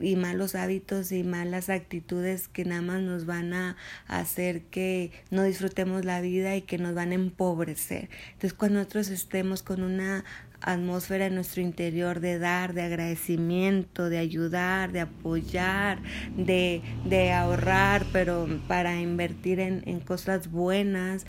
y 0.00 0.16
malos 0.16 0.54
hábitos 0.54 1.12
y 1.12 1.22
malas 1.22 1.70
actitudes 1.70 2.48
que 2.48 2.64
nada 2.64 2.82
más 2.82 3.02
nos 3.02 3.26
van 3.26 3.52
a 3.52 3.76
hacer 4.06 4.62
que 4.62 5.12
no 5.30 5.42
disfrutemos 5.42 6.04
la 6.04 6.20
vida 6.20 6.56
y 6.56 6.62
que 6.62 6.78
nos 6.78 6.94
van 6.94 7.12
a 7.12 7.14
empobrecer. 7.14 8.08
Entonces 8.32 8.54
cuando 8.54 8.78
nosotros 8.78 9.08
estemos 9.08 9.62
con 9.62 9.82
una 9.82 10.24
atmósfera 10.60 11.26
en 11.26 11.34
nuestro 11.34 11.62
interior 11.62 12.20
de 12.20 12.38
dar, 12.38 12.74
de 12.74 12.82
agradecimiento, 12.82 14.08
de 14.08 14.18
ayudar, 14.18 14.92
de 14.92 15.00
apoyar, 15.00 16.00
de, 16.36 16.82
de 17.04 17.32
ahorrar, 17.32 18.04
pero 18.12 18.48
para 18.66 19.00
invertir 19.00 19.60
en, 19.60 19.82
en 19.86 20.00
cosas 20.00 20.50
buenas, 20.50 21.26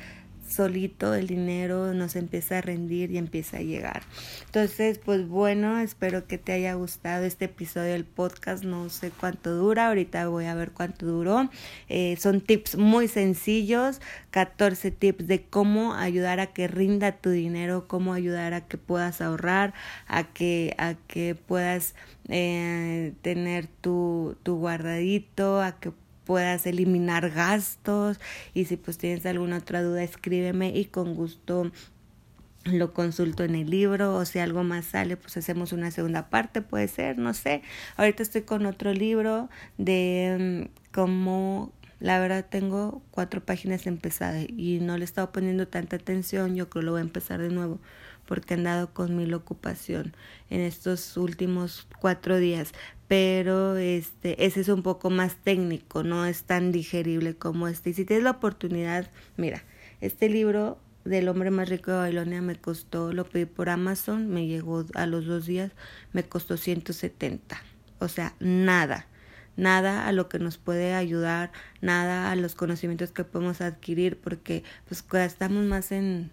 solito 0.50 1.14
el 1.14 1.28
dinero 1.28 1.94
nos 1.94 2.16
empieza 2.16 2.58
a 2.58 2.62
rendir 2.62 3.12
y 3.12 3.18
empieza 3.18 3.58
a 3.58 3.62
llegar. 3.62 4.04
Entonces, 4.46 5.00
pues 5.00 5.28
bueno, 5.28 5.80
espero 5.80 6.28
que 6.28 6.38
te 6.38 6.52
haya 6.54 6.74
gustado 6.74 7.26
este 7.26 7.46
episodio 7.46 7.92
del 7.92 8.06
podcast. 8.06 8.64
No 8.64 8.90
sé 8.90 9.12
cuánto 9.12 9.56
dura, 9.56 9.88
ahorita 9.88 10.28
voy 10.28 10.46
a 10.46 10.56
ver 10.56 10.72
cuánto 10.72 11.06
duró. 11.06 11.50
Eh, 11.88 12.18
son 12.20 12.42
tips 12.42 12.78
muy 12.78 13.08
sencillos, 13.08 14.02
14 14.32 14.92
tips 14.92 15.28
de 15.28 15.44
cómo 15.44 15.94
ayudar 15.94 16.40
a 16.40 16.48
que 16.48 16.68
rinda 16.68 17.12
tu 17.14 17.30
dinero, 17.30 17.88
cómo 17.88 18.14
ayudar 18.14 18.54
a 18.54 18.62
que 18.68 18.78
puedas 18.78 19.22
ahorrar, 19.22 19.74
a 20.08 20.24
que, 20.24 20.76
a 20.78 20.96
que 21.08 21.36
puedas 21.36 21.96
eh, 22.28 23.14
tener 23.22 23.68
tu, 23.68 24.38
tu 24.44 24.58
guardadito, 24.58 25.62
a 25.62 25.80
que 25.80 25.92
puedas 26.30 26.68
eliminar 26.68 27.32
gastos 27.32 28.20
y 28.54 28.66
si 28.66 28.78
pues 28.78 29.00
tienes 29.00 29.26
alguna 29.26 29.58
otra 29.58 29.82
duda 29.82 30.04
escríbeme 30.04 30.70
y 30.70 30.86
con 30.86 31.16
gusto 31.16 31.72
lo 32.66 32.94
consulto 32.94 33.44
en 33.44 33.56
el 33.56 33.68
libro 33.68 34.14
o 34.14 34.26
si 34.26 34.38
algo 34.38 34.64
más 34.64 34.86
sale 34.86 35.18
pues 35.18 35.38
hacemos 35.38 35.74
una 35.74 35.90
segunda 35.90 36.30
parte 36.30 36.62
puede 36.62 36.88
ser 36.88 37.18
no 37.18 37.34
sé. 37.34 37.64
Ahorita 37.98 38.22
estoy 38.22 38.44
con 38.44 38.68
otro 38.68 38.94
libro 38.94 39.50
de 39.80 40.68
mm, 40.70 40.92
cómo 40.94 41.74
la 42.00 42.20
verdad 42.20 42.46
tengo 42.48 43.02
cuatro 43.10 43.44
páginas 43.44 43.88
empezadas 43.88 44.46
y 44.56 44.82
no 44.82 45.00
le 45.00 45.06
he 45.06 45.28
poniendo 45.34 45.68
tanta 45.68 45.96
atención 45.96 46.56
yo 46.56 46.70
creo 46.70 46.84
lo 46.84 46.92
voy 46.92 47.00
a 47.00 47.06
empezar 47.06 47.42
de 47.42 47.50
nuevo 47.50 47.80
porque 48.28 48.54
he 48.54 48.58
andado 48.58 48.94
con 48.94 49.18
mil 49.18 49.34
ocupación 49.34 50.14
en 50.52 50.62
estos 50.62 51.18
últimos 51.18 51.88
cuatro 52.00 52.38
días 52.38 52.74
pero 53.10 53.76
este 53.76 54.46
ese 54.46 54.62
es 54.62 54.70
un 54.70 54.84
poco 54.84 55.10
más 55.10 55.36
técnico, 55.38 56.04
no 56.04 56.26
es 56.26 56.44
tan 56.44 56.72
digerible 56.72 57.36
como 57.36 57.68
este. 57.68 57.90
Y 57.90 57.94
si 57.96 58.06
tienes 58.06 58.24
la 58.24 58.32
oportunidad, 58.32 59.10
mira, 59.36 59.64
este 60.00 60.30
libro 60.30 60.78
del 61.06 61.28
hombre 61.28 61.50
más 61.50 61.70
rico 61.70 61.90
de 61.90 61.98
Babilonia 61.98 62.42
me 62.44 62.56
costó, 62.56 63.12
lo 63.12 63.26
pedí 63.26 63.46
por 63.46 63.70
Amazon, 63.70 64.30
me 64.30 64.46
llegó 64.46 64.86
a 64.94 65.08
los 65.08 65.26
dos 65.26 65.48
días, 65.48 65.72
me 66.14 66.24
costó 66.24 66.56
170. 66.56 67.60
O 67.98 68.08
sea, 68.10 68.36
nada, 68.40 69.08
nada 69.58 70.08
a 70.08 70.12
lo 70.12 70.30
que 70.30 70.38
nos 70.38 70.60
puede 70.60 70.94
ayudar, 70.94 71.52
nada 71.82 72.32
a 72.32 72.36
los 72.36 72.54
conocimientos 72.54 73.12
que 73.12 73.24
podemos 73.24 73.60
adquirir, 73.62 74.20
porque 74.20 74.64
pues 74.88 75.04
estamos 75.14 75.66
más 75.66 75.92
en, 75.92 76.30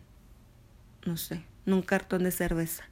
no 1.06 1.16
sé, 1.16 1.42
en 1.64 1.72
un 1.72 1.82
cartón 1.82 2.24
de 2.24 2.32
cerveza 2.32 2.84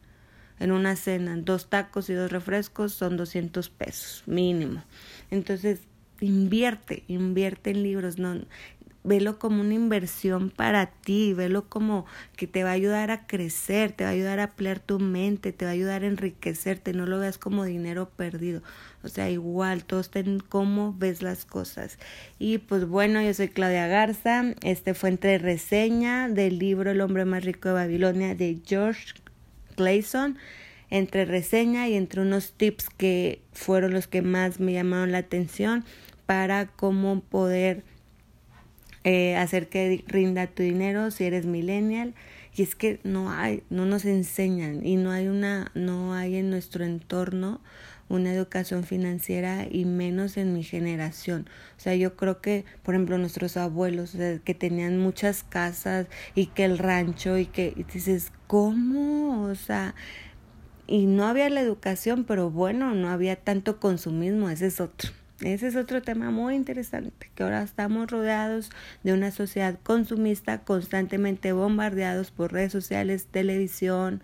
en 0.60 0.72
una 0.72 0.96
cena, 0.96 1.36
dos 1.36 1.68
tacos 1.68 2.08
y 2.10 2.14
dos 2.14 2.30
refrescos 2.30 2.92
son 2.92 3.16
200 3.16 3.68
pesos 3.70 4.22
mínimo. 4.26 4.82
Entonces, 5.30 5.80
invierte, 6.20 7.04
invierte 7.08 7.70
en 7.70 7.82
libros, 7.82 8.18
no 8.18 8.40
velo 9.04 9.38
como 9.38 9.60
una 9.60 9.74
inversión 9.74 10.48
para 10.48 10.86
ti, 10.86 11.34
velo 11.34 11.68
como 11.68 12.06
que 12.36 12.46
te 12.46 12.64
va 12.64 12.70
a 12.70 12.72
ayudar 12.72 13.10
a 13.10 13.26
crecer, 13.26 13.92
te 13.92 14.04
va 14.04 14.10
a 14.10 14.12
ayudar 14.14 14.40
a 14.40 14.44
ampliar 14.44 14.80
tu 14.80 14.98
mente, 14.98 15.52
te 15.52 15.66
va 15.66 15.72
a 15.72 15.74
ayudar 15.74 16.02
a 16.02 16.06
enriquecerte, 16.06 16.94
no 16.94 17.04
lo 17.04 17.18
veas 17.18 17.36
como 17.36 17.64
dinero 17.64 18.08
perdido. 18.08 18.62
O 19.02 19.08
sea, 19.08 19.28
igual, 19.28 19.84
todos 19.84 20.10
ten 20.10 20.40
cómo 20.40 20.94
ves 20.98 21.22
las 21.22 21.44
cosas. 21.44 21.98
Y 22.38 22.58
pues 22.58 22.86
bueno, 22.86 23.20
yo 23.22 23.34
soy 23.34 23.48
Claudia 23.48 23.86
Garza, 23.86 24.54
este 24.62 24.94
fue 24.94 25.10
entre 25.10 25.36
reseña 25.36 26.30
del 26.30 26.58
libro 26.58 26.90
El 26.90 27.02
hombre 27.02 27.26
más 27.26 27.44
rico 27.44 27.68
de 27.68 27.74
Babilonia 27.74 28.34
de 28.34 28.58
George 28.64 29.12
Clayson 29.74 30.38
entre 30.90 31.24
reseña 31.24 31.88
y 31.88 31.94
entre 31.94 32.20
unos 32.20 32.52
tips 32.52 32.88
que 32.88 33.42
fueron 33.52 33.92
los 33.92 34.06
que 34.06 34.22
más 34.22 34.60
me 34.60 34.72
llamaron 34.72 35.12
la 35.12 35.18
atención 35.18 35.84
para 36.26 36.66
cómo 36.66 37.20
poder 37.20 37.82
eh, 39.02 39.36
hacer 39.36 39.68
que 39.68 40.04
rinda 40.06 40.46
tu 40.46 40.62
dinero 40.62 41.10
si 41.10 41.24
eres 41.24 41.46
millennial. 41.46 42.14
Y 42.56 42.62
es 42.62 42.76
que 42.76 43.00
no 43.02 43.32
hay 43.32 43.64
no 43.68 43.84
nos 43.84 44.04
enseñan 44.04 44.86
y 44.86 44.96
no 44.96 45.10
hay 45.10 45.26
una 45.26 45.72
no 45.74 46.14
hay 46.14 46.36
en 46.36 46.50
nuestro 46.50 46.84
entorno 46.84 47.60
una 48.08 48.32
educación 48.32 48.84
financiera 48.84 49.66
y 49.70 49.84
menos 49.84 50.36
en 50.36 50.52
mi 50.52 50.62
generación. 50.62 51.48
O 51.76 51.80
sea, 51.80 51.94
yo 51.94 52.16
creo 52.16 52.40
que, 52.40 52.64
por 52.82 52.94
ejemplo, 52.94 53.18
nuestros 53.18 53.56
abuelos, 53.56 54.16
que 54.44 54.54
tenían 54.54 54.98
muchas 54.98 55.42
casas 55.42 56.06
y 56.34 56.46
que 56.46 56.64
el 56.64 56.78
rancho 56.78 57.38
y 57.38 57.46
que 57.46 57.72
y 57.76 57.84
dices, 57.84 58.32
¿cómo? 58.46 59.44
O 59.44 59.54
sea, 59.54 59.94
y 60.86 61.06
no 61.06 61.26
había 61.26 61.48
la 61.50 61.60
educación, 61.60 62.24
pero 62.24 62.50
bueno, 62.50 62.94
no 62.94 63.08
había 63.08 63.36
tanto 63.36 63.80
consumismo, 63.80 64.50
ese 64.50 64.66
es 64.66 64.80
otro. 64.80 65.10
Ese 65.40 65.66
es 65.66 65.76
otro 65.76 66.00
tema 66.00 66.30
muy 66.30 66.54
interesante, 66.54 67.30
que 67.34 67.42
ahora 67.42 67.62
estamos 67.62 68.08
rodeados 68.10 68.70
de 69.02 69.12
una 69.12 69.32
sociedad 69.32 69.78
consumista, 69.82 70.62
constantemente 70.62 71.52
bombardeados 71.52 72.30
por 72.30 72.52
redes 72.52 72.70
sociales, 72.70 73.26
televisión, 73.26 74.22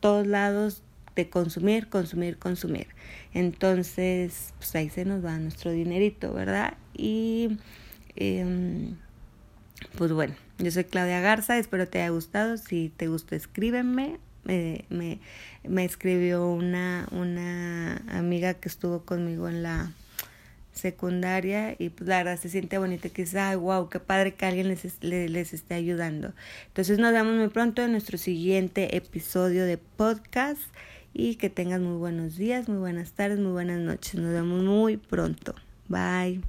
todos 0.00 0.26
lados 0.26 0.82
consumir, 1.26 1.88
consumir, 1.88 2.38
consumir. 2.38 2.86
Entonces, 3.34 4.54
pues 4.58 4.74
ahí 4.76 4.88
se 4.90 5.04
nos 5.04 5.24
va 5.24 5.38
nuestro 5.38 5.72
dinerito, 5.72 6.32
¿verdad? 6.32 6.74
Y 6.94 7.58
em, 8.16 8.96
pues 9.96 10.12
bueno, 10.12 10.34
yo 10.58 10.70
soy 10.70 10.84
Claudia 10.84 11.20
Garza, 11.20 11.58
espero 11.58 11.88
te 11.88 12.00
haya 12.00 12.10
gustado. 12.10 12.56
Si 12.56 12.92
te 12.96 13.08
gustó, 13.08 13.34
escríbeme. 13.34 14.18
me, 14.44 15.18
me 15.64 15.84
escribió 15.84 16.48
una, 16.48 17.06
una 17.10 17.96
amiga 18.08 18.54
que 18.54 18.68
estuvo 18.68 19.04
conmigo 19.04 19.48
en 19.48 19.62
la 19.62 19.92
secundaria 20.78 21.74
y 21.78 21.90
pues 21.90 22.08
la 22.08 22.18
verdad 22.18 22.40
se 22.40 22.48
siente 22.48 22.78
bonito 22.78 23.12
que 23.12 23.22
dice, 23.22 23.38
ay, 23.38 23.56
wow, 23.56 23.88
qué 23.88 24.00
padre 24.00 24.34
que 24.34 24.46
alguien 24.46 24.68
les, 24.68 25.02
les, 25.02 25.30
les 25.30 25.52
esté 25.52 25.74
ayudando. 25.74 26.32
Entonces 26.68 26.98
nos 26.98 27.12
vemos 27.12 27.34
muy 27.34 27.48
pronto 27.48 27.82
en 27.82 27.92
nuestro 27.92 28.16
siguiente 28.16 28.96
episodio 28.96 29.64
de 29.66 29.76
podcast 29.76 30.62
y 31.12 31.36
que 31.36 31.50
tengas 31.50 31.80
muy 31.80 31.96
buenos 31.96 32.36
días, 32.36 32.68
muy 32.68 32.78
buenas 32.78 33.12
tardes, 33.12 33.38
muy 33.38 33.52
buenas 33.52 33.80
noches. 33.80 34.14
Nos 34.14 34.32
vemos 34.32 34.62
muy 34.62 34.96
pronto. 34.96 35.54
Bye. 35.88 36.42